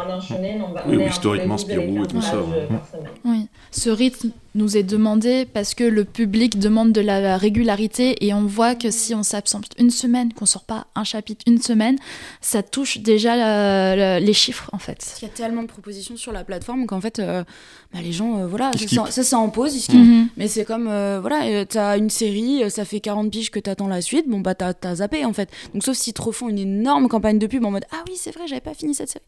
oui, 0.88 1.04
historiquement, 1.06 1.58
Spirou 1.58 2.04
et 2.04 2.08
tout 2.08 2.22
ça. 2.22 2.38
Oui, 3.26 3.48
ce 3.72 3.90
rythme 3.90 4.32
nous 4.56 4.78
est 4.78 4.84
demandé 4.84 5.46
parce 5.46 5.74
que 5.74 5.84
le 5.84 6.04
public 6.04 6.60
demande 6.60 6.92
de 6.92 7.02
la 7.02 7.38
régularité 7.38 8.26
et 8.26 8.34
on 8.34 8.46
voit 8.46 8.76
que 8.76 8.92
si 8.92 9.16
on 9.16 9.24
s'absente 9.24 9.66
une 9.78 9.92
semaine, 9.92 10.34
qu'on 10.34 10.46
sort 10.46 10.64
pas 10.64 10.88
un 10.96 11.04
chapitre 11.04 11.44
une 11.48 11.62
semaine, 11.62 11.98
ça 12.42 12.64
touche 12.64 13.00
déjà 13.00 14.20
les 14.20 14.34
chiffres 14.34 14.70
en 14.74 14.78
fait. 14.78 15.16
Il 15.22 15.26
y 15.26 15.28
a 15.28 15.34
tellement 15.34 15.62
de 15.62 15.68
propositions 15.68 16.18
sur 16.18 16.32
la 16.32 16.44
plateforme 16.44 16.86
qu'en 16.86 17.02
fait 17.02 17.20
euh, 17.20 17.44
bah, 17.94 18.00
les 18.02 18.12
gens, 18.12 18.40
euh, 18.40 18.48
voilà, 18.48 18.72
ça, 19.10 19.24
ça, 19.24 19.38
en 19.38 19.50
pause, 19.50 19.88
ils 19.88 19.98
mhm. 19.98 20.28
Mais 20.38 20.48
c'est 20.48 20.66
comme, 20.66 20.88
euh, 20.88 21.20
voilà, 21.20 21.66
t'as 21.66 21.98
une 21.98 22.10
série, 22.10 22.70
ça 22.70 22.86
fait 22.86 23.00
40 23.00 23.32
piges 23.32 23.52
que 23.52 23.60
t'attends 23.60 23.88
la 23.88 24.02
suite, 24.02 24.28
bon 24.28 24.40
bah 24.40 24.56
t'as 24.56 24.74
as 24.84 24.96
zappé 24.96 25.26
en 25.26 25.34
fait. 25.34 25.50
Donc 25.74 25.84
sauf 25.84 25.98
s'ils 25.98 26.14
te 26.14 26.22
refont 26.22 26.50
une 26.50 26.60
énorme 26.60 27.08
campagne 27.08 27.40
de 27.40 27.48
pub 27.48 27.66
en 27.66 27.72
mode 27.72 27.86
ah 27.92 28.04
oui 28.08 28.14
c'est 28.16 28.32
vrai 28.32 28.48
j'avais 28.48 28.62
pas 28.62 28.74
fini 28.74 28.94
cette 28.94 29.10
série. 29.10 29.26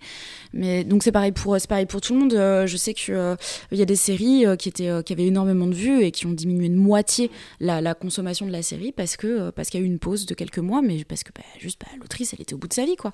Mais 0.53 0.83
donc 0.83 1.03
c'est 1.03 1.11
pareil 1.11 1.31
pour 1.31 1.57
pareil 1.67 1.85
pour 1.85 2.01
tout 2.01 2.13
le 2.13 2.19
monde. 2.19 2.31
je 2.31 2.77
sais 2.77 2.93
que 2.93 3.35
il 3.71 3.77
y 3.77 3.81
a 3.81 3.85
des 3.85 3.95
séries 3.95 4.45
qui 4.57 4.69
étaient 4.69 4.91
qui 5.05 5.12
avaient 5.13 5.27
énormément 5.27 5.67
de 5.67 5.73
vues 5.73 6.03
et 6.03 6.11
qui 6.11 6.25
ont 6.25 6.31
diminué 6.31 6.69
de 6.69 6.75
moitié 6.75 7.31
la, 7.59 7.81
la 7.81 7.93
consommation 7.93 8.45
de 8.45 8.51
la 8.51 8.61
série 8.61 8.91
parce 8.91 9.17
que 9.17 9.49
parce 9.51 9.69
qu'il 9.69 9.79
y 9.79 9.83
a 9.83 9.85
eu 9.85 9.89
une 9.89 9.99
pause 9.99 10.25
de 10.25 10.33
quelques 10.33 10.59
mois, 10.59 10.81
mais 10.81 11.03
parce 11.03 11.23
que 11.23 11.31
bah, 11.35 11.43
juste 11.59 11.79
bah, 11.79 11.91
l'autrice 11.99 12.33
elle 12.33 12.41
était 12.41 12.53
au 12.53 12.57
bout 12.57 12.67
de 12.67 12.73
sa 12.73 12.85
vie 12.85 12.95
quoi. 12.95 13.13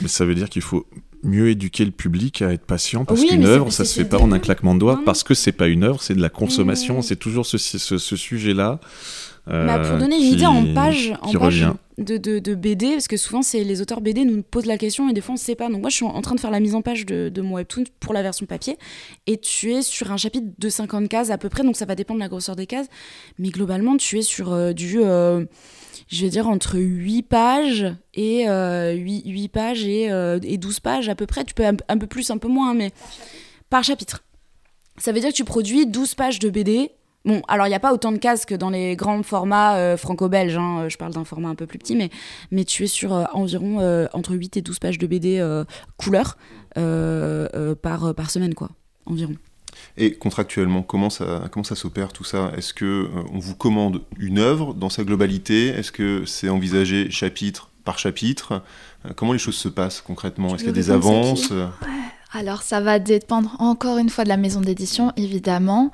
Mais 0.00 0.08
ça 0.08 0.24
veut 0.24 0.34
dire 0.34 0.48
qu'il 0.48 0.62
faut 0.62 0.86
mieux 1.22 1.50
éduquer 1.50 1.84
le 1.84 1.90
public 1.90 2.42
à 2.42 2.52
être 2.52 2.64
patient 2.64 3.04
parce 3.04 3.24
qu'une 3.24 3.44
œuvre, 3.44 3.70
ça 3.70 3.84
se 3.84 3.94
fait 3.94 4.08
pas 4.08 4.18
en 4.18 4.32
un 4.32 4.38
claquement 4.38 4.74
de 4.74 4.80
doigts 4.80 5.00
parce 5.04 5.22
que 5.22 5.34
c'est 5.34 5.52
pas 5.52 5.68
une 5.68 5.84
œuvre, 5.84 6.02
c'est 6.02 6.14
de 6.14 6.22
la 6.22 6.28
consommation. 6.28 6.98
Mmh. 6.98 7.02
C'est 7.02 7.16
toujours 7.16 7.46
ce, 7.46 7.58
ce, 7.58 7.98
ce 7.98 8.16
sujet-là. 8.16 8.80
Euh, 9.48 9.66
bah 9.66 9.80
pour 9.80 9.98
donner 9.98 10.16
une 10.16 10.34
idée 10.34 10.46
en 10.46 10.72
page, 10.72 11.12
en 11.20 11.32
page 11.32 11.66
de, 12.02 12.16
de, 12.16 12.38
de, 12.38 12.54
BD, 12.54 12.92
parce 12.92 13.08
que 13.08 13.16
souvent 13.16 13.42
c'est 13.42 13.64
les 13.64 13.80
auteurs 13.80 14.00
BD 14.00 14.24
nous 14.24 14.42
posent 14.42 14.66
la 14.66 14.78
question 14.78 15.08
et 15.08 15.12
des 15.12 15.20
fois 15.20 15.32
on 15.32 15.36
ne 15.36 15.40
sait 15.40 15.54
pas. 15.54 15.68
Donc 15.68 15.80
moi 15.80 15.90
je 15.90 15.96
suis 15.96 16.04
en 16.04 16.22
train 16.22 16.34
de 16.34 16.40
faire 16.40 16.50
la 16.50 16.60
mise 16.60 16.74
en 16.74 16.82
page 16.82 17.06
de, 17.06 17.28
de 17.28 17.42
mon 17.42 17.54
webtoon 17.54 17.84
pour 18.00 18.14
la 18.14 18.22
version 18.22 18.46
papier 18.46 18.78
et 19.26 19.38
tu 19.38 19.72
es 19.72 19.82
sur 19.82 20.12
un 20.12 20.16
chapitre 20.16 20.46
de 20.58 20.68
50 20.68 21.08
cases 21.08 21.30
à 21.30 21.38
peu 21.38 21.48
près, 21.48 21.62
donc 21.62 21.76
ça 21.76 21.84
va 21.84 21.94
dépendre 21.94 22.18
de 22.18 22.24
la 22.24 22.28
grosseur 22.28 22.56
des 22.56 22.66
cases. 22.66 22.88
Mais 23.38 23.50
globalement 23.50 23.96
tu 23.96 24.18
es 24.18 24.22
sur 24.22 24.52
euh, 24.52 24.72
du... 24.72 25.00
Euh, 25.02 25.44
je 26.08 26.24
vais 26.24 26.30
dire 26.30 26.48
entre 26.48 26.78
8 26.78 27.22
pages 27.22 27.86
et 28.14 28.42
8, 28.42 28.48
euh, 28.48 28.92
8, 28.92 29.48
pages 29.48 29.84
et, 29.84 30.12
euh, 30.12 30.38
et, 30.42 30.58
12 30.58 30.80
pages 30.80 31.08
à 31.08 31.14
peu 31.14 31.26
près. 31.26 31.44
Tu 31.44 31.54
peux 31.54 31.66
un, 31.66 31.76
un 31.88 31.98
peu 31.98 32.06
plus, 32.06 32.30
un 32.30 32.38
peu 32.38 32.48
moins, 32.48 32.74
mais 32.74 32.90
par 33.70 33.82
chapitre. 33.82 34.22
Ça 34.98 35.12
veut 35.12 35.20
dire 35.20 35.30
que 35.30 35.34
tu 35.34 35.44
produis 35.44 35.86
12 35.86 36.14
pages 36.14 36.38
de 36.38 36.50
BD. 36.50 36.90
Bon, 37.24 37.42
alors 37.48 37.66
il 37.66 37.70
n'y 37.70 37.76
a 37.76 37.80
pas 37.80 37.92
autant 37.92 38.12
de 38.12 38.18
cases 38.18 38.44
que 38.44 38.54
dans 38.54 38.70
les 38.70 38.96
grands 38.96 39.22
formats 39.22 39.76
euh, 39.76 39.96
franco-belges, 39.96 40.56
hein. 40.56 40.88
je 40.88 40.96
parle 40.96 41.12
d'un 41.12 41.24
format 41.24 41.48
un 41.48 41.54
peu 41.54 41.66
plus 41.66 41.78
petit, 41.78 41.94
mais, 41.94 42.10
mais 42.50 42.64
tu 42.64 42.84
es 42.84 42.88
sur 42.88 43.12
environ 43.32 44.08
entre 44.12 44.34
8 44.34 44.56
et 44.56 44.62
12 44.62 44.78
pages 44.78 44.98
de 44.98 45.06
BD 45.06 45.64
couleur 45.96 46.36
par, 46.74 48.14
par 48.14 48.30
semaine, 48.30 48.54
quoi, 48.54 48.70
environ. 49.06 49.34
Et 49.96 50.14
contractuellement, 50.14 50.82
comment 50.82 51.10
ça, 51.10 51.48
comment 51.50 51.64
ça 51.64 51.74
s'opère 51.74 52.12
tout 52.12 52.24
ça? 52.24 52.52
Est-ce 52.56 52.74
que 52.74 52.84
euh, 52.84 53.08
on 53.32 53.38
vous 53.38 53.54
commande 53.54 54.02
une 54.18 54.38
œuvre 54.38 54.74
dans 54.74 54.88
sa 54.90 55.04
globalité? 55.04 55.68
Est-ce 55.68 55.92
que 55.92 56.24
c'est 56.24 56.48
envisagé 56.48 57.10
chapitre 57.10 57.70
par 57.84 57.98
chapitre? 57.98 58.62
Euh, 59.06 59.10
Comment 59.14 59.32
les 59.32 59.38
choses 59.38 59.56
se 59.56 59.68
passent 59.68 60.00
concrètement? 60.00 60.48
Est-ce 60.48 60.58
qu'il 60.58 60.66
y 60.66 60.70
a 60.70 60.72
des 60.72 60.90
avances? 60.90 61.52
Alors 62.34 62.62
ça 62.62 62.80
va 62.80 62.98
dépendre 62.98 63.56
encore 63.58 63.98
une 63.98 64.08
fois 64.08 64.24
de 64.24 64.30
la 64.30 64.38
maison 64.38 64.62
d'édition, 64.62 65.12
évidemment. 65.16 65.90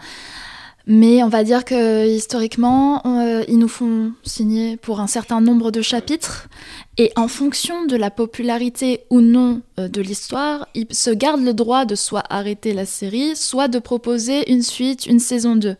Mais 0.90 1.22
on 1.22 1.28
va 1.28 1.44
dire 1.44 1.66
que 1.66 2.08
historiquement, 2.08 3.02
euh, 3.04 3.44
ils 3.46 3.58
nous 3.58 3.68
font 3.68 4.12
signer 4.24 4.78
pour 4.78 5.00
un 5.00 5.06
certain 5.06 5.42
nombre 5.42 5.70
de 5.70 5.82
chapitres. 5.82 6.48
Et 6.96 7.12
en 7.14 7.28
fonction 7.28 7.84
de 7.84 7.94
la 7.94 8.10
popularité 8.10 9.04
ou 9.10 9.20
non 9.20 9.60
euh, 9.78 9.88
de 9.88 10.00
l'histoire, 10.00 10.66
ils 10.74 10.86
se 10.90 11.10
gardent 11.10 11.44
le 11.44 11.52
droit 11.52 11.84
de 11.84 11.94
soit 11.94 12.24
arrêter 12.30 12.72
la 12.72 12.86
série, 12.86 13.36
soit 13.36 13.68
de 13.68 13.78
proposer 13.78 14.50
une 14.50 14.62
suite, 14.62 15.04
une 15.04 15.20
saison 15.20 15.56
2. 15.56 15.76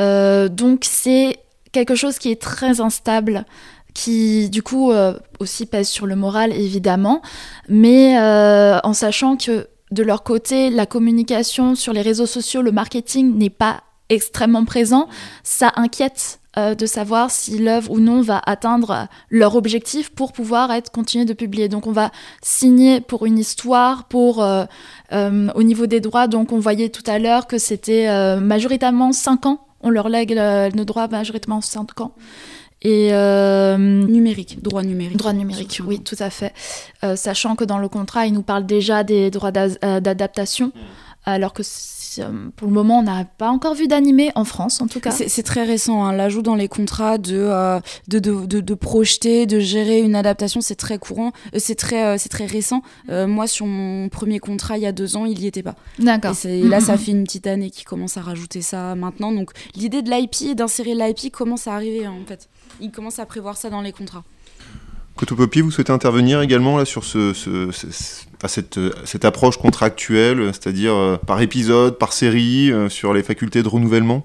Euh, 0.00 0.50
donc 0.50 0.84
c'est 0.84 1.38
quelque 1.72 1.94
chose 1.94 2.18
qui 2.18 2.30
est 2.30 2.40
très 2.40 2.82
instable 2.82 3.46
qui 3.94 4.50
du 4.50 4.62
coup 4.62 4.92
aussi 5.40 5.64
pèse 5.64 5.88
sur 5.88 6.04
le 6.04 6.16
moral 6.16 6.52
évidemment, 6.52 7.22
mais 7.70 8.18
en 8.18 8.92
sachant 8.92 9.38
que 9.38 9.68
de 9.90 10.02
leur 10.02 10.22
côté, 10.22 10.68
la 10.68 10.84
communication 10.84 11.74
sur 11.74 11.94
les 11.94 12.02
réseaux 12.02 12.26
sociaux, 12.26 12.60
le 12.60 12.72
marketing 12.72 13.38
n'est 13.38 13.48
pas 13.48 13.82
extrêmement 14.08 14.64
présent, 14.64 15.08
ça 15.42 15.72
inquiète 15.76 16.40
euh, 16.58 16.74
de 16.74 16.86
savoir 16.86 17.30
si 17.30 17.58
l'œuvre 17.58 17.90
ou 17.90 18.00
non 18.00 18.22
va 18.22 18.40
atteindre 18.46 19.08
leur 19.28 19.56
objectif 19.56 20.08
pour 20.08 20.32
pouvoir 20.32 20.72
être 20.72 20.90
continué 20.90 21.26
de 21.26 21.34
publier. 21.34 21.68
Donc 21.68 21.86
on 21.86 21.92
va 21.92 22.10
signer 22.40 23.02
pour 23.02 23.26
une 23.26 23.38
histoire, 23.38 24.04
pour 24.04 24.42
euh, 24.42 24.64
euh, 25.12 25.48
au 25.54 25.62
niveau 25.62 25.86
des 25.86 26.00
droits. 26.00 26.28
Donc 26.28 26.52
on 26.52 26.58
voyait 26.58 26.88
tout 26.88 27.02
à 27.06 27.18
l'heure 27.18 27.46
que 27.46 27.58
c'était 27.58 28.08
majoritairement 28.40 29.12
5 29.12 29.44
ans. 29.44 29.66
On 29.82 29.90
leur 29.90 30.08
lègue 30.08 30.32
nos 30.74 30.84
droits 30.86 31.08
majoritairement 31.08 31.60
5 31.60 32.00
ans. 32.00 32.14
Et 32.80 33.10
numérique, 33.10 34.62
droit 34.62 34.82
numérique. 34.82 35.18
Droit 35.18 35.34
numérique, 35.34 35.82
oui, 35.86 36.00
tout 36.00 36.16
à 36.20 36.30
fait. 36.30 36.54
sachant 37.16 37.54
que 37.54 37.64
dans 37.64 37.78
le 37.78 37.88
contrat, 37.88 38.26
il 38.26 38.32
nous 38.32 38.42
parle 38.42 38.64
déjà 38.64 39.04
des 39.04 39.30
droits 39.30 39.52
d'adaptation, 39.52 40.72
alors 41.26 41.52
que 41.52 41.62
euh, 42.18 42.48
pour 42.56 42.68
le 42.68 42.74
moment, 42.74 43.00
on 43.00 43.02
n'a 43.02 43.24
pas 43.24 43.50
encore 43.50 43.74
vu 43.74 43.88
d'animé 43.88 44.30
en 44.34 44.44
France, 44.44 44.80
en 44.80 44.86
tout 44.86 45.00
cas. 45.00 45.10
C'est 45.10 45.42
très 45.42 45.64
récent. 45.64 46.04
Hein. 46.04 46.12
L'ajout 46.12 46.42
dans 46.42 46.54
les 46.54 46.68
contrats 46.68 47.16
euh, 47.28 47.80
de, 48.08 48.18
de, 48.18 48.46
de, 48.46 48.60
de, 48.60 48.74
projeter, 48.74 49.46
de 49.46 49.60
gérer 49.60 50.00
une 50.00 50.14
adaptation, 50.14 50.60
c'est 50.60 50.76
très 50.76 50.98
courant. 50.98 51.32
Euh, 51.54 51.58
c'est 51.58 51.74
très, 51.74 52.18
c'est 52.18 52.28
très 52.28 52.46
récent. 52.46 52.82
moi, 53.08 53.46
sur 53.46 53.66
mon 53.66 54.08
premier 54.08 54.38
contrat, 54.38 54.78
il 54.78 54.82
y 54.82 54.86
a 54.86 54.92
deux 54.92 55.16
ans, 55.16 55.26
il 55.26 55.38
n'y 55.38 55.46
était 55.46 55.62
pas. 55.62 55.74
D'accord. 55.98 56.34
Et, 56.44 56.62
là, 56.62 56.80
ça 56.80 56.96
fait 56.96 57.10
une 57.12 57.24
petite 57.24 57.46
année 57.46 57.70
qui 57.70 57.84
commence 57.84 58.16
à 58.16 58.22
rajouter 58.22 58.62
ça 58.62 58.94
maintenant. 58.94 59.32
Donc, 59.32 59.50
l'idée 59.74 60.02
de 60.02 60.10
l'IP, 60.10 60.56
d'insérer 60.56 60.94
l'IP, 60.94 61.32
commence 61.32 61.66
à 61.66 61.74
arriver, 61.74 62.06
hein, 62.06 62.14
en 62.22 62.26
fait. 62.26 62.48
Il 62.80 62.90
commence 62.90 63.18
à 63.18 63.26
prévoir 63.26 63.56
ça 63.56 63.70
dans 63.70 63.80
les 63.80 63.92
contrats. 63.92 64.24
Cotopopi, 65.16 65.62
vous 65.62 65.70
souhaitez 65.70 65.92
intervenir 65.92 66.42
également 66.42 66.76
là 66.76 66.84
sur 66.84 67.02
ce, 67.04 67.32
ce, 67.32 67.70
cette, 68.46 68.78
cette, 69.04 69.24
approche 69.24 69.56
contractuelle, 69.56 70.52
c'est-à-dire 70.52 70.94
euh, 70.94 71.16
par 71.16 71.40
épisode, 71.40 71.98
par 71.98 72.12
série, 72.12 72.70
euh, 72.70 72.88
sur 72.88 73.12
les 73.12 73.22
facultés 73.22 73.62
de 73.62 73.68
renouvellement 73.68 74.22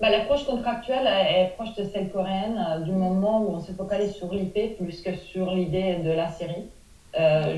bah, 0.00 0.10
L'approche 0.10 0.44
contractuelle 0.44 1.06
est 1.06 1.54
proche 1.56 1.74
de 1.76 1.84
celle 1.84 2.10
coréenne 2.10 2.64
euh, 2.68 2.80
du 2.80 2.92
moment 2.92 3.42
où 3.42 3.54
on 3.54 3.60
se 3.60 3.72
focalise 3.72 4.12
sur 4.12 4.32
l'IP 4.32 4.76
plus 4.78 5.00
que 5.02 5.14
sur 5.14 5.54
l'idée 5.54 5.96
de 6.04 6.10
la 6.10 6.28
série. 6.28 6.68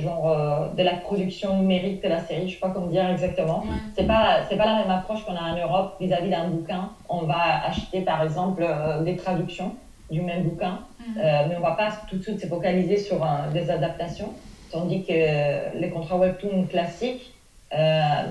genre 0.00 0.74
de 0.76 0.82
la 0.82 0.94
production 0.94 1.56
numérique 1.58 2.02
de 2.02 2.08
la 2.08 2.20
série, 2.20 2.48
je 2.48 2.54
sais 2.54 2.60
pas 2.60 2.70
comment 2.70 2.88
dire 2.88 3.08
exactement. 3.08 3.64
C'est 3.94 4.06
pas 4.06 4.42
c'est 4.48 4.56
pas 4.56 4.66
la 4.66 4.76
même 4.80 4.90
approche 4.90 5.24
qu'on 5.24 5.36
a 5.36 5.44
en 5.52 5.56
Europe 5.56 5.96
vis-à-vis 6.00 6.30
d'un 6.30 6.48
bouquin. 6.48 6.90
On 7.08 7.22
va 7.22 7.64
acheter 7.68 8.00
par 8.00 8.20
exemple 8.24 8.66
des 9.04 9.16
traductions 9.16 9.76
du 10.10 10.22
même 10.22 10.44
bouquin, 10.44 10.80
euh, 11.16 11.46
mais 11.48 11.56
on 11.56 11.60
ne 11.60 11.64
va 11.64 11.72
pas 11.72 11.90
tout 12.08 12.16
de 12.16 12.22
suite 12.22 12.40
se 12.40 12.46
focaliser 12.46 12.96
sur 12.96 13.26
des 13.52 13.70
adaptations, 13.70 14.32
tandis 14.74 15.00
que 15.02 15.78
les 15.78 15.88
contrats 15.88 16.16
webtoon 16.16 16.64
classiques, 16.64 17.30
euh, 17.72 18.22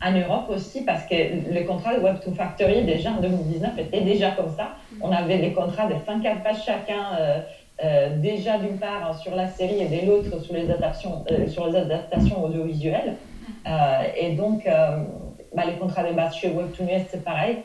en 0.00 0.12
Europe 0.12 0.48
aussi, 0.48 0.80
parce 0.82 1.02
que 1.02 1.14
le 1.52 1.60
contrat 1.62 1.96
de 1.96 2.00
Webtoon 2.00 2.32
Factory, 2.32 2.82
déjà 2.82 3.10
en 3.10 3.20
2019, 3.20 3.76
était 3.80 4.00
déjà 4.00 4.30
comme 4.30 4.48
ça. 4.48 4.70
Mhm. 4.92 4.98
On 5.02 5.10
avait 5.10 5.38
des 5.38 5.50
contrats 5.50 5.86
de 5.86 5.94
24 6.06 6.40
pages 6.40 6.62
chacun, 6.62 7.02
euh, 7.82 8.08
déjà 8.20 8.58
d'une 8.58 8.76
part 8.76 9.12
sur 9.16 9.34
la 9.34 9.48
série 9.48 9.80
et 9.80 9.86
de 9.86 10.06
l'autre 10.06 10.38
sur, 10.38 10.54
les 10.54 10.70
adaptations, 10.70 11.24
sur 11.48 11.66
les 11.66 11.74
adaptations 11.74 12.40
audiovisuelles. 12.44 13.12
Mhm. 13.66 14.08
et 14.22 14.30
donc, 14.30 14.68
bah, 15.52 15.64
les 15.64 15.74
contrats 15.74 16.04
de 16.04 16.12
base 16.12 16.32
chez 16.32 16.48
Webtoon 16.48 16.86
US, 16.94 17.02
c'est 17.10 17.22
pareil. 17.22 17.56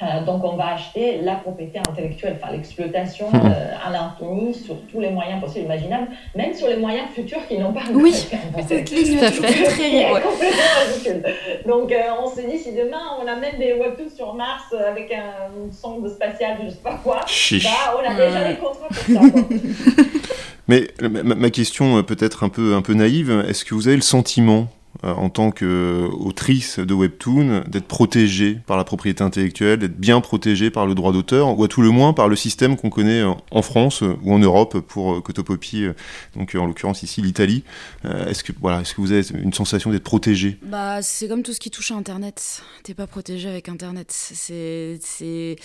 Euh, 0.00 0.24
donc, 0.24 0.44
on 0.44 0.54
va 0.54 0.74
acheter 0.74 1.20
la 1.22 1.34
propriété 1.34 1.80
intellectuelle, 1.80 2.38
enfin 2.40 2.52
l'exploitation 2.52 3.30
hmm. 3.30 3.46
euh, 3.46 3.74
à 3.84 3.90
l'infini 3.90 4.54
sur 4.54 4.76
tous 4.86 5.00
les 5.00 5.10
moyens 5.10 5.40
possibles 5.40 5.64
imaginables, 5.64 6.08
même 6.36 6.54
sur 6.54 6.68
les 6.68 6.76
moyens 6.76 7.08
futurs 7.12 7.44
qui 7.48 7.58
n'ont 7.58 7.72
pas 7.72 7.80
Oui, 7.92 8.12
cette 8.12 8.90
ligne 8.90 9.18
fait 9.18 9.30
très 9.40 10.12
ridicule. 10.12 11.24
Donc, 11.66 11.90
euh, 11.90 12.00
on 12.22 12.30
se 12.30 12.42
dit 12.42 12.58
si 12.58 12.72
demain 12.72 13.00
on 13.20 13.26
amène 13.26 13.58
des 13.58 13.72
webtoons 13.72 14.14
sur 14.14 14.34
Mars 14.34 14.72
avec 14.72 15.12
un 15.12 15.72
sonde 15.72 16.08
spatiale, 16.08 16.58
je 16.64 16.70
sais 16.70 16.76
pas 16.76 17.00
quoi, 17.02 17.16
bah, 17.16 17.96
on 17.96 18.08
a 18.08 18.14
déjà 18.14 18.48
les 18.48 18.56
contrats 18.56 18.88
pour 18.88 19.14
ça. 19.14 19.20
Mais 20.68 20.86
ma, 21.00 21.34
ma 21.34 21.50
question 21.50 22.02
peut-être 22.04 22.44
un 22.44 22.50
peu, 22.50 22.74
un 22.74 22.82
peu 22.82 22.94
naïve, 22.94 23.44
est-ce 23.48 23.64
que 23.64 23.74
vous 23.74 23.88
avez 23.88 23.96
le 23.96 24.02
sentiment 24.02 24.68
en 25.02 25.30
tant 25.30 25.50
qu'autrice 25.50 26.78
de 26.78 26.94
webtoon, 26.94 27.64
d'être 27.68 27.86
protégée 27.86 28.58
par 28.66 28.76
la 28.76 28.84
propriété 28.84 29.22
intellectuelle, 29.22 29.78
d'être 29.78 29.96
bien 29.96 30.20
protégée 30.20 30.70
par 30.70 30.86
le 30.86 30.94
droit 30.94 31.12
d'auteur, 31.12 31.58
ou 31.58 31.64
à 31.64 31.68
tout 31.68 31.82
le 31.82 31.90
moins 31.90 32.12
par 32.12 32.28
le 32.28 32.36
système 32.36 32.76
qu'on 32.76 32.90
connaît 32.90 33.22
en 33.22 33.62
France 33.62 34.02
ou 34.02 34.32
en 34.32 34.38
Europe 34.38 34.80
pour 34.80 35.22
Cotopopi, 35.22 35.84
euh, 35.84 35.92
donc 36.36 36.54
en 36.54 36.66
l'occurrence 36.66 37.02
ici 37.02 37.22
l'Italie. 37.22 37.64
Euh, 38.04 38.26
est-ce 38.26 38.42
que 38.42 38.52
voilà, 38.60 38.80
est-ce 38.80 38.94
que 38.94 39.00
vous 39.00 39.12
avez 39.12 39.22
une 39.40 39.52
sensation 39.52 39.90
d'être 39.90 40.04
protégée? 40.04 40.58
Bah, 40.62 41.02
c'est 41.02 41.28
comme 41.28 41.42
tout 41.42 41.52
ce 41.52 41.60
qui 41.60 41.70
touche 41.70 41.92
à 41.92 41.94
Internet. 41.94 42.62
T'es 42.82 42.94
pas 42.94 43.06
protégé 43.06 43.48
avec 43.48 43.68
Internet. 43.68 44.10
C'est, 44.10 44.98
c'est, 45.00 45.56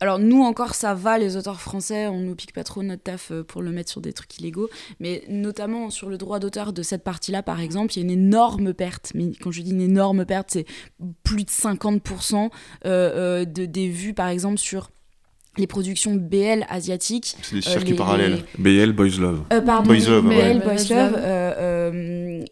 alors 0.00 0.18
nous 0.18 0.42
encore 0.42 0.74
ça 0.74 0.94
va, 0.94 1.18
les 1.18 1.36
auteurs 1.36 1.60
français, 1.60 2.08
on 2.08 2.20
nous 2.20 2.34
pique 2.34 2.52
pas 2.52 2.64
trop 2.64 2.82
notre 2.82 3.02
taf 3.02 3.32
pour 3.46 3.62
le 3.62 3.70
mettre 3.70 3.90
sur 3.90 4.00
des 4.00 4.12
trucs 4.12 4.38
illégaux, 4.38 4.68
mais 5.00 5.24
notamment 5.28 5.90
sur 5.90 6.08
le 6.08 6.18
droit 6.18 6.38
d'auteur 6.38 6.72
de 6.72 6.82
cette 6.82 7.04
partie-là, 7.04 7.42
par 7.42 7.60
exemple, 7.60 7.92
il 7.94 7.98
y 7.98 8.10
a 8.10 8.12
une 8.12 8.22
perte. 8.76 9.12
Mais 9.14 9.32
quand 9.40 9.50
je 9.50 9.62
dis 9.62 9.70
une 9.70 9.80
énorme 9.80 10.24
perte, 10.24 10.50
c'est 10.52 10.66
plus 11.22 11.44
de 11.44 11.50
50% 11.50 12.34
euh, 12.34 12.48
euh, 12.84 13.44
de, 13.44 13.64
des 13.66 13.88
vues, 13.88 14.14
par 14.14 14.28
exemple, 14.28 14.58
sur 14.58 14.90
les 15.58 15.66
productions 15.66 16.14
BL 16.14 16.64
asiatiques. 16.70 17.36
C'est 17.42 17.56
des 17.56 17.62
circuits 17.62 17.92
euh, 17.92 17.96
parallèles. 17.96 18.44
BL 18.58 18.92
Boys 18.92 19.18
Love. 19.18 19.42
pardon, 19.66 19.92
Boys 19.92 20.08
Love, 20.08 20.26
BL 20.26 20.62
Boys 20.64 20.88
Love. 20.88 21.20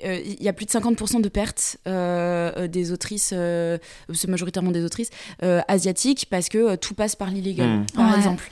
Il 0.04 0.42
y 0.42 0.48
a 0.48 0.52
plus 0.52 0.66
de 0.66 0.70
50% 0.70 1.22
de 1.22 1.28
pertes 1.30 1.78
des 1.86 2.92
autrices, 2.92 3.28
c'est 3.32 4.28
majoritairement 4.28 4.70
des 4.70 4.84
autrices, 4.84 5.10
asiatiques, 5.40 6.26
parce 6.28 6.50
que 6.50 6.76
tout 6.76 6.94
passe 6.94 7.16
par 7.16 7.30
l'illégal, 7.30 7.68
hmm. 7.68 7.86
par 7.94 8.14
exemple. 8.16 8.50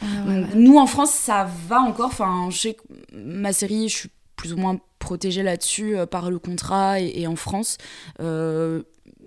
nous, 0.55 0.79
en 0.79 0.87
France, 0.87 1.11
ça 1.11 1.47
va 1.69 1.81
encore. 1.81 2.07
Enfin, 2.07 2.49
je 2.51 2.57
sais 2.57 2.75
que 2.75 2.83
ma 3.13 3.53
série, 3.53 3.91
je 3.91 3.97
suis 3.97 4.09
plus 4.39 4.55
ou 4.55 4.57
moins 4.57 4.79
protégés 4.99 5.43
là-dessus 5.43 5.99
euh, 5.99 6.07
par 6.07 6.31
le 6.31 6.39
contrat 6.39 7.01
et, 7.01 7.27
en 7.27 7.37
France. 7.37 7.77
Euh, 8.21 8.83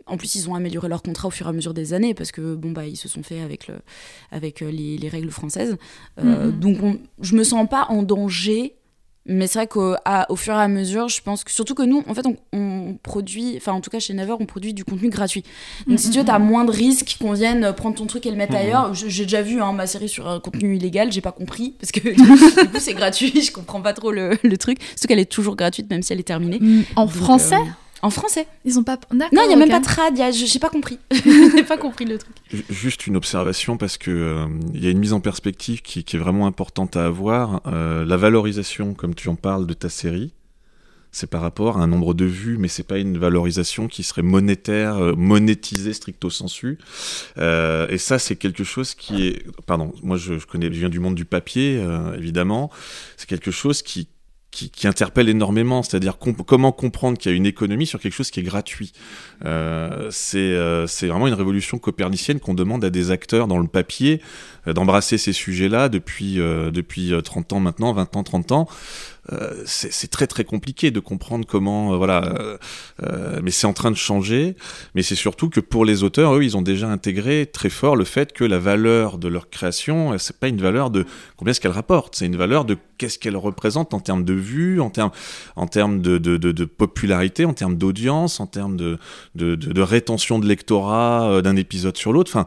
en 0.08 0.18
plus, 0.18 0.34
ils 0.36 0.50
ont 0.50 0.56
amélioré 0.56 0.90
leur 0.90 1.04
contrat 1.04 1.28
au 1.28 1.32
fur 1.32 1.46
et 1.46 1.50
à 1.50 1.54
mesure 1.54 1.76
des 1.76 1.94
années 1.94 2.16
parce 2.16 2.32
que 2.32 2.56
bon 2.56 2.72
bah 2.72 2.88
ils 2.88 2.98
se 2.98 3.08
sont 3.08 3.22
fait 3.22 3.40
avec 3.40 3.68
le, 3.68 3.76
avec 4.32 4.62
euh, 4.64 4.72
les, 4.72 5.10
règles 5.10 5.30
françaises. 5.30 5.78
Mm-hmm. 6.20 6.60
Donc 6.60 7.00
je 7.22 7.36
me 7.36 7.44
sens 7.44 7.70
pas 7.70 7.86
en 7.90 8.02
danger 8.02 8.76
mais 9.32 9.48
c'est 9.48 9.60
vrai 9.60 9.68
qu'au 9.68 9.96
fur 10.36 10.54
et 10.54 10.58
à 10.58 10.68
mesure, 10.68 11.08
je 11.08 11.22
pense 11.22 11.44
que 11.44 11.52
surtout 11.52 11.74
que 11.74 11.84
nous, 11.84 12.04
en 12.08 12.14
fait, 12.14 12.26
on, 12.54 12.98
produit, 13.04 13.54
enfin 13.58 13.72
en 13.74 13.82
tout 13.82 13.90
cas 13.90 14.00
chez 14.00 14.14
Never, 14.14 14.36
on 14.40 14.46
produit 14.46 14.74
du 14.74 14.84
contenu 14.84 15.10
gratuit. 15.10 15.44
Donc 15.88 16.00
si 16.00 16.10
tu 16.10 16.20
veux, 16.20 16.26
t'as 16.26 16.40
moins 16.40 16.66
de 16.66 16.72
risques 16.72 17.18
qu'on 17.20 17.34
vienne 17.34 17.74
prendre 17.74 17.96
ton 17.96 18.06
truc 18.06 18.26
et 18.26 18.32
le 18.32 18.38
mettre 18.38 18.56
ailleurs. 18.56 18.94
J'ai 18.94 19.24
déjà 19.24 19.42
vu 19.42 19.62
hein, 19.62 19.74
ma 19.74 19.88
série 19.88 20.10
sur 20.10 20.28
un 20.28 20.40
contenu 20.40 20.76
illégal, 20.76 21.12
j'ai 21.12 21.22
pas 21.22 21.32
compris 21.32 21.76
parce 21.80 21.92
que 21.92 22.00
du 22.16 22.68
coup 22.70 22.80
c'est 22.80 22.94
gratuit, 22.94 23.42
je 23.46 23.52
comprends 23.52 23.82
pas 23.82 23.94
trop 23.94 24.12
le, 24.12 24.38
le 24.44 24.58
truc. 24.58 24.80
Surtout 24.82 25.08
qu'elle 25.08 25.20
est 25.20 25.32
toujours 25.32 25.56
gratuite 25.56 25.90
même 25.90 26.02
si 26.02 26.14
elle 26.14 26.20
est 26.20 26.24
terminée. 26.24 26.60
En 26.96 27.08
français? 27.08 27.56
euh, 27.56 27.81
en 28.02 28.10
français. 28.10 28.48
Ils 28.66 28.80
ont 28.80 28.84
pas. 28.84 29.00
Non, 29.14 29.28
il 29.32 29.48
n'y 29.48 29.54
a 29.54 29.58
même 29.58 29.70
pas 29.70 29.80
de 29.80 29.86
trad. 29.86 30.16
Je 30.16 30.46
J'ai 30.46 30.60
pas 30.60 30.70
compris. 30.70 31.00
J'ai 31.12 31.64
pas 31.64 31.78
compris 31.78 32.06
le 32.06 32.18
truc. 32.18 32.36
Juste 32.70 33.08
une 33.08 33.16
observation 33.16 33.78
parce 33.78 33.98
que 33.98 34.12
euh, 34.12 34.48
il 34.74 34.84
y 34.84 34.88
a 34.88 34.90
une 34.90 35.00
mise 35.00 35.14
en 35.14 35.20
perspective 35.20 35.82
qui, 35.82 36.00
est 36.00 36.18
vraiment 36.18 36.48
importante 36.48 36.96
à 36.98 37.06
avoir. 37.06 37.62
Euh, 37.68 38.06
la 38.06 38.18
valorisation, 38.18 38.94
comme 38.94 39.16
tu 39.16 39.30
en 39.30 39.36
parles, 39.36 39.68
de 39.68 39.74
ta 39.74 39.90
série, 39.90 40.34
c'est 41.12 41.30
par 41.30 41.42
rapport 41.42 41.78
à 41.78 41.82
un 41.82 41.88
nombre 41.88 42.14
de 42.14 42.26
vues, 42.26 42.58
mais 42.58 42.68
c'est 42.68 42.88
pas 42.88 42.98
une 42.98 43.18
valorisation 43.18 43.88
qui 43.88 44.04
serait 44.04 44.22
monétaire, 44.22 44.96
euh, 44.96 45.14
monétisée 45.16 45.94
stricto 45.94 46.30
sensu. 46.30 46.78
et 47.38 47.98
ça, 47.98 48.20
c'est 48.20 48.36
quelque 48.36 48.64
chose 48.64 48.96
qui 48.96 49.28
est, 49.28 49.46
pardon, 49.66 49.94
moi 50.04 50.18
je, 50.18 50.34
connais, 50.46 50.68
je 50.68 50.80
viens 50.80 50.90
du 50.90 51.00
monde 51.00 51.16
du 51.16 51.26
papier, 51.26 51.84
évidemment. 52.18 52.72
C'est 53.18 53.28
quelque 53.28 53.52
chose 53.52 53.82
qui 53.82 54.08
qui, 54.52 54.70
qui, 54.70 54.88
interpelle 54.88 55.30
énormément, 55.30 55.82
c'est-à-dire 55.82 56.18
comment 56.18 56.72
comprendre 56.72 57.18
qu'il 57.18 57.32
y 57.32 57.34
a 57.34 57.38
une 57.38 57.46
économie 57.46 57.86
sur 57.86 58.00
quelque 58.00 58.14
chose 58.14 58.32
qui 58.32 58.42
est 58.42 58.44
gratuit. 58.44 58.92
Euh, 59.46 60.10
c'est 60.12 60.38
euh, 60.40 60.86
vraiment 61.02 61.28
une 61.28 61.34
révolution 61.34 61.80
copernicienne 61.80 62.40
qu'on 62.40 62.54
demande 62.54 62.84
à 62.84 62.90
des 62.90 63.12
acteurs 63.12 63.48
dans 63.48 63.58
le 63.58 63.68
papier 63.68 64.22
euh, 64.68 64.74
d'embrasser 64.74 65.18
ces 65.18 65.34
sujets-là 65.34 65.90
depuis, 65.90 66.40
euh, 66.40 66.70
depuis 66.70 67.14
30 67.24 67.54
ans 67.54 67.60
maintenant, 67.60 67.94
20 67.94 68.16
ans, 68.16 68.24
30 68.24 68.52
ans. 68.52 68.68
Euh, 69.34 69.64
c'est 69.66 70.10
très 70.10 70.28
très 70.28 70.44
compliqué 70.44 70.92
de 70.92 71.00
comprendre 71.00 71.46
comment 71.48 71.98
voilà 71.98 72.34
mais 73.42 73.52
c'est 73.52 73.68
en 73.68 73.74
train 73.74 73.92
de 73.92 73.96
changer. 73.96 74.56
Mais 74.96 75.04
c'est 75.04 75.16
surtout 75.16 75.50
que 75.50 75.60
pour 75.60 75.86
les 75.86 76.04
auteurs 76.04 76.36
eux 76.36 76.44
ils 76.44 76.58
ont 76.58 76.62
déjà 76.62 76.90
intégré 76.90 77.46
très 77.46 77.70
fort 77.70 77.96
le 77.96 78.06
fait 78.06 78.34
que 78.34 78.44
la 78.44 78.60
valeur 78.60 79.18
de 79.18 79.28
leur 79.28 79.50
création 79.50 80.18
c'est 80.18 80.38
pas 80.38 80.48
une 80.48 80.62
valeur 80.62 80.90
de 80.90 81.06
combien 81.38 81.52
est-ce 81.52 81.62
qu'elle 81.62 81.72
rapporte 81.72 82.16
c'est 82.16 82.26
une 82.26 82.38
valeur 82.38 82.66
de 82.66 82.78
qu'est-ce 82.98 83.20
qu'elle 83.20 83.38
représente 83.38 83.94
en 83.94 84.00
termes 84.00 84.24
de 84.24 84.34
vues 84.34 84.82
en 84.82 84.90
termes 84.90 85.12
en 85.56 85.68
termes 85.68 86.02
de 86.02 86.66
popularité 86.66 87.46
en 87.46 87.54
termes 87.54 87.78
d'audience 87.78 88.40
en 88.40 88.48
termes 88.48 88.78
de, 88.78 88.98
de, 89.36 89.82
rétention 89.82 90.40
de 90.40 90.48
lectorat 90.48 91.42
d'un 91.42 91.56
épisode 91.56 91.98
sur 91.98 92.14
l'autre. 92.14 92.32
Enfin 92.32 92.46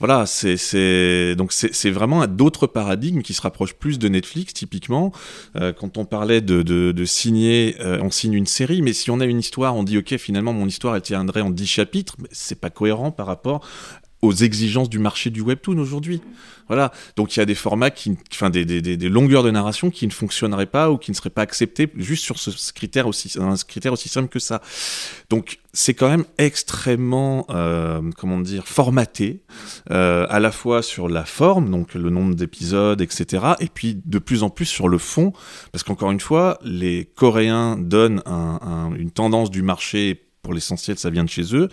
voilà, 0.00 0.24
c'est 0.26 1.34
donc 1.36 1.52
c'est 1.52 1.90
vraiment 1.90 2.26
d'autres 2.26 2.66
paradigmes 2.66 3.20
qui 3.20 3.34
se 3.34 3.42
rapprochent 3.42 3.74
plus 3.74 3.98
de 3.98 4.08
Netflix 4.08 4.54
typiquement. 4.54 5.12
Euh, 5.56 5.74
quand 5.74 5.98
on 5.98 6.06
parlait 6.06 6.40
de, 6.40 7.04
signer, 7.04 7.76
euh, 7.80 7.98
on 8.02 8.10
signe 8.10 8.32
une 8.32 8.46
série, 8.46 8.80
mais 8.80 8.94
si 8.94 9.10
on 9.10 9.20
a 9.20 9.26
une 9.26 9.38
histoire, 9.38 9.76
on 9.76 9.82
dit 9.82 9.98
ok 9.98 10.16
finalement 10.16 10.54
mon 10.54 10.66
histoire 10.66 10.96
elle 10.96 11.02
tiendrait 11.02 11.42
en 11.42 11.50
10 11.50 11.66
chapitres, 11.66 12.16
c'est 12.32 12.58
pas 12.58 12.70
cohérent 12.70 13.10
par 13.10 13.26
rapport 13.26 13.66
aux 14.22 14.32
exigences 14.32 14.90
du 14.90 14.98
marché 14.98 15.30
du 15.30 15.40
webtoon 15.40 15.78
aujourd'hui. 15.78 16.20
Voilà. 16.68 16.92
Donc 17.16 17.34
il 17.34 17.40
y 17.40 17.42
a 17.42 17.46
des 17.46 17.56
formats 17.56 17.90
qui, 17.90 18.16
enfin 18.32 18.48
des, 18.48 18.64
des, 18.64 18.80
des, 18.80 19.08
longueurs 19.08 19.42
de 19.42 19.50
narration 19.50 19.90
qui 19.90 20.06
ne 20.06 20.12
fonctionneraient 20.12 20.66
pas 20.66 20.90
ou 20.90 20.98
qui 20.98 21.10
ne 21.10 21.16
seraient 21.16 21.30
pas 21.30 21.42
acceptées 21.42 21.90
juste 21.96 22.22
sur 22.22 22.38
ce, 22.38 22.72
critère 22.72 23.08
aussi, 23.08 23.32
un 23.40 23.56
critère 23.56 23.92
aussi 23.92 24.08
simple 24.08 24.28
que 24.28 24.38
ça. 24.38 24.60
Donc 25.30 25.58
c'est 25.72 25.94
quand 25.94 26.08
même 26.08 26.24
extrêmement, 26.38 27.46
euh, 27.50 28.00
comment 28.16 28.38
dire, 28.38 28.68
formaté, 28.68 29.42
euh, 29.90 30.26
à 30.28 30.38
la 30.38 30.52
fois 30.52 30.82
sur 30.82 31.08
la 31.08 31.24
forme, 31.24 31.70
donc 31.70 31.94
le 31.94 32.10
nombre 32.10 32.34
d'épisodes, 32.34 33.00
etc., 33.00 33.54
et 33.58 33.68
puis 33.68 34.00
de 34.04 34.18
plus 34.18 34.44
en 34.44 34.50
plus 34.50 34.66
sur 34.66 34.88
le 34.88 34.98
fond, 34.98 35.32
parce 35.72 35.82
qu'encore 35.82 36.10
une 36.12 36.20
fois, 36.20 36.58
les 36.62 37.04
Coréens 37.04 37.76
donnent 37.78 38.22
un, 38.26 38.60
un, 38.62 38.94
une 38.94 39.10
tendance 39.10 39.50
du 39.50 39.62
marché 39.62 40.24
pour 40.42 40.54
l'essentiel, 40.54 40.98
ça 40.98 41.10
vient 41.10 41.24
de 41.24 41.28
chez 41.28 41.54
eux, 41.54 41.68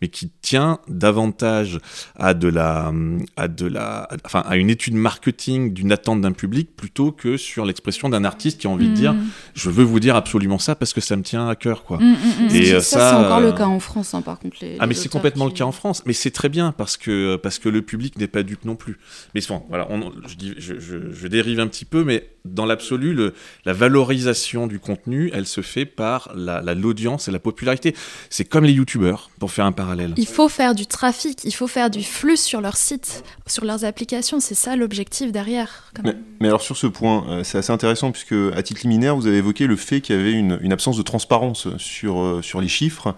mais 0.00 0.08
qui 0.08 0.30
tient 0.42 0.78
davantage 0.88 1.78
à 2.16 2.34
de 2.34 2.48
la, 2.48 2.92
à 3.36 3.48
de 3.48 3.66
la, 3.66 4.08
enfin, 4.24 4.40
à 4.46 4.56
une 4.56 4.70
étude 4.70 4.94
marketing 4.94 5.72
d'une 5.72 5.92
attente 5.92 6.20
d'un 6.20 6.32
public 6.32 6.74
plutôt 6.76 7.12
que 7.12 7.36
sur 7.36 7.64
l'expression 7.64 8.08
d'un 8.08 8.24
artiste 8.24 8.60
qui 8.60 8.66
a 8.66 8.70
envie 8.70 8.88
de 8.88 8.94
dire, 8.94 9.12
mm. 9.14 9.26
je 9.54 9.70
veux 9.70 9.84
vous 9.84 10.00
dire 10.00 10.16
absolument 10.16 10.58
ça 10.58 10.74
parce 10.74 10.92
que 10.92 11.00
ça 11.00 11.16
me 11.16 11.22
tient 11.22 11.48
à 11.48 11.54
cœur, 11.56 11.84
quoi. 11.84 11.98
Mm, 11.98 12.12
mm, 12.12 12.54
Et 12.54 12.72
euh, 12.72 12.80
ça, 12.80 13.10
c'est 13.10 13.16
encore 13.26 13.40
le 13.40 13.48
euh, 13.48 13.52
cas 13.52 13.66
en 13.66 13.80
France, 13.80 14.14
hein, 14.14 14.22
par 14.22 14.38
contre. 14.38 14.56
Les, 14.62 14.76
ah, 14.78 14.86
mais 14.86 14.94
c'est 14.94 15.08
complètement 15.10 15.44
le 15.46 15.52
cas 15.52 15.64
en 15.64 15.72
France, 15.72 16.02
mais 16.06 16.12
c'est 16.12 16.30
très 16.30 16.48
bien 16.48 16.72
parce 16.72 16.96
que 16.96 17.36
parce 17.36 17.58
que 17.58 17.68
le 17.68 17.82
public 17.82 18.18
n'est 18.18 18.26
pas 18.28 18.42
dupe 18.42 18.64
non 18.64 18.76
plus. 18.76 18.98
Mais 19.34 19.40
bon, 19.48 19.62
voilà, 19.68 19.86
on, 19.90 20.12
je, 20.26 20.34
dis, 20.36 20.54
je, 20.58 20.78
je, 20.78 21.12
je 21.12 21.26
dérive 21.28 21.60
un 21.60 21.66
petit 21.66 21.84
peu, 21.84 22.04
mais 22.04 22.30
dans 22.44 22.64
l'absolu, 22.66 23.12
le- 23.12 23.34
la 23.66 23.72
valorisation 23.74 24.66
du 24.66 24.78
contenu, 24.78 25.30
elle 25.34 25.46
se 25.46 25.60
fait 25.60 25.84
par 25.84 26.30
la- 26.34 26.62
la- 26.62 26.74
l'audience 26.74 27.28
et 27.28 27.30
la 27.30 27.38
popularité. 27.38 27.94
C'est 28.30 28.44
comme 28.44 28.64
les 28.64 28.72
youtubeurs, 28.72 29.30
pour 29.38 29.50
faire 29.50 29.66
un 29.66 29.72
parallèle. 29.72 29.89
Il 30.16 30.26
faut 30.26 30.48
faire 30.48 30.74
du 30.74 30.86
trafic, 30.86 31.40
il 31.44 31.54
faut 31.54 31.66
faire 31.66 31.90
du 31.90 32.02
flux 32.02 32.36
sur 32.36 32.60
leur 32.60 32.76
site, 32.76 33.22
sur 33.46 33.64
leurs 33.64 33.84
applications. 33.84 34.40
C'est 34.40 34.54
ça 34.54 34.76
l'objectif 34.76 35.32
derrière. 35.32 35.90
quand 35.94 36.02
Mais, 36.04 36.12
même. 36.12 36.22
mais 36.40 36.48
alors 36.48 36.60
sur 36.62 36.76
ce 36.76 36.86
point, 36.86 37.24
euh, 37.28 37.44
c'est 37.44 37.58
assez 37.58 37.72
intéressant 37.72 38.12
puisque 38.12 38.34
à 38.54 38.62
titre 38.62 38.82
liminaire, 38.82 39.16
vous 39.16 39.26
avez 39.26 39.38
évoqué 39.38 39.66
le 39.66 39.76
fait 39.76 40.00
qu'il 40.00 40.16
y 40.16 40.18
avait 40.18 40.32
une, 40.32 40.58
une 40.62 40.72
absence 40.72 40.96
de 40.96 41.02
transparence 41.02 41.68
sur, 41.78 42.20
euh, 42.20 42.42
sur 42.42 42.60
les 42.60 42.68
chiffres. 42.68 43.14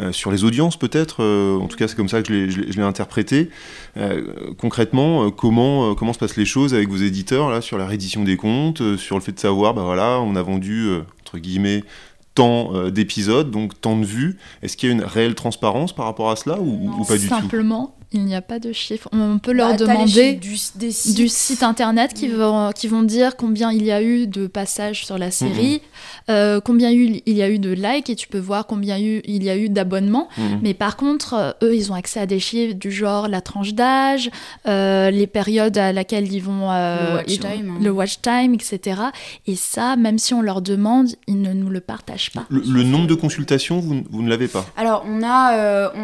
euh, 0.00 0.12
sur 0.12 0.30
les 0.30 0.44
audiences 0.44 0.76
peut-être, 0.78 1.24
euh, 1.24 1.58
en 1.58 1.66
tout 1.66 1.76
cas 1.76 1.88
c'est 1.88 1.96
comme 1.96 2.08
ça 2.08 2.22
que 2.22 2.28
je 2.48 2.60
l'ai- 2.60 2.82
interprété. 2.84 3.50
Euh, 3.96 4.52
concrètement, 4.56 5.24
euh, 5.26 5.30
comment, 5.30 5.90
euh, 5.90 5.94
comment 5.94 6.12
se 6.12 6.20
passent 6.20 6.36
les 6.36 6.44
choses 6.44 6.72
avec 6.72 6.88
vos 6.88 6.98
éditeurs 6.98 7.50
là, 7.50 7.60
sur 7.60 7.78
la 7.78 7.86
reddition 7.88 8.22
des 8.22 8.36
comptes, 8.36 8.80
euh, 8.80 8.96
sur 8.96 9.16
le 9.16 9.22
fait 9.22 9.32
de 9.32 9.40
savoir, 9.40 9.74
bah 9.74 9.82
voilà, 9.82 10.20
on 10.20 10.36
a 10.36 10.42
vendu, 10.42 10.86
euh, 10.86 11.00
entre 11.22 11.38
guillemets, 11.38 11.82
tant 12.38 12.72
euh, 12.72 12.90
d'épisodes, 12.92 13.50
donc 13.50 13.80
tant 13.80 13.96
de 13.98 14.04
vues. 14.04 14.38
Est-ce 14.62 14.76
qu'il 14.76 14.88
y 14.88 14.92
a 14.92 14.94
une 14.94 15.02
réelle 15.02 15.34
transparence 15.34 15.92
par 15.92 16.04
rapport 16.04 16.30
à 16.30 16.36
cela 16.36 16.60
ou, 16.60 17.00
ou 17.00 17.04
pas 17.04 17.18
du 17.18 17.28
tout? 17.28 17.34
Simplement, 17.34 17.97
il 18.12 18.24
n'y 18.24 18.34
a 18.34 18.40
pas 18.42 18.58
de 18.58 18.72
chiffres. 18.72 19.08
On 19.12 19.38
peut 19.38 19.52
leur 19.52 19.70
Bah, 19.72 19.76
demander 19.76 20.34
du, 20.34 20.56
des 20.76 20.90
sites. 20.92 21.14
du 21.16 21.28
site 21.28 21.62
internet 21.62 22.14
qui 22.14 22.28
Mm. 22.28 22.32
vont, 22.36 22.70
qui 22.74 22.88
vont 22.88 23.02
dire 23.02 23.36
combien 23.36 23.70
il 23.70 23.84
y 23.84 23.90
a 23.92 24.02
eu 24.02 24.26
de 24.26 24.46
passages 24.46 25.04
sur 25.04 25.18
la 25.18 25.30
série, 25.30 25.76
Mm-hmm. 25.76 26.30
euh, 26.30 26.60
combien 26.60 26.90
il 26.90 27.20
y 27.26 27.42
a 27.42 27.50
eu 27.50 27.58
de 27.58 27.70
likes 27.70 28.08
et 28.10 28.16
tu 28.16 28.26
peux 28.28 28.38
voir 28.38 28.66
combien 28.66 28.98
eu- 28.98 29.20
il 29.24 29.42
y 29.44 29.50
a 29.50 29.56
eu 29.58 29.68
d'abonnements. 29.68 30.28
Mhm. 30.38 30.60
Mais 30.62 30.72
par 30.74 30.96
contre, 30.96 31.34
euh, 31.34 31.52
eux, 31.62 31.74
ils 31.76 31.92
ont 31.92 31.94
accès 31.94 32.20
à 32.20 32.26
des 32.26 32.38
chiffres 32.40 32.74
du 32.74 32.90
genre 32.90 33.28
la 33.28 33.40
tranche 33.42 33.74
d'âge, 33.74 34.30
euh, 34.66 35.10
les 35.10 35.26
périodes 35.26 35.76
à 35.76 35.92
laquelle 35.92 36.32
ils 36.32 36.42
vont... 36.42 36.70
euh, 36.70 37.10
Le 37.10 37.16
watch 37.16 37.24
ils 37.34 37.42
vont- 37.42 37.48
time, 37.50 37.70
hein. 37.76 37.78
Le 37.82 37.90
watch 37.90 38.20
time, 38.22 38.54
etc. 38.54 39.00
Et 39.46 39.54
ça, 39.56 39.96
même 39.96 40.18
si 40.18 40.32
on 40.34 40.40
leur 40.42 40.62
demande, 40.62 41.08
ils 41.26 41.40
ne 41.42 41.52
nous 41.52 41.68
le 41.68 41.80
partagent 41.80 42.30
pas. 42.32 42.46
Le, 42.48 42.60
le 42.60 42.82
nombre 42.84 43.06
de 43.06 43.14
consultations, 43.14 43.80
vous, 43.80 44.02
vous 44.10 44.22
ne 44.22 44.30
l'avez 44.30 44.48
pas? 44.48 44.64
Alors, 44.76 45.04
on 45.06 45.22
a. 45.22 45.54
euh, 45.56 45.88
on- 45.94 45.98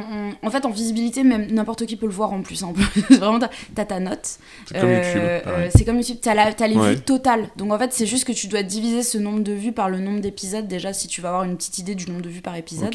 on- 0.45 0.47
en 0.47 0.51
fait, 0.51 0.65
en 0.67 0.71
visibilité, 0.71 1.23
même 1.25 1.47
n'importe 1.51 1.87
qui 1.87 1.94
peut 1.97 2.07
le 2.07 2.13
voir 2.13 2.33
en 2.33 2.43
plus. 2.43 2.63
hein. 2.63 2.73
Vraiment, 3.11 3.39
t'as- 3.75 3.85
ta 3.85 4.01
note. 4.01 4.39
C'est 4.67 4.81
comme 4.81 4.89
Euh, 4.89 4.97
YouTube. 5.05 5.23
euh, 5.47 5.69
c'est 5.75 5.85
comme 5.85 5.97
YouTube, 5.99 6.17
t'as, 6.23 6.35
la- 6.35 6.53
t'as 6.55 6.67
les 6.67 6.77
Ouais. 6.77 6.95
vues 6.95 7.01
totales. 7.01 7.49
Donc 7.57 7.73
en 7.73 7.79
fait, 7.79 7.93
c'est 7.93 8.07
juste 8.07 8.25
que 8.25 8.33
tu 8.33 8.47
dois 8.49 8.63
diviser 8.63 9.03
ce 9.03 9.19
nombre 9.19 9.41
de 9.41 9.53
vues 9.53 9.73
par 9.73 9.89
le 9.91 9.99
nombre 10.01 10.21
d'épisodes. 10.21 10.67
Déjà, 10.67 10.93
si 10.93 11.07
tu 11.09 11.21
vas 11.21 11.29
avoir 11.29 11.45
une 11.45 11.57
petite 11.57 11.79
idée 11.79 11.95
du 11.95 12.07
nombre 12.11 12.23
de 12.23 12.29
vues 12.29 12.41
par 12.41 12.57
épisode. 12.57 12.95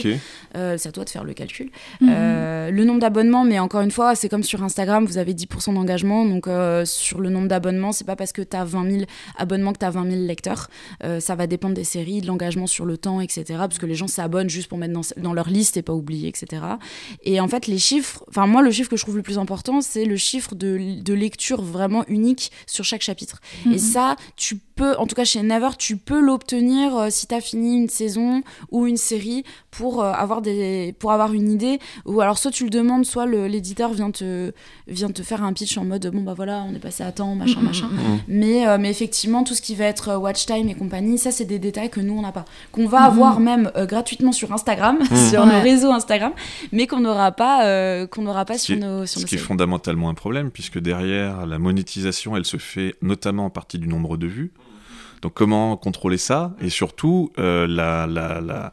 Euh, 0.55 0.75
c'est 0.77 0.89
à 0.89 0.91
toi 0.91 1.03
de 1.05 1.09
faire 1.09 1.23
le 1.23 1.33
calcul. 1.33 1.69
Mhm. 2.01 2.09
Euh, 2.11 2.71
le 2.71 2.83
nombre 2.85 2.99
d'abonnements, 2.99 3.43
mais 3.45 3.59
encore 3.59 3.81
une 3.81 3.91
fois, 3.91 4.15
c'est 4.15 4.29
comme 4.29 4.43
sur 4.43 4.63
Instagram, 4.63 5.05
vous 5.05 5.17
avez 5.17 5.33
10% 5.33 5.73
d'engagement. 5.73 6.25
Donc 6.25 6.47
euh, 6.47 6.85
sur 6.85 7.19
le 7.21 7.29
nombre 7.29 7.47
d'abonnements, 7.47 7.91
c'est 7.91 8.05
pas 8.05 8.15
parce 8.15 8.31
que 8.31 8.41
t'as 8.41 8.63
20 8.63 8.89
000 8.89 9.03
abonnements 9.37 9.73
que 9.73 9.77
t'as 9.79 9.89
20 9.91 10.09
000 10.09 10.23
lecteurs. 10.25 10.69
Euh, 11.03 11.19
ça 11.19 11.35
va 11.35 11.47
dépendre 11.47 11.75
des 11.75 11.83
séries, 11.83 12.21
de 12.21 12.27
l'engagement 12.27 12.67
sur 12.67 12.85
le 12.85 12.97
temps, 12.97 13.21
etc. 13.21 13.43
Parce 13.59 13.77
que 13.79 13.85
les 13.85 13.95
gens 13.95 14.07
s'abonnent 14.07 14.49
juste 14.49 14.67
pour 14.67 14.77
mettre 14.77 14.93
dans, 14.93 15.01
dans 15.17 15.33
leur 15.33 15.49
liste 15.49 15.77
et 15.77 15.81
pas 15.81 15.93
oublier, 15.93 16.27
etc. 16.29 16.61
Et 17.23 17.39
en 17.39 17.47
fait, 17.47 17.67
les 17.67 17.77
chiffres, 17.77 18.23
enfin 18.29 18.47
moi, 18.47 18.61
le 18.61 18.71
chiffre 18.71 18.88
que 18.89 18.97
je 18.97 19.03
trouve 19.03 19.15
le 19.15 19.21
plus 19.23 19.37
important, 19.37 19.81
c'est 19.81 20.05
le 20.05 20.17
chiffre 20.17 20.55
de, 20.55 21.01
de 21.01 21.13
lecture 21.13 21.61
vraiment 21.61 22.03
unique 22.07 22.51
sur 22.67 22.83
chaque 22.83 23.01
chapitre. 23.01 23.39
Mhm. 23.65 23.73
Et 23.73 23.77
ça, 23.77 24.15
tu 24.35 24.57
peux, 24.57 24.95
en 24.97 25.07
tout 25.07 25.15
cas 25.15 25.23
chez 25.25 25.41
Never, 25.41 25.69
tu 25.77 25.97
peux 25.97 26.19
l'obtenir 26.19 26.97
euh, 26.97 27.07
si 27.09 27.27
tu 27.27 27.35
as 27.35 27.41
fini 27.41 27.75
une 27.77 27.89
saison 27.89 28.41
ou 28.71 28.87
une 28.87 28.97
série 28.97 29.43
pour, 29.71 30.01
euh, 30.03 30.11
avoir, 30.11 30.41
des, 30.41 30.93
pour 30.99 31.11
avoir 31.11 31.33
une 31.33 31.51
idée. 31.51 31.79
Ou 32.05 32.21
alors, 32.21 32.37
soit 32.37 32.51
tu 32.51 32.63
le 32.63 32.69
demandes, 32.69 33.05
soit 33.05 33.25
le- 33.25 33.47
l'éditeur 33.47 33.93
vient 33.93 34.11
te, 34.11 34.51
vient 34.87 35.09
te 35.11 35.21
faire 35.21 35.43
un 35.43 35.53
pitch 35.53 35.77
en 35.77 35.85
mode 35.85 36.07
bon, 36.07 36.21
bah 36.21 36.33
voilà, 36.35 36.63
on 36.67 36.73
est 36.73 36.79
passé 36.79 37.03
à 37.03 37.11
temps, 37.11 37.35
machin, 37.35 37.59
Mhm, 37.59 37.65
machin. 37.65 37.87
mhm. 37.87 38.19
Mais, 38.27 38.67
euh, 38.67 38.77
mais 38.79 38.89
effectivement, 38.89 39.43
tout 39.43 39.53
ce 39.53 39.61
qui 39.61 39.75
va 39.75 39.85
être 39.85 40.15
watch 40.17 40.45
time 40.45 40.67
et 40.69 40.75
compagnie, 40.75 41.17
ça, 41.17 41.31
c'est 41.31 41.45
des 41.45 41.59
détails 41.59 41.89
que 41.89 41.99
nous, 41.99 42.17
on 42.17 42.21
n'a 42.21 42.31
pas. 42.31 42.45
Qu'on 42.71 42.87
va 42.87 42.99
Mhm. 43.01 43.05
avoir 43.05 43.39
même 43.39 43.71
euh, 43.75 43.85
gratuitement 43.85 44.31
sur 44.31 44.51
Instagram, 44.53 44.97
sur 45.29 45.41
Ouais. 45.43 45.47
nos 45.47 45.61
réseaux 45.61 45.91
Instagram, 45.91 46.31
mais 46.71 46.87
qu'on 46.87 46.99
n'aura 47.01 47.31
pas, 47.31 47.65
euh, 47.65 48.07
qu'on 48.07 48.21
n'aura 48.23 48.45
pas 48.45 48.57
sur 48.57 48.75
nos, 48.79 49.05
sur 49.05 49.19
Ce 49.19 49.25
nos 49.25 49.27
qui 49.27 49.35
est 49.35 49.39
fondamentalement 49.39 50.09
un 50.09 50.13
problème, 50.13 50.51
puisque 50.51 50.79
derrière, 50.79 51.45
la 51.45 51.59
monétisation, 51.59 52.35
elle 52.37 52.45
se 52.45 52.57
fait 52.57 52.95
notamment 53.01 53.45
en 53.45 53.49
partie 53.49 53.77
du 53.79 53.87
nombre 53.87 54.17
de 54.17 54.27
vues. 54.27 54.51
Donc 55.21 55.33
comment 55.33 55.75
contrôler 55.75 56.17
ça? 56.17 56.55
Et 56.61 56.69
surtout, 56.69 57.31
euh, 57.39 57.67
la, 57.67 58.07
la, 58.07 58.39
la... 58.39 58.71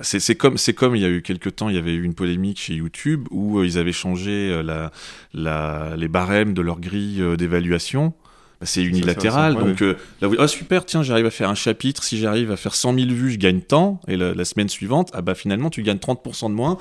c'est 0.00 0.34
comme, 0.34 0.56
c'est 0.56 0.72
comme 0.72 0.96
il 0.96 1.02
y 1.02 1.04
a 1.04 1.10
eu 1.10 1.20
quelques 1.20 1.56
temps, 1.56 1.68
il 1.68 1.74
y 1.74 1.78
avait 1.78 1.92
eu 1.92 2.02
une 2.04 2.14
polémique 2.14 2.58
chez 2.58 2.74
YouTube 2.74 3.26
où 3.30 3.58
euh, 3.58 3.66
ils 3.66 3.76
avaient 3.76 3.92
changé 3.92 4.30
euh, 4.50 4.62
la, 4.62 4.90
la, 5.34 5.94
les 5.96 6.08
barèmes 6.08 6.54
de 6.54 6.62
leur 6.62 6.80
grille 6.80 7.20
euh, 7.20 7.36
d'évaluation. 7.36 8.14
Bah, 8.60 8.66
C'est 8.66 8.82
unilatéral, 8.82 9.56
donc 9.56 9.82
euh, 9.82 9.96
là, 10.22 10.28
vous- 10.28 10.36
ah 10.38 10.48
super, 10.48 10.86
tiens, 10.86 11.02
j'arrive 11.02 11.26
à 11.26 11.30
faire 11.30 11.50
un 11.50 11.54
chapitre, 11.54 12.02
si 12.02 12.16
j'arrive 12.18 12.50
à 12.50 12.56
faire 12.56 12.74
100 12.74 12.94
000 12.94 13.10
vues, 13.10 13.32
je 13.32 13.38
gagne 13.38 13.60
tant, 13.60 14.00
et 14.08 14.16
la, 14.16 14.32
la 14.32 14.44
semaine 14.46 14.70
suivante, 14.70 15.10
ah 15.12 15.20
bah 15.20 15.34
finalement, 15.34 15.68
tu 15.68 15.82
gagnes 15.82 15.98
30% 15.98 16.48
de 16.48 16.54
moins. 16.54 16.78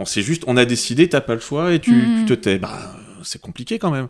On 0.00 0.04
sait 0.06 0.22
juste, 0.22 0.44
on 0.46 0.56
a 0.56 0.64
décidé, 0.64 1.08
t'as 1.08 1.20
pas 1.20 1.34
le 1.34 1.40
choix 1.40 1.74
et 1.74 1.78
tu, 1.78 1.92
Mhm. 1.92 2.20
tu 2.20 2.24
te 2.26 2.32
tais. 2.34 2.58
Bah, 2.58 2.96
c'est 3.22 3.38
compliqué 3.40 3.78
quand 3.78 3.90
même. 3.90 4.08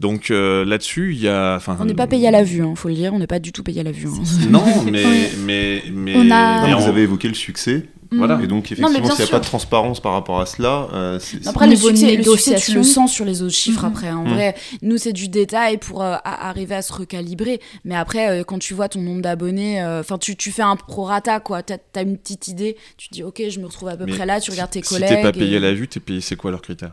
Donc 0.00 0.30
euh, 0.30 0.64
là-dessus, 0.64 1.12
il 1.14 1.20
y 1.20 1.28
a. 1.28 1.58
On 1.78 1.84
n'est 1.84 1.92
pas 1.92 2.06
payé 2.06 2.28
à 2.28 2.30
la 2.30 2.42
vue, 2.42 2.62
hein, 2.62 2.72
faut 2.76 2.88
le 2.88 2.94
dire, 2.94 3.12
on 3.12 3.18
n'est 3.18 3.26
pas 3.26 3.38
du 3.40 3.52
tout 3.52 3.62
payé 3.62 3.80
à 3.80 3.84
la 3.84 3.92
vue. 3.92 4.06
hein. 4.08 4.22
Non, 4.48 4.64
mais 4.90 5.04
mais 5.44 5.82
mais. 5.92 6.14
On 6.16 6.30
a- 6.30 6.62
mais 6.66 6.70
Non, 6.72 6.78
vous 6.78 6.88
avez 6.88 7.02
évoqué 7.02 7.28
le 7.28 7.34
succès, 7.34 7.84
Voilà. 8.10 8.40
et 8.42 8.46
donc 8.46 8.64
effectivement, 8.72 8.88
s'il 8.88 9.16
n'y 9.16 9.22
a 9.22 9.26
pas 9.26 9.38
de 9.38 9.44
transparence 9.44 10.00
par 10.00 10.12
rapport 10.12 10.40
à 10.40 10.46
cela, 10.46 10.88
euh, 10.94 11.18
Après, 11.46 11.66
le 11.66 11.76
succès, 11.76 12.16
le 12.16 12.22
succès, 12.22 12.54
tu 12.56 12.72
le 12.74 12.82
sens 12.82 13.12
sur 13.12 13.24
les 13.24 13.42
autres 13.42 13.54
chiffres 13.54 13.84
Mhm. 13.84 13.92
après. 13.92 14.10
En 14.10 14.24
Mhm. 14.24 14.32
vrai, 14.34 14.54
nous, 14.82 14.96
c'est 14.96 15.12
du 15.12 15.28
détail 15.28 15.76
pour 15.78 16.02
euh, 16.02 16.14
a- 16.24 16.48
arriver 16.48 16.74
à 16.74 16.82
se 16.82 16.92
recalibrer. 16.92 17.60
Mais 17.84 17.94
après, 17.96 18.30
euh, 18.40 18.44
quand 18.44 18.58
tu 18.58 18.72
vois 18.74 18.88
ton 18.88 19.00
nombre 19.00 19.20
d'abonnés, 19.22 19.82
euh, 19.82 20.00
enfin, 20.00 20.16
tu, 20.18 20.36
tu 20.36 20.50
fais 20.52 20.62
un 20.62 20.76
prorata, 20.76 21.40
quoi. 21.40 21.62
T'as 21.62 21.76
as 21.96 22.02
une 22.02 22.16
petite 22.16 22.48
idée, 22.48 22.76
tu 22.96 23.08
te 23.08 23.14
dis, 23.14 23.22
ok, 23.22 23.42
je 23.48 23.60
me 23.60 23.66
retrouve 23.66 23.88
à 23.88 23.96
peu 23.96 24.06
Mais 24.06 24.12
près 24.14 24.26
là, 24.26 24.40
tu 24.40 24.50
regardes 24.50 24.70
tes 24.70 24.82
si 24.82 24.88
collègues. 24.88 25.08
t'es 25.08 25.22
pas 25.22 25.32
payé 25.32 25.54
et- 25.54 25.56
à 25.56 25.60
la 25.60 25.74
vue, 25.74 25.86
t'es 25.88 26.00
payé. 26.00 26.20
C'est 26.20 26.36
quoi 26.36 26.50
leurs 26.50 26.62
critères? 26.62 26.92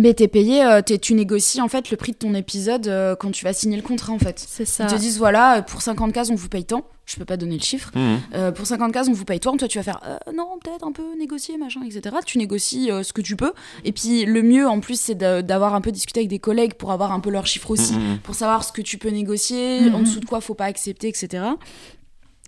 Mais 0.00 0.14
t'es 0.14 0.28
payé, 0.28 0.64
euh, 0.64 0.80
t'es- 0.80 0.98
tu 0.98 1.12
négocies 1.14 1.60
en 1.60 1.66
fait 1.68 1.90
le 1.90 1.96
prix 1.96 2.12
de 2.12 2.16
ton 2.18 2.32
épisode 2.32 2.86
euh, 2.86 3.16
quand 3.16 3.32
tu 3.32 3.44
vas 3.44 3.52
signer 3.52 3.76
le 3.76 3.82
contrat, 3.82 4.12
en 4.12 4.18
fait. 4.20 4.38
C'est 4.38 4.64
ça. 4.64 4.84
Ils 4.84 4.94
te 4.94 4.98
disent, 5.00 5.18
voilà, 5.18 5.58
euh, 5.58 5.62
pour 5.62 5.82
50 5.82 6.12
cases, 6.12 6.30
on 6.30 6.36
vous 6.36 6.48
paye 6.48 6.64
tant. 6.64 6.84
Je 7.04 7.16
peux 7.16 7.24
pas 7.24 7.36
donner 7.38 7.56
le 7.56 7.62
chiffre. 7.62 7.90
Mhm. 7.94 8.20
Euh, 8.34 8.52
pour 8.52 8.66
50 8.66 8.92
cases, 8.92 9.08
on 9.08 9.12
vous 9.12 9.24
paye 9.24 9.40
tant. 9.40 9.56
Toi, 9.56 9.66
tu 9.66 9.78
vas 9.78 9.82
faire 9.82 10.00
euh, 10.06 10.18
non, 10.36 10.46
peut-être 10.62 10.86
un 10.86 10.92
peu 10.92 11.02
négocier, 11.18 11.56
machin, 11.56 11.80
etc. 11.84 12.14
Tu 12.24 12.38
négocies 12.38 12.92
euh, 12.92 13.02
ce 13.02 13.12
que 13.12 13.22
tu 13.22 13.34
peux. 13.34 13.52
Et 13.84 13.92
puis, 13.92 14.24
le 14.24 14.42
mieux, 14.42 14.68
en 14.68 14.78
plus, 14.80 15.00
c'est 15.00 15.14
d'avoir 15.16 15.74
un 15.74 15.80
peu 15.80 15.90
discuté 15.90 16.20
avec 16.20 16.28
des 16.30 16.38
collègues 16.38 16.74
pour 16.74 16.92
avoir 16.92 17.10
un 17.12 17.18
peu 17.20 17.30
leurs 17.30 17.46
chiffres 17.46 17.70
aussi, 17.70 17.94
Mhm. 17.94 18.18
pour 18.22 18.34
savoir 18.36 18.62
ce 18.62 18.70
que 18.72 18.82
tu 18.82 18.98
peux 18.98 19.08
négocier, 19.10 19.90
en 19.92 20.00
dessous 20.00 20.20
de 20.20 20.26
quoi 20.26 20.40
faut 20.40 20.54
pas 20.54 20.66
accepter, 20.66 21.08
etc. 21.08 21.42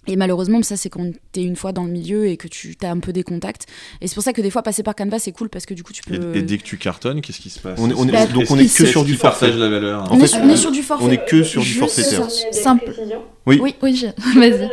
Et 0.06 0.16
malheureusement, 0.16 0.62
ça, 0.62 0.76
c'est 0.76 0.88
quand 0.88 1.10
t'es 1.32 1.42
une 1.42 1.56
fois 1.56 1.72
dans 1.72 1.84
le 1.84 1.90
milieu 1.90 2.26
et 2.26 2.36
que 2.36 2.48
tu 2.48 2.74
as 2.82 2.90
un 2.90 2.98
peu 3.00 3.12
des 3.12 3.22
contacts. 3.22 3.66
Et 4.00 4.08
c'est 4.08 4.14
pour 4.14 4.22
ça 4.24 4.32
que 4.32 4.40
des 4.40 4.50
fois, 4.50 4.62
passer 4.62 4.82
par 4.82 4.94
Canva, 4.96 5.18
c'est 5.18 5.32
cool 5.32 5.50
parce 5.50 5.66
que 5.66 5.74
du 5.74 5.82
coup, 5.82 5.92
tu 5.92 6.02
peux. 6.02 6.34
et, 6.34 6.38
et 6.38 6.42
dès 6.42 6.56
que 6.58 6.62
tu 6.62 6.78
cartonnes, 6.78 7.20
qu'est-ce 7.20 7.40
qui 7.40 7.50
se 7.50 7.60
passe 7.60 7.78
On 7.80 7.90
est- 7.90 7.94
on 7.94 8.08
est- 8.08 8.14
Est-ce- 8.14 8.32
donc 8.32 8.50
on 8.50 8.58
est 8.58 8.74
que 8.74 8.86
sur 8.86 9.04
du 9.04 9.14
forfait. 9.14 9.52
la 9.52 9.68
valeur. 9.68 10.10
En 10.10 10.16
on, 10.16 10.20
est, 10.20 10.26
fait, 10.26 10.38
on 10.42 10.48
est 10.48 10.56
sur 10.56 10.72
du 10.72 10.82
forfait. 10.82 11.04
on 11.04 11.10
est 11.10 11.24
que 11.24 11.42
sur 11.42 11.60
du 11.60 11.66
Juste 11.68 11.80
forfaitaire. 11.80 12.30
ça. 12.30 12.46
Des 12.50 12.56
Simple. 12.56 12.84
précisions 12.92 13.22
Oui. 13.46 13.58
Oui, 13.62 13.74
oui, 13.82 13.94
je- 13.94 14.06
vas-y. 14.40 14.68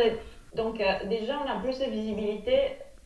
Donc, 0.56 0.80
euh, 0.80 1.08
déjà, 1.08 1.38
on 1.44 1.50
a 1.50 1.60
plus 1.62 1.78
de 1.78 1.90
visibilité 1.90 2.52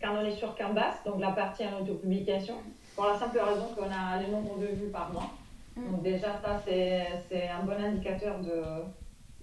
quand 0.00 0.10
on 0.22 0.24
est 0.24 0.36
sur 0.36 0.54
Canvas, 0.56 0.94
donc 1.04 1.20
la 1.20 1.32
partie 1.32 1.64
en 1.64 1.82
autopublication, 1.82 2.54
pour 2.94 3.06
la 3.06 3.18
simple 3.18 3.38
raison 3.40 3.66
qu'on 3.76 3.90
a 3.90 4.22
le 4.24 4.30
nombre 4.32 4.58
de 4.60 4.66
vues 4.66 4.90
par 4.92 5.12
mois. 5.12 5.30
Donc, 5.76 6.02
déjà, 6.02 6.40
ça, 6.42 6.62
c'est 6.64 7.48
un 7.48 7.64
bon 7.66 7.72
indicateur 7.82 8.36
de, 8.40 8.62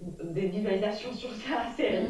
des 0.00 0.46
visualisations 0.46 1.12
sur 1.12 1.30
la 1.30 1.70
série. 1.76 2.06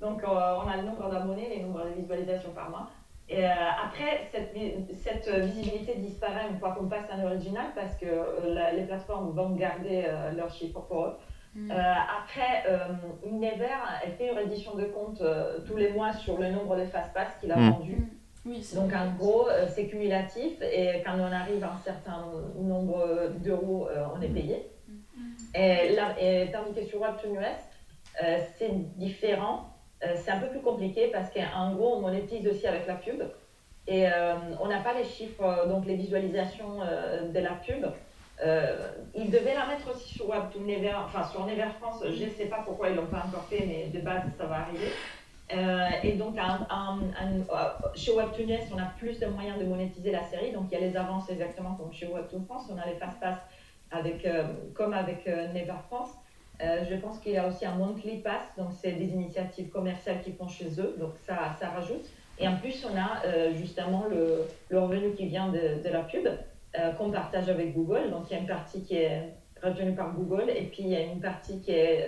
Donc, 0.00 0.22
euh, 0.22 0.26
on 0.26 0.68
a 0.68 0.76
le 0.76 0.82
nombre 0.82 1.08
d'abonnés, 1.10 1.48
les 1.54 1.62
nombres 1.62 1.84
de 1.84 2.00
visualisations 2.00 2.50
par 2.50 2.70
mois. 2.70 2.88
Et 3.28 3.44
euh, 3.44 3.48
après, 3.84 4.28
cette, 4.30 4.54
cette 5.02 5.28
visibilité 5.44 5.96
disparaît 5.96 6.48
une 6.50 6.58
fois 6.58 6.72
qu'on 6.72 6.86
passe 6.86 7.06
en 7.12 7.24
original 7.24 7.66
parce 7.74 7.96
que 7.96 8.06
euh, 8.06 8.54
la- 8.54 8.72
les 8.72 8.84
plateformes 8.84 9.32
vont 9.34 9.50
garder 9.56 10.04
euh, 10.06 10.30
leurs 10.32 10.52
chiffres 10.52 10.80
pour 10.80 11.04
eux. 11.06 11.14
Euh, 11.56 11.72
après, 11.72 12.68
euh, 12.68 12.78
Unilever, 13.24 13.66
elle 14.04 14.12
fait 14.12 14.30
une 14.30 14.36
reddition 14.38 14.74
de 14.74 14.84
compte 14.84 15.22
euh, 15.22 15.58
tous 15.66 15.76
les 15.76 15.90
mois 15.90 16.12
sur 16.12 16.36
le 16.38 16.50
nombre 16.50 16.76
de 16.76 16.84
fast-pass 16.84 17.28
qu'il 17.40 17.50
a 17.50 17.56
Mm. 17.56 17.70
vendu. 17.70 17.96
Oui, 18.44 18.62
c'est 18.62 18.76
Donc 18.76 18.92
en 18.92 19.10
gros, 19.18 19.48
euh, 19.48 19.66
c'est 19.74 19.86
cumulatif 19.88 20.60
et 20.62 21.02
quand 21.04 21.14
on 21.18 21.32
arrive 21.32 21.64
à 21.64 21.72
un 21.72 21.78
certain 21.78 22.26
nombre 22.56 23.30
d'euros, 23.42 23.88
euh, 23.90 24.04
on 24.14 24.20
est 24.20 24.28
payé. 24.28 24.70
Et, 25.56 25.88
là, 25.94 26.12
et 26.18 26.46
euh, 28.22 28.36
c'est 28.58 28.70
différent. 28.98 29.60
Euh, 30.04 30.14
c'est 30.16 30.30
un 30.30 30.36
peu 30.36 30.48
plus 30.48 30.60
compliqué 30.60 31.06
parce 31.06 31.30
qu'en 31.30 31.70
gros, 31.70 31.94
on 31.94 31.96
monétise 31.96 32.46
aussi 32.46 32.66
avec 32.66 32.86
la 32.86 32.94
pub. 32.94 33.22
Et 33.86 34.06
euh, 34.06 34.34
on 34.60 34.66
n'a 34.66 34.78
pas 34.78 34.92
les 34.92 35.04
chiffres, 35.04 35.42
euh, 35.42 35.64
donc 35.64 35.86
les 35.86 35.94
visualisations 35.94 36.80
de 36.80 37.38
la 37.40 37.52
pub. 37.54 37.86
Ils 39.14 39.30
devaient 39.30 39.54
la 39.54 39.64
mettre 39.64 39.88
aussi 39.88 40.12
sur 40.14 40.26
Never, 40.60 40.92
enfin 41.04 41.22
sur 41.22 41.44
Never 41.46 41.68
France. 41.78 42.02
Je 42.04 42.24
ne 42.24 42.28
sais 42.28 42.44
pas 42.46 42.60
pourquoi 42.60 42.90
ils 42.90 42.94
l'ont 42.94 43.06
pas 43.06 43.22
encore 43.24 43.44
fait, 43.44 43.64
mais 43.66 43.86
de 43.86 43.98
base, 43.98 44.22
ça 44.36 44.44
va 44.44 44.56
arriver. 44.56 44.90
Et 46.02 46.12
donc, 46.12 46.36
un- 46.36 46.66
un- 46.68 46.98
un- 47.18 47.72
chez 47.94 48.10
Webtoon 48.10 48.46
on 48.74 48.78
a 48.78 48.84
plus 48.98 49.18
de 49.20 49.26
moyens 49.26 49.58
de 49.58 49.64
monétiser 49.64 50.10
la 50.10 50.22
série. 50.22 50.50
Donc, 50.50 50.64
il 50.70 50.74
y 50.74 50.76
a 50.76 50.80
les 50.80 50.96
avances 50.98 51.30
exactement 51.30 51.72
comme 51.78 51.92
chez 51.92 52.06
Webtoon 52.06 52.42
France. 52.42 52.64
On 52.68 52.76
a 52.76 52.84
les 52.84 52.94
fast-pass 52.94 53.36
euh, 54.24 54.44
comme 54.74 54.92
avec 54.92 55.26
euh, 55.26 55.48
Never 55.52 55.74
France. 55.88 56.10
Euh, 56.62 56.84
je 56.88 56.96
pense 56.96 57.18
qu'il 57.18 57.32
y 57.32 57.36
a 57.36 57.46
aussi 57.46 57.66
un 57.66 57.74
monthly 57.74 58.18
pass, 58.18 58.42
donc 58.56 58.68
c'est 58.72 58.92
des 58.92 59.08
initiatives 59.08 59.68
commerciales 59.68 60.22
qui 60.22 60.32
font 60.32 60.48
chez 60.48 60.68
eux, 60.80 60.96
donc 60.98 61.12
ça, 61.26 61.54
ça 61.60 61.68
rajoute. 61.68 62.06
Et 62.38 62.48
en 62.48 62.56
plus, 62.56 62.86
on 62.90 62.96
a 62.96 63.52
justement 63.54 64.04
le, 64.10 64.46
le, 64.68 64.78
revenu 64.78 65.12
qui 65.12 65.26
vient 65.26 65.48
de, 65.48 65.88
la 65.88 66.00
pub 66.00 66.28
qu'on 66.98 67.10
partage 67.10 67.48
avec 67.48 67.74
Google. 67.74 68.10
Donc 68.10 68.30
il 68.30 68.34
y 68.34 68.36
a 68.36 68.40
une 68.40 68.46
partie 68.46 68.82
qui 68.82 68.96
est 68.96 69.32
retenue 69.62 69.94
par 69.94 70.12
Google 70.12 70.50
et 70.50 70.64
puis 70.64 70.82
il 70.82 70.88
y 70.88 70.96
a 70.96 71.00
une 71.00 71.20
partie 71.20 71.62
qui 71.62 71.70
est 71.72 72.06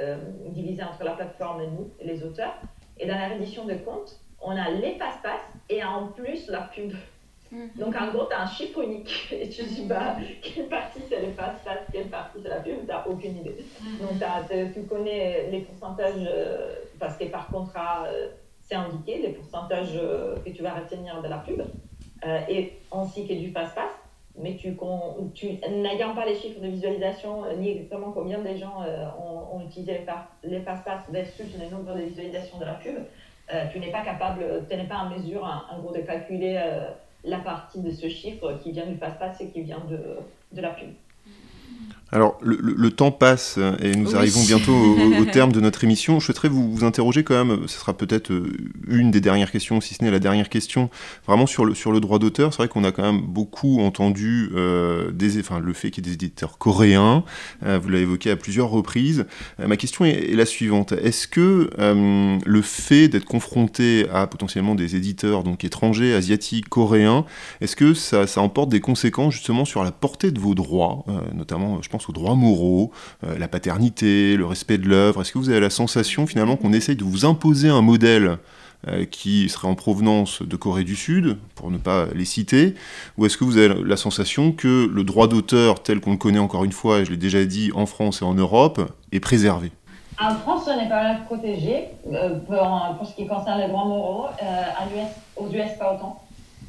divisée 0.50 0.82
entre 0.82 1.02
la 1.02 1.12
plateforme 1.12 1.62
et 1.62 1.66
nous, 1.66 1.90
les 2.02 2.22
auteurs. 2.22 2.60
Et 2.98 3.06
dans 3.06 3.14
la 3.14 3.28
reddition 3.28 3.64
de 3.64 3.72
compte, 3.72 4.20
on 4.42 4.50
a 4.50 4.68
les 4.70 4.98
passe-passe 4.98 5.40
et 5.70 5.82
en 5.82 6.08
plus 6.08 6.48
la 6.48 6.60
pub. 6.60 6.92
Mhm. 7.50 7.70
Donc 7.76 7.94
en 7.96 8.08
gros, 8.08 8.26
tu 8.26 8.34
as 8.34 8.42
un 8.42 8.46
chiffre 8.46 8.82
unique 8.82 9.28
et 9.32 9.48
tu 9.48 9.64
dis 9.64 9.86
bah, 9.86 10.16
quelle 10.42 10.68
partie 10.68 11.00
c'est 11.08 11.20
les 11.20 11.28
passe-passe, 11.28 11.88
quelle 11.92 12.08
partie 12.08 12.38
c'est 12.42 12.48
la 12.48 12.60
pub, 12.60 12.80
tu 12.80 12.86
n'as 12.86 13.06
aucune 13.06 13.36
idée. 13.38 13.56
Mhm. 13.80 13.98
Donc 13.98 14.74
tu 14.74 14.82
connais 14.82 15.48
les 15.50 15.60
pourcentages, 15.60 16.14
euh, 16.18 16.74
parce 16.98 17.16
que 17.16 17.24
par 17.24 17.50
contrat, 17.50 18.04
euh, 18.06 18.28
c'est 18.62 18.74
indiqué, 18.74 19.18
les 19.18 19.30
pourcentages 19.30 19.96
euh, 19.96 20.36
que 20.44 20.50
tu 20.50 20.62
vas 20.62 20.74
retenir 20.74 21.22
de 21.22 21.28
la 21.28 21.38
pub, 21.38 21.62
et 22.48 22.72
ainsi 22.92 23.26
que 23.26 23.32
du 23.32 23.50
passe-passe. 23.50 23.94
Mais 24.40 24.54
tu, 24.54 24.76
tu 25.34 25.46
n'ayant 25.68 26.14
pas 26.14 26.24
les 26.24 26.36
chiffres 26.36 26.60
de 26.60 26.68
visualisation, 26.68 27.42
ni 27.56 27.70
exactement 27.70 28.12
combien 28.12 28.38
de 28.38 28.54
gens 28.54 28.84
ont, 29.18 29.60
utilisé 29.64 30.00
les 30.44 30.60
passe-passe 30.60 31.02
versus 31.08 31.46
le 31.58 31.68
nombre 31.68 31.92
de 31.94 32.02
visualisations 32.02 32.58
de 32.58 32.64
la 32.64 32.74
pub, 32.74 32.98
tu 33.72 33.80
n'es 33.80 33.90
pas 33.90 34.02
capable, 34.02 34.44
tu 34.68 34.76
n'es 34.76 34.84
pas 34.84 34.98
en 34.98 35.10
mesure, 35.10 35.42
en, 35.42 35.80
gros, 35.80 35.92
de 35.92 36.02
calculer 36.02 36.60
la 37.24 37.38
partie 37.38 37.80
de 37.80 37.90
ce 37.90 38.08
chiffre 38.08 38.58
qui 38.62 38.72
vient 38.72 38.86
du 38.86 38.96
passe-passe 38.96 39.40
et 39.40 39.50
qui 39.50 39.62
vient 39.62 39.84
de, 39.90 40.60
la 40.60 40.70
pub. 40.70 40.90
Alors, 42.10 42.38
le, 42.42 42.90
temps 42.90 43.10
passe 43.10 43.58
et 43.82 43.94
nous 43.94 44.16
arrivons 44.16 44.42
bientôt 44.42 44.72
au, 44.72 45.24
terme 45.30 45.52
de 45.52 45.60
notre 45.60 45.84
émission. 45.84 46.20
Je 46.20 46.24
souhaiterais 46.24 46.48
vous, 46.48 46.72
vous 46.72 46.84
interroger 46.84 47.22
quand 47.22 47.44
même, 47.44 47.68
ce 47.68 47.78
sera 47.78 47.92
peut-être 47.92 48.32
euh, 48.32 48.50
une 48.88 49.10
des 49.10 49.20
dernières 49.20 49.52
questions, 49.52 49.82
si 49.82 49.92
ce 49.92 50.02
n'est 50.02 50.10
la 50.10 50.18
dernière 50.18 50.48
question, 50.48 50.88
vraiment 51.26 51.46
sur 51.46 51.66
le, 51.66 51.74
sur 51.74 51.92
le 51.92 52.00
droit 52.00 52.18
d'auteur. 52.18 52.54
C'est 52.54 52.58
vrai 52.62 52.68
qu'on 52.68 52.84
a 52.84 52.92
quand 52.92 53.02
même 53.02 53.20
beaucoup 53.20 53.82
entendu 53.82 54.50
euh, 54.54 55.10
des, 55.10 55.38
enfin, 55.38 55.60
le 55.60 55.72
fait 55.74 55.90
qu'il 55.90 56.06
y 56.06 56.08
ait 56.08 56.10
des 56.10 56.14
éditeurs 56.14 56.56
coréens, 56.56 57.24
euh, 57.66 57.78
vous 57.78 57.90
l'avez 57.90 58.04
évoqué 58.04 58.30
à 58.30 58.36
plusieurs 58.36 58.70
reprises. 58.70 59.26
ma 59.58 59.76
question 59.76 60.06
est, 60.06 60.34
la 60.34 60.46
suivante. 60.46 60.92
Est-ce 60.92 61.28
que 61.28 61.68
le 61.78 62.62
fait 62.62 63.08
d'être 63.08 63.26
confronté 63.26 64.06
à 64.10 64.26
potentiellement 64.26 64.74
des 64.74 64.96
éditeurs 64.96 65.42
donc 65.42 65.62
étrangers, 65.64 66.14
asiatiques, 66.14 66.70
coréens, 66.70 67.26
est-ce 67.60 67.76
que 67.76 67.92
ça, 67.92 68.26
ça 68.26 68.40
emporte 68.40 68.70
des 68.70 68.80
conséquences 68.80 69.34
justement 69.34 69.66
sur 69.66 69.84
la 69.84 69.92
portée 69.92 70.30
de 70.30 70.40
vos 70.40 70.54
droits, 70.54 71.04
notamment, 71.34 71.82
je 71.82 71.88
pense, 71.88 71.97
aux 72.08 72.12
droits 72.12 72.34
moraux, 72.34 72.92
euh, 73.24 73.38
la 73.38 73.48
paternité, 73.48 74.36
le 74.36 74.46
respect 74.46 74.78
de 74.78 74.88
l'œuvre 74.88 75.22
Est-ce 75.22 75.32
que 75.32 75.38
vous 75.38 75.48
avez 75.50 75.60
la 75.60 75.70
sensation 75.70 76.26
finalement 76.26 76.56
qu'on 76.56 76.72
essaye 76.72 76.96
de 76.96 77.04
vous 77.04 77.24
imposer 77.24 77.68
un 77.68 77.82
modèle 77.82 78.38
euh, 78.86 79.04
qui 79.04 79.48
serait 79.48 79.66
en 79.66 79.74
provenance 79.74 80.42
de 80.42 80.54
Corée 80.54 80.84
du 80.84 80.94
Sud, 80.94 81.36
pour 81.56 81.70
ne 81.70 81.78
pas 81.78 82.06
les 82.14 82.24
citer, 82.24 82.74
ou 83.16 83.26
est-ce 83.26 83.36
que 83.36 83.44
vous 83.44 83.56
avez 83.56 83.74
la 83.84 83.96
sensation 83.96 84.52
que 84.52 84.88
le 84.92 85.02
droit 85.02 85.26
d'auteur 85.26 85.82
tel 85.82 86.00
qu'on 86.00 86.12
le 86.12 86.16
connaît 86.16 86.38
encore 86.38 86.64
une 86.64 86.72
fois, 86.72 87.00
et 87.00 87.04
je 87.04 87.10
l'ai 87.10 87.16
déjà 87.16 87.44
dit, 87.44 87.72
en 87.74 87.86
France 87.86 88.22
et 88.22 88.24
en 88.24 88.34
Europe, 88.34 88.80
est 89.10 89.20
préservé? 89.20 89.72
En 90.20 90.34
France, 90.36 90.68
on 90.68 90.76
n'est 90.76 90.88
pas 90.88 91.16
protégé 91.26 91.86
euh, 92.12 92.38
pour, 92.38 93.06
ce 93.08 93.16
qui 93.16 93.26
concerne 93.26 93.60
les 93.60 93.68
droits 93.68 93.84
moraux. 93.84 94.26
aux 95.36 95.46
US, 95.48 95.76
pas 95.78 95.94
autant. 95.94 96.22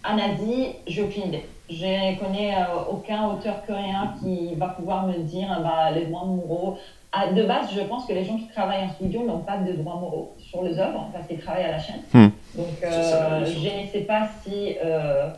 En 0.03 0.17
Asie, 0.17 0.69
j'ai 0.87 1.03
aucune 1.03 1.27
idée. 1.27 1.45
Je 1.69 1.85
ne 1.85 2.19
connais 2.19 2.55
euh, 2.55 2.91
aucun 2.91 3.27
auteur 3.27 3.63
coréen 3.65 4.15
qui 4.21 4.55
va 4.55 4.69
pouvoir 4.69 5.05
me 5.05 5.13
dire 5.19 5.47
bah, 5.61 5.91
les 5.91 6.05
droits 6.05 6.25
moraux. 6.25 6.77
Ah, 7.11 7.31
de 7.31 7.43
base, 7.43 7.69
je 7.73 7.81
pense 7.81 8.05
que 8.05 8.13
les 8.13 8.25
gens 8.25 8.37
qui 8.37 8.47
travaillent 8.47 8.85
en 8.85 8.89
studio 8.89 9.23
n'ont 9.23 9.39
pas 9.39 9.57
de 9.57 9.73
droits 9.73 9.95
moraux 9.95 10.33
sur 10.39 10.63
les 10.63 10.79
œuvres 10.79 11.07
parce 11.13 11.27
qu'ils 11.27 11.39
travaillent 11.39 11.65
à 11.65 11.71
la 11.71 11.79
chaîne. 11.79 12.01
Hmm. 12.13 12.29
Donc, 12.55 12.83
euh, 12.83 13.45
je 13.45 13.83
ne 13.83 13.87
sais 13.91 14.01
pas 14.01 14.29
si 14.43 14.77
euh, 14.83 15.29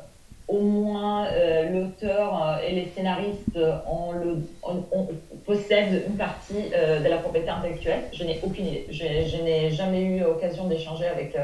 au 0.48 0.60
moins 0.60 1.28
l'auteur 1.72 2.60
et 2.66 2.76
les 2.76 2.92
scénaristes 2.96 3.58
ont 3.90 4.12
le, 4.12 4.38
possèdent 5.46 6.04
une 6.08 6.18
partie 6.18 6.70
de 6.72 7.08
la 7.08 7.18
propriété 7.18 7.50
intellectuelle. 7.50 8.04
Je 8.12 8.26
n'ai 8.26 8.40
aucune 8.44 8.68
idée. 8.68 8.86
Je, 8.90 9.04
je 9.28 9.42
n'ai 9.42 9.72
jamais 9.72 10.02
eu 10.02 10.20
l'occasion 10.20 10.68
d'échanger 10.68 11.06
avec 11.06 11.38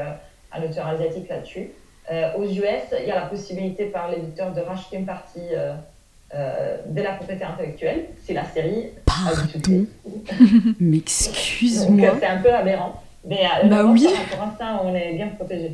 un 0.52 0.62
auteur 0.62 0.86
asiatique 0.88 1.28
là-dessus. 1.30 1.70
Euh, 2.10 2.30
aux 2.38 2.44
US, 2.44 2.94
il 2.98 3.06
y 3.06 3.10
a 3.10 3.16
la 3.16 3.26
possibilité 3.26 3.86
par 3.86 4.10
l'éditeur 4.10 4.52
de 4.54 4.60
racheter 4.60 4.96
une 4.96 5.04
partie 5.04 5.40
euh, 5.52 5.74
euh, 6.34 6.78
de 6.88 7.02
la 7.02 7.12
propriété 7.12 7.44
intellectuelle. 7.44 8.06
C'est 8.24 8.32
la 8.32 8.44
série. 8.46 8.86
Pardon 9.04 9.84
Mais 10.80 10.98
excuse-moi. 10.98 12.16
C'est 12.18 12.26
un 12.26 12.38
peu 12.38 12.52
aberrant. 12.52 13.02
Mais 13.26 13.42
bah 13.64 13.84
oui. 13.84 14.08
pour 14.30 14.40
l'instant, 14.40 14.82
on 14.84 14.94
est 14.94 15.12
bien 15.12 15.28
protégé. 15.28 15.72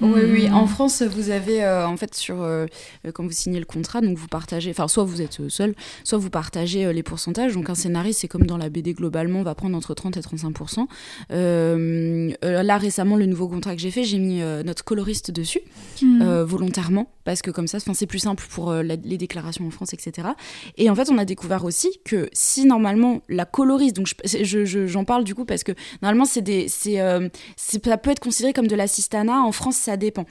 Oui, 0.00 0.20
oui. 0.30 0.50
En 0.50 0.66
France, 0.66 1.02
vous 1.02 1.30
avez, 1.30 1.64
euh, 1.64 1.86
en 1.86 1.96
fait, 1.96 2.14
sur, 2.14 2.42
euh, 2.42 2.66
quand 3.14 3.24
vous 3.24 3.32
signez 3.32 3.58
le 3.58 3.64
contrat, 3.64 4.00
donc 4.00 4.16
vous 4.18 4.28
partagez, 4.28 4.70
enfin, 4.70 4.88
soit 4.88 5.04
vous 5.04 5.22
êtes 5.22 5.48
seul, 5.48 5.74
soit 6.04 6.18
vous 6.18 6.28
partagez 6.28 6.84
euh, 6.84 6.92
les 6.92 7.02
pourcentages. 7.02 7.54
Donc, 7.54 7.70
un 7.70 7.74
scénariste, 7.74 8.20
c'est 8.20 8.28
comme 8.28 8.46
dans 8.46 8.58
la 8.58 8.68
BD 8.68 8.92
globalement, 8.92 9.42
va 9.42 9.54
prendre 9.54 9.76
entre 9.76 9.94
30 9.94 10.16
et 10.16 10.20
35 10.20 10.54
Là, 11.30 12.78
récemment, 12.78 13.16
le 13.16 13.26
nouveau 13.26 13.48
contrat 13.48 13.74
que 13.74 13.80
j'ai 13.80 13.90
fait, 13.90 14.04
j'ai 14.04 14.18
mis 14.18 14.40
notre 14.64 14.84
coloriste 14.84 15.30
dessus, 15.30 15.60
mmh. 16.02 16.42
volontairement, 16.42 17.10
parce 17.24 17.42
que 17.42 17.50
comme 17.50 17.66
ça, 17.66 17.78
c'est 17.80 18.06
plus 18.06 18.18
simple 18.18 18.44
pour 18.50 18.72
les 18.72 18.96
déclarations 18.96 19.66
en 19.66 19.70
France, 19.70 19.94
etc. 19.94 20.28
Et 20.76 20.90
en 20.90 20.94
fait, 20.94 21.10
on 21.10 21.18
a 21.18 21.24
découvert 21.24 21.64
aussi 21.64 21.88
que 22.04 22.28
si 22.32 22.66
normalement 22.66 23.22
la 23.28 23.44
coloriste, 23.44 23.96
donc 23.96 24.08
j'en 24.08 24.44
je, 24.44 24.86
j'en 24.86 25.04
parle 25.04 25.24
du 25.24 25.34
coup 25.34 25.44
parce 25.44 25.62
que 25.62 25.72
normalement, 26.02 26.24
c'est 26.24 26.42
des, 26.42 26.68
c'est, 26.68 26.98
ça 27.56 27.96
peut 27.96 28.10
être 28.10 28.20
considéré 28.20 28.52
comme 28.52 28.68
de 28.68 28.76
l'assistanat 28.76 29.40
en 29.40 29.52
France 29.52 29.85
ça 29.86 29.96
dépend. 29.96 30.26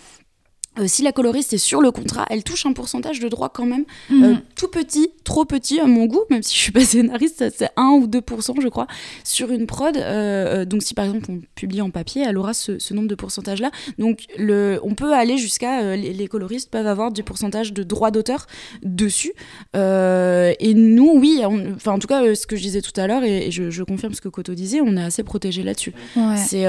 Euh, 0.80 0.86
si 0.88 1.04
la 1.04 1.12
coloriste 1.12 1.54
est 1.54 1.58
sur 1.58 1.82
le 1.82 1.92
contrat, 1.92 2.26
elle 2.30 2.44
touche 2.44 2.66
un 2.66 2.74
pourcentage 2.74 3.20
de 3.20 3.30
droit 3.30 3.50
quand 3.50 3.66
même 3.66 3.86
mhm. 4.10 4.24
euh, 4.24 4.36
tout 4.56 4.68
petit, 4.68 5.10
trop 5.24 5.46
petit 5.46 5.80
à 5.80 5.86
mon 5.86 6.06
goût, 6.06 6.24
même 6.30 6.44
si 6.44 6.56
je 6.56 6.60
suis 6.60 6.72
pas 6.72 6.82
scénariste, 6.86 7.46
c'est 7.56 7.70
1 7.78 8.00
ou 8.02 8.08
2% 8.08 8.62
je 8.62 8.68
crois 8.68 8.88
sur 9.24 9.52
une 9.52 9.68
prod. 9.68 9.96
Euh, 9.96 10.66
donc 10.66 10.84
si 10.84 10.94
par 10.94 11.06
exemple 11.06 11.26
on 11.30 11.40
publie 11.56 11.82
en 11.82 11.90
papier, 11.90 12.24
elle 12.28 12.38
aura 12.38 12.54
ce, 12.54 12.94
nombre 12.94 13.08
de 13.08 13.16
pourcentage 13.16 13.62
là. 13.62 13.72
Donc 14.00 14.26
le, 14.38 14.80
on 14.84 14.96
peut 14.96 15.14
aller 15.14 15.38
jusqu'à 15.38 15.96
les, 15.96 16.28
coloristes 16.28 16.70
peuvent 16.70 16.88
avoir 16.88 17.12
du 17.12 17.24
pourcentage 17.24 17.72
de 17.74 17.84
droit 17.84 18.12
d'auteur 18.12 18.48
dessus. 18.84 19.34
et 19.74 20.74
nous, 20.76 21.12
oui, 21.16 21.42
enfin 21.76 21.94
en 21.94 22.00
tout 22.00 22.08
cas 22.08 22.36
ce 22.36 22.48
que 22.48 22.56
je 22.56 22.62
disais 22.62 22.82
tout 22.82 23.00
à 23.00 23.08
l'heure 23.08 23.24
et, 23.24 23.52
je, 23.52 23.84
confirme 23.84 24.14
ce 24.14 24.22
que 24.22 24.30
Koto 24.30 24.54
disait, 24.56 24.82
on 24.82 24.98
est 24.98 25.04
assez 25.04 25.24
protégé 25.24 25.64
là-dessus. 25.64 25.94
C'est 26.38 26.66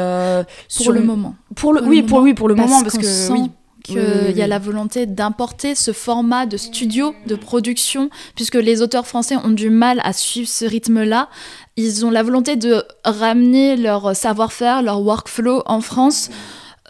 pour 0.85 0.93
le 0.93 1.01
moment. 1.01 1.35
Pour 1.55 1.73
le, 1.73 1.83
oui, 1.83 2.03
pour 2.03 2.21
oui 2.21 2.35
pour 2.35 2.49
le 2.49 2.55
moment 2.55 2.83
parce 2.83 2.99
que 2.99 3.33
oui 3.33 3.51
qu'il 3.87 4.37
y 4.37 4.43
a 4.43 4.47
la 4.47 4.59
volonté 4.59 5.07
d'importer 5.07 5.75
ce 5.75 5.93
format 5.93 6.47
de 6.47 6.57
studio, 6.57 7.15
de 7.27 7.37
production, 7.37 8.11
puisque 8.35 8.57
les 8.57 8.83
auteurs 8.83 9.07
français 9.07 9.37
ont 9.37 9.51
du 9.51 9.71
mal 9.71 10.01
à 10.03 10.13
suivre 10.13 10.49
ce 10.49 10.65
rythme-là. 10.65 11.29
Ils 11.77 12.05
ont 12.05 12.11
la 12.11 12.23
volonté 12.23 12.57
de 12.57 12.83
ramener 13.05 13.77
leur 13.77 14.17
savoir-faire, 14.17 14.83
leur 14.83 15.01
workflow 15.03 15.63
en 15.67 15.81
France. 15.81 16.31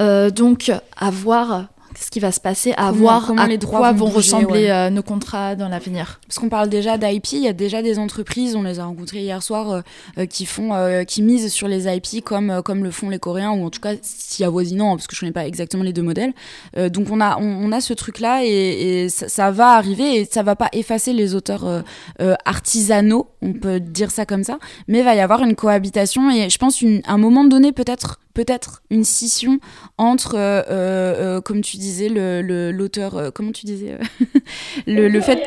Euh, 0.00 0.30
donc, 0.30 0.72
avoir 0.96 1.68
ce 1.98 2.10
qui 2.10 2.20
va 2.20 2.32
se 2.32 2.40
passer, 2.40 2.74
à 2.76 2.92
voir 2.92 3.32
à 3.38 3.46
les 3.46 3.58
droits 3.58 3.78
quoi 3.78 3.92
vont, 3.92 4.06
ressembler 4.06 4.68
euh, 4.68 4.90
nos 4.90 5.02
contrats 5.02 5.54
dans 5.54 5.68
l'avenir. 5.68 6.20
Parce 6.26 6.38
qu'on 6.38 6.48
parle 6.48 6.68
déjà 6.68 6.98
d'IP, 6.98 7.32
il 7.32 7.42
y 7.42 7.48
a 7.48 7.52
déjà 7.52 7.82
des 7.82 7.98
entreprises, 7.98 8.56
on 8.56 8.62
les 8.62 8.80
a 8.80 8.84
rencontrées 8.84 9.20
hier 9.20 9.42
soir, 9.42 9.70
euh, 9.70 9.80
euh, 10.18 10.26
qui 10.26 10.46
font, 10.46 10.72
qui 11.06 11.22
misent 11.22 11.52
sur 11.52 11.68
les 11.68 11.86
IP 11.86 12.24
comme 12.24 12.62
comme 12.62 12.84
le 12.84 12.90
font 12.90 13.08
les 13.08 13.18
Coréens 13.18 13.52
ou 13.52 13.64
en 13.64 13.70
tout 13.70 13.80
cas 13.80 13.94
si 14.02 14.44
avoisinant, 14.44 14.96
parce 14.96 15.06
que 15.06 15.14
je 15.14 15.20
connais 15.20 15.32
pas 15.32 15.46
exactement 15.46 15.82
les 15.82 15.92
deux 15.92 16.02
modèles. 16.02 16.32
donc 16.76 17.08
on 17.10 17.20
a 17.20 17.38
on, 17.38 17.72
a 17.72 17.80
ce 17.80 17.92
truc 17.92 18.20
là 18.20 18.40
et, 18.44 19.08
ça, 19.08 19.50
va 19.50 19.72
arriver 19.72 20.20
et 20.20 20.24
ça 20.24 20.42
va 20.42 20.56
pas 20.56 20.68
effacer 20.72 21.12
les 21.12 21.34
auteurs 21.34 21.82
artisanaux, 22.44 23.28
on 23.42 23.52
peut 23.52 23.80
dire 23.80 24.10
ça 24.10 24.26
comme 24.26 24.44
ça, 24.44 24.58
mais 24.88 24.98
il 24.98 25.04
va 25.04 25.14
y 25.14 25.20
avoir 25.20 25.42
une 25.42 25.54
cohabitation 25.54 26.30
et 26.30 26.50
je 26.50 26.58
pense 26.58 26.82
une, 26.82 27.02
un 27.06 27.18
moment 27.18 27.44
donné 27.44 27.72
peut-être 27.72 28.18
peut-être 28.36 28.82
une 28.90 29.02
scission 29.02 29.58
entre, 29.96 30.34
euh, 30.34 30.62
euh, 30.68 31.36
euh, 31.38 31.40
comme 31.40 31.62
tu 31.62 31.78
disais, 31.78 32.10
l'auteur, 32.10 33.32
comment 33.34 33.50
tu 33.50 33.64
disais, 33.64 33.96
le, 34.86 35.08
le, 35.08 35.20
fait, 35.22 35.42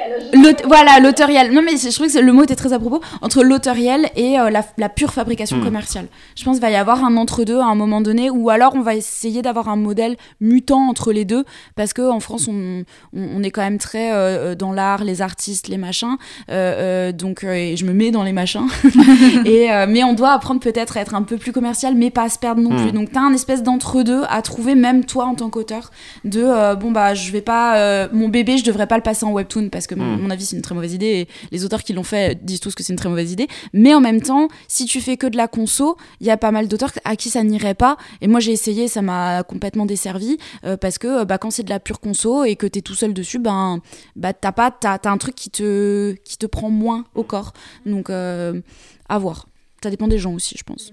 voilà, 0.66 1.00
l'autoriel. 1.00 1.54
Non 1.54 1.62
mais 1.62 1.78
je 1.78 1.94
trouvais 1.94 2.10
que 2.10 2.18
le 2.18 2.34
mot 2.34 2.44
était 2.44 2.56
très 2.56 2.74
à 2.74 2.80
propos 2.80 3.00
entre 3.22 3.44
l'autoriel 3.44 4.10
et 4.16 4.38
la, 4.78 4.90
pure 4.90 5.14
fabrication 5.14 5.58
hmm. 5.58 5.64
commerciale. 5.64 6.08
Je 6.36 6.44
pense 6.44 6.56
qu'il 6.56 6.64
va 6.64 6.72
y 6.72 6.76
avoir 6.76 7.04
un 7.04 7.16
entre-deux 7.16 7.60
à 7.60 7.66
un 7.66 7.76
moment 7.76 8.02
donné, 8.02 8.32
ou 8.32 8.50
alors 8.50 8.74
on 8.76 8.82
va 8.82 8.96
essayer 8.96 9.44
d'avoir 9.44 9.70
un 9.70 9.76
modèle 9.76 10.18
mutant 10.42 10.90
entre 10.90 11.14
les 11.14 11.26
deux, 11.26 11.46
parce 11.76 11.94
que 11.94 12.02
en 12.02 12.20
France 12.20 12.48
on, 12.48 12.84
on, 13.14 13.44
est 13.44 13.52
quand 13.52 13.62
même 13.62 13.78
très 13.78 14.56
dans 14.56 14.72
l'art, 14.72 15.04
les 15.04 15.22
artistes, 15.22 15.68
les 15.68 15.78
machins. 15.78 16.18
donc 16.48 17.42
je 17.44 17.86
me 17.86 17.94
mets 17.94 18.10
dans 18.10 18.24
les 18.24 18.34
machins. 18.34 18.68
et 19.46 19.68
mais 19.88 20.04
on 20.04 20.14
doit 20.14 20.32
apprendre 20.32 20.60
peut-être 20.60 20.98
à 20.98 21.02
être 21.02 21.14
un 21.14 21.22
peu 21.22 21.38
plus 21.38 21.52
commercial, 21.52 21.94
mais 21.94 22.10
pas 22.10 22.24
à 22.24 22.30
se 22.30 22.40
perdre 22.40 22.62
non 22.62 22.79
non 22.79 22.79
plus. 22.84 22.92
Donc 22.92 23.12
t'as 23.12 23.22
un 23.22 23.34
espèce 23.34 23.64
d'entre-deux 23.64 24.24
à 24.30 24.42
trouver, 24.42 24.76
même 24.76 25.06
toi 25.06 25.26
en 25.26 25.36
tant 25.36 25.50
qu'auteur, 25.50 25.92
de 26.26 26.42
euh, 26.44 26.76
bon 26.76 26.92
bah 26.92 27.14
je 27.14 27.32
vais 27.32 27.42
pas. 27.42 27.78
euh, 27.78 28.08
mon 28.12 28.30
bébé, 28.30 28.58
je 28.58 28.64
devrais 28.64 28.88
pas 28.88 28.98
le 28.98 29.04
passer 29.04 29.26
en 29.26 29.32
webtoon 29.32 29.70
parce 29.70 29.88
que, 29.88 29.96
mon- 29.96 30.18
Mm. 30.18 30.22
mon 30.22 30.30
avis, 30.30 30.46
c'est 30.46 30.56
une 30.56 30.62
très 30.62 30.76
mauvaise 30.76 30.94
idée 30.94 31.06
et 31.08 31.28
les 31.52 31.66
auteurs 31.66 31.84
qui 31.84 31.94
l'ont 31.94 32.04
fait 32.04 32.44
disent 32.44 32.60
tous 32.60 32.76
que 32.76 32.84
c'est 32.84 32.94
une 32.94 33.00
très 33.00 33.10
mauvaise 33.10 33.32
idée. 33.32 33.48
Mais 33.74 33.94
en 33.94 34.02
même 34.02 34.22
temps, 34.22 34.48
si 34.68 34.86
tu 34.86 35.02
fais 35.02 35.18
que 35.18 35.28
de 35.28 35.38
la 35.38 35.48
conso, 35.48 35.98
il 36.20 36.28
y 36.28 36.32
a 36.32 36.38
pas 36.38 36.52
mal 36.52 36.68
d'auteurs 36.68 36.92
à 37.06 37.16
qui 37.16 37.30
ça 37.30 37.44
n'irait 37.44 37.74
pas. 37.76 37.98
Et 38.22 38.28
moi, 38.28 38.40
j'ai 38.40 38.52
essayé, 38.52 38.88
ça 38.88 39.02
m'a 39.02 39.44
complètement 39.44 39.86
desservi 39.86 40.38
euh, 40.66 40.78
parce 40.78 40.98
que 40.98 41.24
bah, 41.24 41.38
quand 41.38 41.52
c'est 41.52 41.64
de 41.64 41.70
la 41.70 41.80
pure 41.80 42.00
conso 42.00 42.44
et 42.44 42.56
que 42.56 42.68
t'es 42.68 42.82
tout 42.82 42.96
seul 42.96 43.14
dessus, 43.14 43.40
ben 43.40 43.80
bah 44.16 44.34
t'as 44.34 44.52
pas 44.52 44.72
t'as, 44.72 44.98
t'as 44.98 45.12
un 45.12 45.18
truc 45.18 45.36
qui 45.36 45.50
te 45.50 46.14
qui 46.26 46.38
te 46.38 46.46
prend 46.46 46.70
moins 46.70 47.04
au 47.16 47.24
corps. 47.24 47.54
Donc 47.86 48.10
euh, 48.10 48.60
à 49.08 49.18
voir. 49.20 49.48
Ça 49.82 49.90
dépend 49.90 50.08
des 50.08 50.18
gens 50.20 50.34
aussi, 50.34 50.56
je 50.58 50.64
pense. 50.64 50.92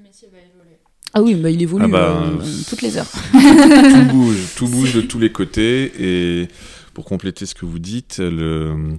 Ah 1.14 1.22
oui, 1.22 1.34
bah, 1.34 1.50
il 1.50 1.62
évolue 1.62 1.84
Ah 1.86 1.88
bah, 1.88 2.22
euh, 2.24 2.44
toutes 2.68 2.82
les 2.82 2.96
heures. 2.96 3.10
tout 3.32 4.04
bouge, 4.12 4.36
tout 4.56 4.68
bouge 4.68 4.94
de 4.94 5.00
tous 5.00 5.18
les 5.18 5.32
côtés. 5.32 5.92
Et 5.98 6.48
pour 6.94 7.04
compléter 7.04 7.46
ce 7.46 7.54
que 7.54 7.66
vous 7.66 7.78
dites, 7.78 8.18
le... 8.18 8.96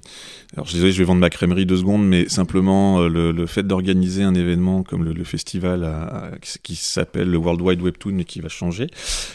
alors 0.55 0.65
je 0.65 0.71
suis 0.71 0.77
désolé, 0.77 0.93
je 0.93 0.97
vais 0.99 1.03
vendre 1.05 1.19
ma 1.19 1.29
crèmerie 1.29 1.65
deux 1.65 1.77
secondes, 1.77 2.07
mais 2.07 2.29
simplement 2.29 3.01
euh, 3.01 3.09
le, 3.09 3.31
le 3.31 3.45
fait 3.47 3.63
d'organiser 3.63 4.23
un 4.23 4.33
événement 4.33 4.83
comme 4.83 5.03
le, 5.03 5.13
le 5.13 5.23
festival 5.23 5.83
à- 5.83 6.03
à- 6.03 6.31
qui 6.63 6.75
s'appelle 6.75 7.29
le 7.29 7.37
World 7.37 7.61
Wide 7.61 7.81
Webtoon, 7.81 8.13
mais 8.13 8.23
qui 8.23 8.39
va 8.39 8.49
changer, 8.49 8.87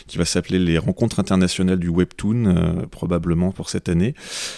qui 0.06 0.16
va 0.18 0.24
s'appeler 0.24 0.58
les 0.58 0.78
Rencontres 0.78 1.20
internationales 1.20 1.78
du 1.78 1.88
Webtoon, 1.88 2.46
euh, 2.46 2.86
probablement 2.90 3.52
pour 3.52 3.68
cette 3.68 3.88
année. 3.88 4.14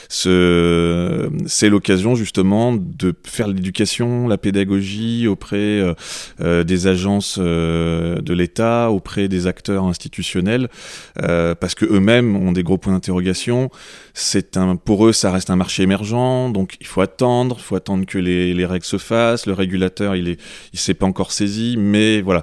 Ce... 0.08 1.28
C'est 1.46 1.68
l'occasion 1.68 2.14
justement 2.14 2.72
de 2.72 3.14
faire 3.24 3.48
l'éducation, 3.48 4.28
la 4.28 4.38
pédagogie 4.38 5.26
auprès 5.26 5.56
euh, 5.56 5.94
euh, 6.40 6.64
des 6.64 6.86
agences 6.86 7.38
euh, 7.40 8.20
de 8.20 8.32
l'État, 8.32 8.90
auprès 8.90 9.28
des 9.28 9.46
acteurs 9.46 9.84
institutionnels, 9.84 10.68
parce 11.16 11.74
que 11.74 11.84
eux-mêmes 11.84 12.36
ont 12.36 12.52
des 12.52 12.62
gros 12.62 12.78
points 12.78 12.92
d'interrogation. 12.92 13.70
C'est 14.12 14.56
un, 14.56 14.76
pour 14.76 15.06
eux, 15.06 15.12
ça 15.12 15.30
reste 15.32 15.50
un 15.50 15.56
marché 15.56 15.82
émergent, 15.82 16.43
donc 16.50 16.76
il 16.80 16.86
faut 16.86 17.00
attendre, 17.00 17.56
il 17.58 17.62
faut 17.62 17.76
attendre 17.76 18.06
que 18.06 18.18
les, 18.18 18.54
les 18.54 18.66
règles 18.66 18.84
se 18.84 18.98
fassent. 18.98 19.46
Le 19.46 19.52
régulateur, 19.52 20.16
il 20.16 20.28
est, 20.28 20.40
il 20.72 20.78
s'est 20.78 20.94
pas 20.94 21.06
encore 21.06 21.32
saisi, 21.32 21.76
mais 21.78 22.20
voilà. 22.20 22.42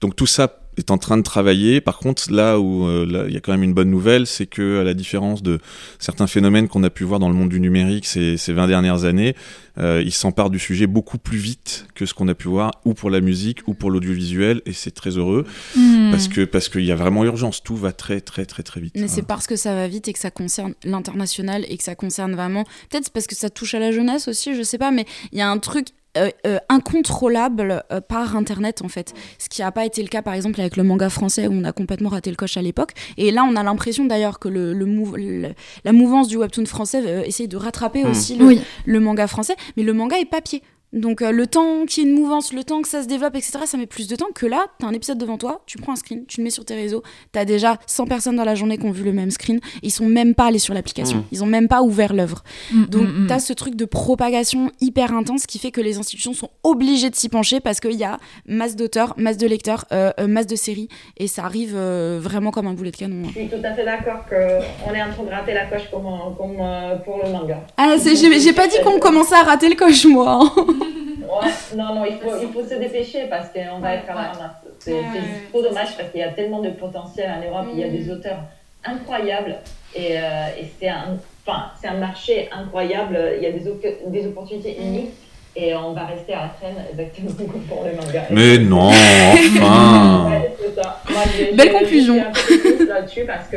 Donc 0.00 0.16
tout 0.16 0.26
ça 0.26 0.59
est 0.80 0.90
en 0.90 0.98
train 0.98 1.16
de 1.16 1.22
travailler. 1.22 1.80
Par 1.80 1.98
contre, 1.98 2.32
là 2.32 2.58
où 2.58 2.86
euh, 2.86 3.26
il 3.28 3.34
y 3.34 3.36
a 3.36 3.40
quand 3.40 3.52
même 3.52 3.62
une 3.62 3.74
bonne 3.74 3.90
nouvelle, 3.90 4.26
c'est 4.26 4.46
que 4.46 4.80
à 4.80 4.84
la 4.84 4.94
différence 4.94 5.42
de 5.42 5.58
certains 5.98 6.26
phénomènes 6.26 6.68
qu'on 6.68 6.82
a 6.82 6.90
pu 6.90 7.04
voir 7.04 7.20
dans 7.20 7.28
le 7.28 7.34
monde 7.34 7.48
du 7.48 7.60
numérique 7.60 8.06
ces, 8.06 8.36
ces 8.36 8.52
20 8.52 8.66
dernières 8.66 9.04
années, 9.04 9.34
euh, 9.78 10.02
ils 10.04 10.12
s'emparent 10.12 10.50
du 10.50 10.58
sujet 10.58 10.86
beaucoup 10.86 11.18
plus 11.18 11.38
vite 11.38 11.86
que 11.94 12.04
ce 12.04 12.12
qu'on 12.12 12.28
a 12.28 12.34
pu 12.34 12.48
voir, 12.48 12.72
ou 12.84 12.94
pour 12.94 13.08
la 13.08 13.20
musique, 13.20 13.60
ou 13.68 13.74
pour 13.74 13.90
l'audiovisuel, 13.90 14.60
et 14.66 14.72
c'est 14.72 14.90
très 14.90 15.16
heureux 15.16 15.46
Hmm. 15.76 16.10
parce 16.10 16.28
que 16.28 16.44
parce 16.44 16.68
qu'il 16.68 16.84
y 16.84 16.92
a 16.92 16.96
vraiment 16.96 17.24
urgence. 17.24 17.62
Tout 17.62 17.76
va 17.76 17.92
très 17.92 18.20
très 18.20 18.46
très 18.46 18.62
très 18.62 18.80
vite. 18.80 18.94
Mais 18.96 19.08
c'est 19.08 19.22
parce 19.22 19.46
que 19.46 19.56
ça 19.56 19.74
va 19.74 19.88
vite 19.88 20.08
et 20.08 20.12
que 20.12 20.18
ça 20.18 20.30
concerne 20.30 20.74
l'international 20.84 21.64
et 21.68 21.76
que 21.76 21.84
ça 21.84 21.94
concerne 21.94 22.32
vraiment. 22.32 22.64
Peut-être 22.90 23.10
parce 23.10 23.26
que 23.26 23.34
ça 23.34 23.50
touche 23.50 23.74
à 23.74 23.78
la 23.78 23.92
jeunesse 23.92 24.28
aussi, 24.28 24.54
je 24.54 24.62
sais 24.62 24.78
pas, 24.78 24.90
mais 24.90 25.06
il 25.32 25.38
y 25.38 25.42
a 25.42 25.48
un 25.48 25.58
truc. 25.58 25.88
Euh, 26.16 26.28
euh, 26.46 26.58
incontrôlable 26.68 27.84
euh, 27.92 28.00
par 28.00 28.36
internet 28.36 28.82
en 28.82 28.88
fait 28.88 29.14
ce 29.38 29.48
qui 29.48 29.60
n'a 29.62 29.70
pas 29.72 29.84
été 29.84 30.02
le 30.02 30.08
cas 30.08 30.22
par 30.22 30.34
exemple 30.34 30.60
avec 30.60 30.76
le 30.76 30.82
manga 30.82 31.08
français 31.08 31.46
où 31.46 31.52
on 31.52 31.64
a 31.64 31.72
complètement 31.72 32.08
raté 32.10 32.30
le 32.30 32.36
coche 32.36 32.56
à 32.56 32.62
l'époque 32.62 32.92
et 33.16 33.30
là 33.30 33.44
on 33.48 33.56
a 33.56 33.62
l'impression 33.62 34.04
d'ailleurs 34.04 34.38
que 34.38 34.48
le, 34.48 34.72
le 34.74 34.86
mou- 34.86 35.14
le- 35.16 35.54
la 35.84 35.92
mouvance 35.92 36.28
du 36.28 36.36
webtoon 36.36 36.66
français 36.66 37.02
euh, 37.06 37.22
essaye 37.24 37.48
de 37.48 37.56
rattraper 37.56 38.04
Hmm. 38.04 38.10
aussi 38.10 38.36
le, 38.36 38.44
Oui. 38.46 38.60
le 38.86 39.00
manga 39.00 39.26
français, 39.26 39.54
mais 39.76 39.82
le 39.82 39.92
manga 39.92 40.18
est 40.18 40.24
papier. 40.24 40.62
Donc 40.92 41.22
euh, 41.22 41.30
le 41.30 41.46
temps 41.46 41.86
qu'il 41.86 42.02
y 42.02 42.06
ait 42.06 42.10
une 42.10 42.16
mouvance, 42.16 42.52
le 42.52 42.64
temps 42.64 42.82
que 42.82 42.88
ça 42.88 43.02
se 43.02 43.06
développe, 43.06 43.36
etc., 43.36 43.60
ça 43.64 43.76
met 43.78 43.86
plus 43.86 44.08
de 44.08 44.16
temps 44.16 44.26
que 44.34 44.44
là, 44.46 44.66
t'as 44.80 44.88
un 44.88 44.92
épisode 44.92 45.18
devant 45.18 45.38
toi, 45.38 45.62
tu 45.66 45.78
prends 45.78 45.92
un 45.92 45.96
screen, 45.96 46.24
tu 46.26 46.38
le 46.40 46.44
mets 46.44 46.50
sur 46.50 46.64
tes 46.64 46.74
réseaux, 46.74 47.02
t'as 47.30 47.44
déjà 47.44 47.78
100 47.86 48.06
personnes 48.06 48.34
dans 48.36 48.44
la 48.44 48.56
journée 48.56 48.76
qui 48.76 48.86
ont 48.86 48.90
vu 48.90 49.04
le 49.04 49.12
même 49.12 49.30
screen, 49.30 49.60
ils 49.82 49.92
sont 49.92 50.06
même 50.06 50.34
pas 50.34 50.46
allés 50.46 50.58
sur 50.58 50.74
l'application, 50.74 51.18
Mm. 51.18 51.24
ils 51.30 51.44
ont 51.44 51.46
même 51.46 51.68
pas 51.68 51.82
ouvert 51.82 52.12
l'œuvre. 52.12 52.42
Mm, 52.72 52.84
Donc 52.86 53.02
mm, 53.02 53.22
mm. 53.24 53.26
t'as 53.28 53.38
ce 53.38 53.52
truc 53.52 53.76
de 53.76 53.84
propagation 53.84 54.72
hyper 54.80 55.14
intense 55.14 55.46
qui 55.46 55.58
fait 55.60 55.70
que 55.70 55.80
les 55.80 55.96
institutions 55.98 56.32
sont 56.32 56.50
obligées 56.64 57.08
de 57.10 57.14
s'y 57.14 57.28
pencher 57.28 57.60
parce 57.60 57.78
qu'il 57.78 57.92
y 57.94 58.02
a 58.04 58.18
masse 58.48 58.74
d'auteurs, 58.74 59.14
masse 59.16 59.36
de 59.36 59.46
lecteurs, 59.46 59.84
euh, 59.92 60.10
euh, 60.18 60.26
masse 60.26 60.46
de 60.48 60.56
séries, 60.56 60.88
et 61.16 61.28
ça 61.28 61.44
arrive 61.44 61.74
euh, 61.76 62.18
vraiment 62.20 62.50
comme 62.50 62.66
un 62.66 62.74
boulet 62.74 62.90
de 62.90 62.96
canon. 62.96 63.26
hein. 63.26 63.30
Je 63.34 63.38
suis 63.40 63.48
tout 63.48 63.64
à 63.64 63.72
fait 63.74 63.84
d'accord 63.84 64.24
qu'on 64.28 64.92
est 64.94 65.02
en 65.02 65.12
train 65.12 65.22
de 65.24 65.30
rater 65.30 65.54
la 65.54 65.66
coche 65.66 65.88
comme, 65.90 66.02
comme 66.36 66.56
euh, 66.60 66.96
pour 66.96 67.20
le 67.24 67.30
manga. 67.30 67.64
Ah, 67.76 67.94
c'est- 67.96 68.16
j'ai 68.16 68.40
j'ai 68.40 68.52
pas 68.52 68.66
dit 68.66 68.76
qu'on 68.84 68.98
commençait 68.98 69.36
à 69.36 69.42
rater 69.44 69.68
le 69.68 69.76
coche, 69.76 70.04
moi. 70.06 70.40
hein. 70.56 70.64
Ouais, 70.80 71.50
non, 71.76 71.94
non, 71.94 72.04
il 72.04 72.16
faut, 72.18 72.32
il 72.42 72.48
faut 72.52 72.62
se 72.66 72.74
dépêcher 72.74 73.26
parce 73.28 73.48
qu'on 73.50 73.78
va 73.78 73.94
être 73.94 74.10
à 74.10 74.14
la 74.14 74.20
ramasse. 74.32 74.50
C'est 74.78 74.92
Ouais, 74.92 75.00
c'est 75.12 75.18
ouais. 75.18 75.26
trop 75.50 75.62
dommage 75.62 75.96
parce 75.96 76.10
qu'il 76.10 76.20
y 76.20 76.24
a 76.24 76.28
tellement 76.32 76.60
de 76.60 76.70
potentiel 76.70 77.30
en 77.30 77.46
Europe, 77.48 77.66
il 77.72 77.78
y 77.80 77.84
a 77.84 77.88
des 77.88 78.10
auteurs 78.10 78.38
incroyables 78.84 79.56
et, 79.94 80.16
euh, 80.18 80.22
et 80.58 80.64
c'est 80.78 80.88
un, 80.88 81.18
enfin, 81.46 81.64
c'est 81.80 81.88
un 81.88 81.94
marché 81.98 82.48
incroyable, 82.50 83.18
il 83.36 83.42
y 83.42 83.46
a 83.46 83.50
des, 83.52 83.60
des 84.06 84.26
opportunités 84.26 84.76
uniques 84.80 85.10
et 85.54 85.74
on 85.74 85.92
va 85.92 86.06
rester 86.06 86.32
à 86.32 86.42
la 86.44 86.48
traîne 86.48 86.84
exactement 86.90 87.30
comme 87.52 87.60
pour 87.68 87.84
le 87.84 87.92
manga. 87.92 88.22
Mais 88.30 88.58
non, 88.58 88.88
enfin. 89.58 90.30
Ouais, 90.30 90.56
c'est 90.58 90.80
ça. 90.82 91.00
Moi, 91.10 91.22
j'ai- 91.36 91.52
Belle 91.52 91.72
conclusion. 91.72 92.14
Je 92.14 92.40
suis 92.40 92.54
un 92.54 92.58
peu 92.58 92.62
pessimiste 92.62 92.88
là-dessus 92.88 93.24
parce 93.26 93.48
que 93.48 93.56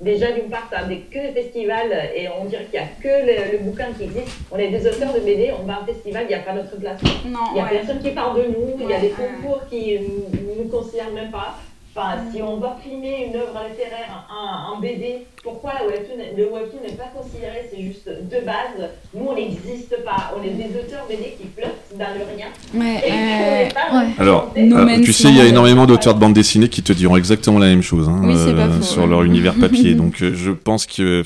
déjà, 0.00 0.32
d'une 0.32 0.48
part, 0.48 0.68
t'as 0.70 0.84
des, 0.84 0.98
que 0.98 1.18
des 1.18 1.32
festivals 1.32 1.92
et 2.14 2.28
on 2.28 2.44
dirait 2.46 2.64
qu'il 2.64 2.80
n'y 2.80 2.86
a 2.86 2.88
que 3.00 3.26
le, 3.26 3.52
le 3.52 3.58
bouquin 3.64 3.88
qui 3.96 4.04
existe. 4.04 4.38
On 4.50 4.58
est 4.58 4.68
des 4.68 4.86
auteurs 4.86 5.12
de 5.12 5.20
BD, 5.20 5.52
on 5.58 5.64
va 5.64 5.74
à 5.74 5.82
un 5.82 5.86
festival, 5.86 6.24
il 6.24 6.28
n'y 6.28 6.34
a 6.34 6.40
pas 6.40 6.52
notre 6.52 6.76
place. 6.78 7.00
Il 7.24 7.30
n'y 7.30 7.36
a 7.60 7.64
ouais. 7.64 7.70
personne 7.70 8.00
qui 8.00 8.10
parle 8.10 8.38
de 8.38 8.48
nous, 8.48 8.76
il 8.80 8.88
y 8.88 8.94
a 8.94 9.00
des 9.00 9.08
ouais. 9.08 9.14
concours 9.42 9.62
qui 9.68 9.98
ne 9.98 10.62
nous 10.62 10.68
considèrent 10.70 11.10
même 11.12 11.30
pas. 11.30 11.58
Enfin, 11.94 12.18
si 12.32 12.40
on 12.40 12.58
va 12.58 12.78
primer 12.80 13.26
une 13.26 13.36
œuvre 13.36 13.60
littéraire, 13.68 14.24
un, 14.30 14.76
un 14.76 14.80
BD, 14.80 15.26
pourquoi 15.42 15.72
le 15.82 15.90
webtoon, 15.90 16.22
le 16.36 16.44
webtoon 16.44 16.82
n'est 16.86 16.94
pas 16.94 17.10
considéré 17.16 17.68
C'est 17.68 17.82
juste 17.82 18.06
de 18.06 18.46
base? 18.46 18.90
Nous, 19.12 19.26
on 19.26 19.34
n'existe 19.34 19.96
pas. 20.04 20.32
On 20.38 20.42
est 20.42 20.50
des 20.50 20.78
auteurs 20.78 21.06
BD 21.08 21.36
qui 21.40 21.48
flottent 21.56 21.98
dans 21.98 22.14
le 22.14 22.36
rien. 22.36 22.46
Ouais, 22.74 23.02
Et 23.04 23.68
euh, 23.68 23.70
pas 23.70 23.98
ouais. 23.98 24.10
Alors. 24.18 24.52
No 24.56 24.76
euh, 24.76 25.00
tu 25.02 25.12
sais, 25.12 25.30
il 25.30 25.36
y 25.36 25.40
a 25.40 25.46
énormément 25.46 25.86
d'auteurs 25.86 26.14
de 26.14 26.20
bande 26.20 26.34
dessinée 26.34 26.68
qui 26.68 26.82
te 26.82 26.92
diront 26.92 27.16
exactement 27.16 27.58
la 27.58 27.66
même 27.66 27.82
chose 27.82 28.08
hein, 28.08 28.20
Oui, 28.22 28.34
faux, 28.34 28.82
sur 28.82 29.02
ouais. 29.02 29.08
leur 29.08 29.24
univers 29.24 29.54
papier. 29.54 29.94
Donc, 29.96 30.22
euh, 30.22 30.32
je 30.34 30.52
pense 30.52 30.86
que 30.86 31.24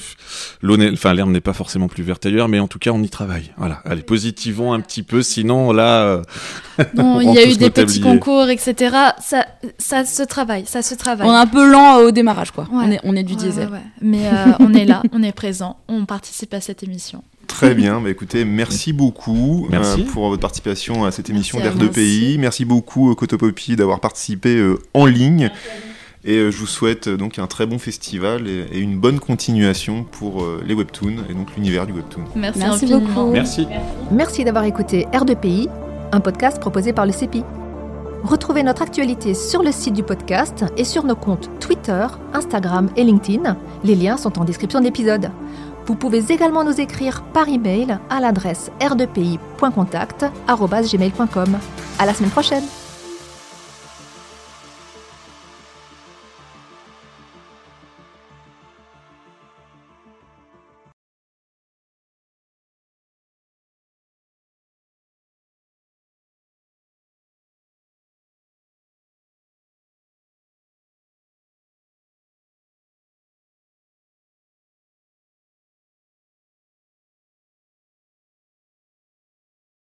enfin, 0.95 1.12
l'herbe 1.12 1.31
n'est 1.31 1.41
pas 1.41 1.53
forcément 1.53 1.89
plus 1.89 2.05
verte 2.05 2.25
ailleurs, 2.25 2.49
mais 2.49 2.59
en 2.59 2.69
tout 2.69 2.79
cas, 2.79 2.91
on 2.93 3.03
y 3.03 3.11
travaille. 3.11 3.53
Voilà. 3.59 3.81
Allez, 3.85 4.03
positivons 4.03 4.73
un 4.73 4.81
petit 4.81 5.03
peu, 5.03 5.23
sinon 5.23 5.73
là, 5.73 6.05
euh, 6.05 6.23
Bon, 6.95 7.21
il 7.21 7.35
y 7.35 7.39
a 7.39 7.45
eu 7.49 7.57
des 7.57 7.71
petits 7.71 8.01
concours, 8.01 8.49
etc. 8.49 8.97
Ça, 9.21 9.47
ça 9.79 10.05
se 10.05 10.23
travaille, 10.23 10.54
ça 10.67 10.83
se 10.83 10.95
travaille. 10.95 11.27
on 11.29 11.33
est 11.33 11.37
un 11.37 11.47
peu 11.47 11.71
lent 11.71 11.99
euh, 11.99 12.09
au 12.09 12.11
démarrage, 12.11 12.51
quoi. 12.53 12.65
Ouais. 12.73 12.85
On, 12.87 12.91
est, 12.93 13.01
on 13.05 13.17
est 13.17 13.23
du 13.25 13.35
Ouais, 13.35 13.39
diesel. 13.41 13.67
ouais, 13.69 13.73
ouais. 13.75 13.81
Mais 14.01 14.27
euh, 14.27 14.53
on 14.61 14.73
est 14.75 14.85
là, 14.85 15.03
on 15.13 15.23
est 15.23 15.33
présent, 15.33 15.77
on 15.89 16.05
participe 16.07 16.55
à 16.55 16.61
cette 16.61 16.83
émission. 16.83 17.23
Très 17.47 17.75
bien, 17.75 18.01
bah 18.01 18.09
écoutez, 18.11 18.45
merci 18.45 18.93
beaucoup 18.93 19.67
Merci. 19.71 20.01
euh, 20.01 20.11
pour 20.13 20.29
votre 20.31 20.41
participation 20.41 21.05
à 21.05 21.11
cette 21.13 21.29
émission 21.31 21.59
d'Air 21.61 21.75
de 21.75 21.87
Pays. 21.89 22.39
Merci 22.39 22.65
beaucoup 22.65 23.15
Cotopopi 23.15 23.77
d'avoir 23.77 24.01
participé 24.01 24.57
euh, 24.57 24.79
en 24.95 25.05
ligne. 25.07 25.51
Et 26.25 26.37
je 26.51 26.57
vous 26.57 26.67
souhaite 26.67 27.09
donc 27.11 27.39
un 27.39 27.47
très 27.47 27.67
bon 27.67 27.79
festival 27.79 28.49
et, 28.49 28.67
et 28.73 28.79
une 28.79 28.99
bonne 28.99 29.21
continuation 29.21 30.05
pour 30.05 30.43
les 30.67 30.73
webtoons 30.73 31.17
et 31.29 31.35
donc 31.35 31.55
l'univers 31.55 31.87
du 31.87 31.93
webtoon. 31.93 32.23
Merci, 32.35 32.87
beaucoup. 32.87 33.31
merci. 33.31 33.67
Merci 34.11 34.43
d'avoir 34.43 34.65
écouté 34.65 35.07
R2PI, 35.13 35.69
un 36.13 36.21
podcast 36.21 36.59
proposé 36.61 36.95
par 36.95 37.05
le 37.05 37.13
CEPI. 37.13 37.45
Retrouvez 38.25 38.62
notre 38.62 38.83
actualité 38.83 39.35
sur 39.35 39.62
le 39.62 39.70
site 39.70 39.93
du 39.93 40.03
podcast 40.03 40.64
et 40.79 40.85
sur 40.85 41.05
nos 41.05 41.14
comptes 41.14 41.51
Twitter, 41.61 42.07
Instagram 42.33 42.89
et 42.97 43.05
LinkedIn. 43.05 43.55
Les 43.85 43.95
liens 43.95 44.16
sont 44.16 44.39
en 44.39 44.45
description 44.45 44.81
de 44.81 44.85
l'épisode. 44.85 45.31
Vous 45.87 45.95
pouvez 45.95 46.33
également 46.33 46.64
nous 46.64 46.81
écrire 46.81 47.22
par 47.35 47.47
email 47.49 47.99
à 48.09 48.20
l'adresse 48.20 48.70
r2pi.contact@gmail.com. 48.81 51.59
À 51.99 52.07
la 52.07 52.14
semaine 52.14 52.31
prochaine. 52.31 52.64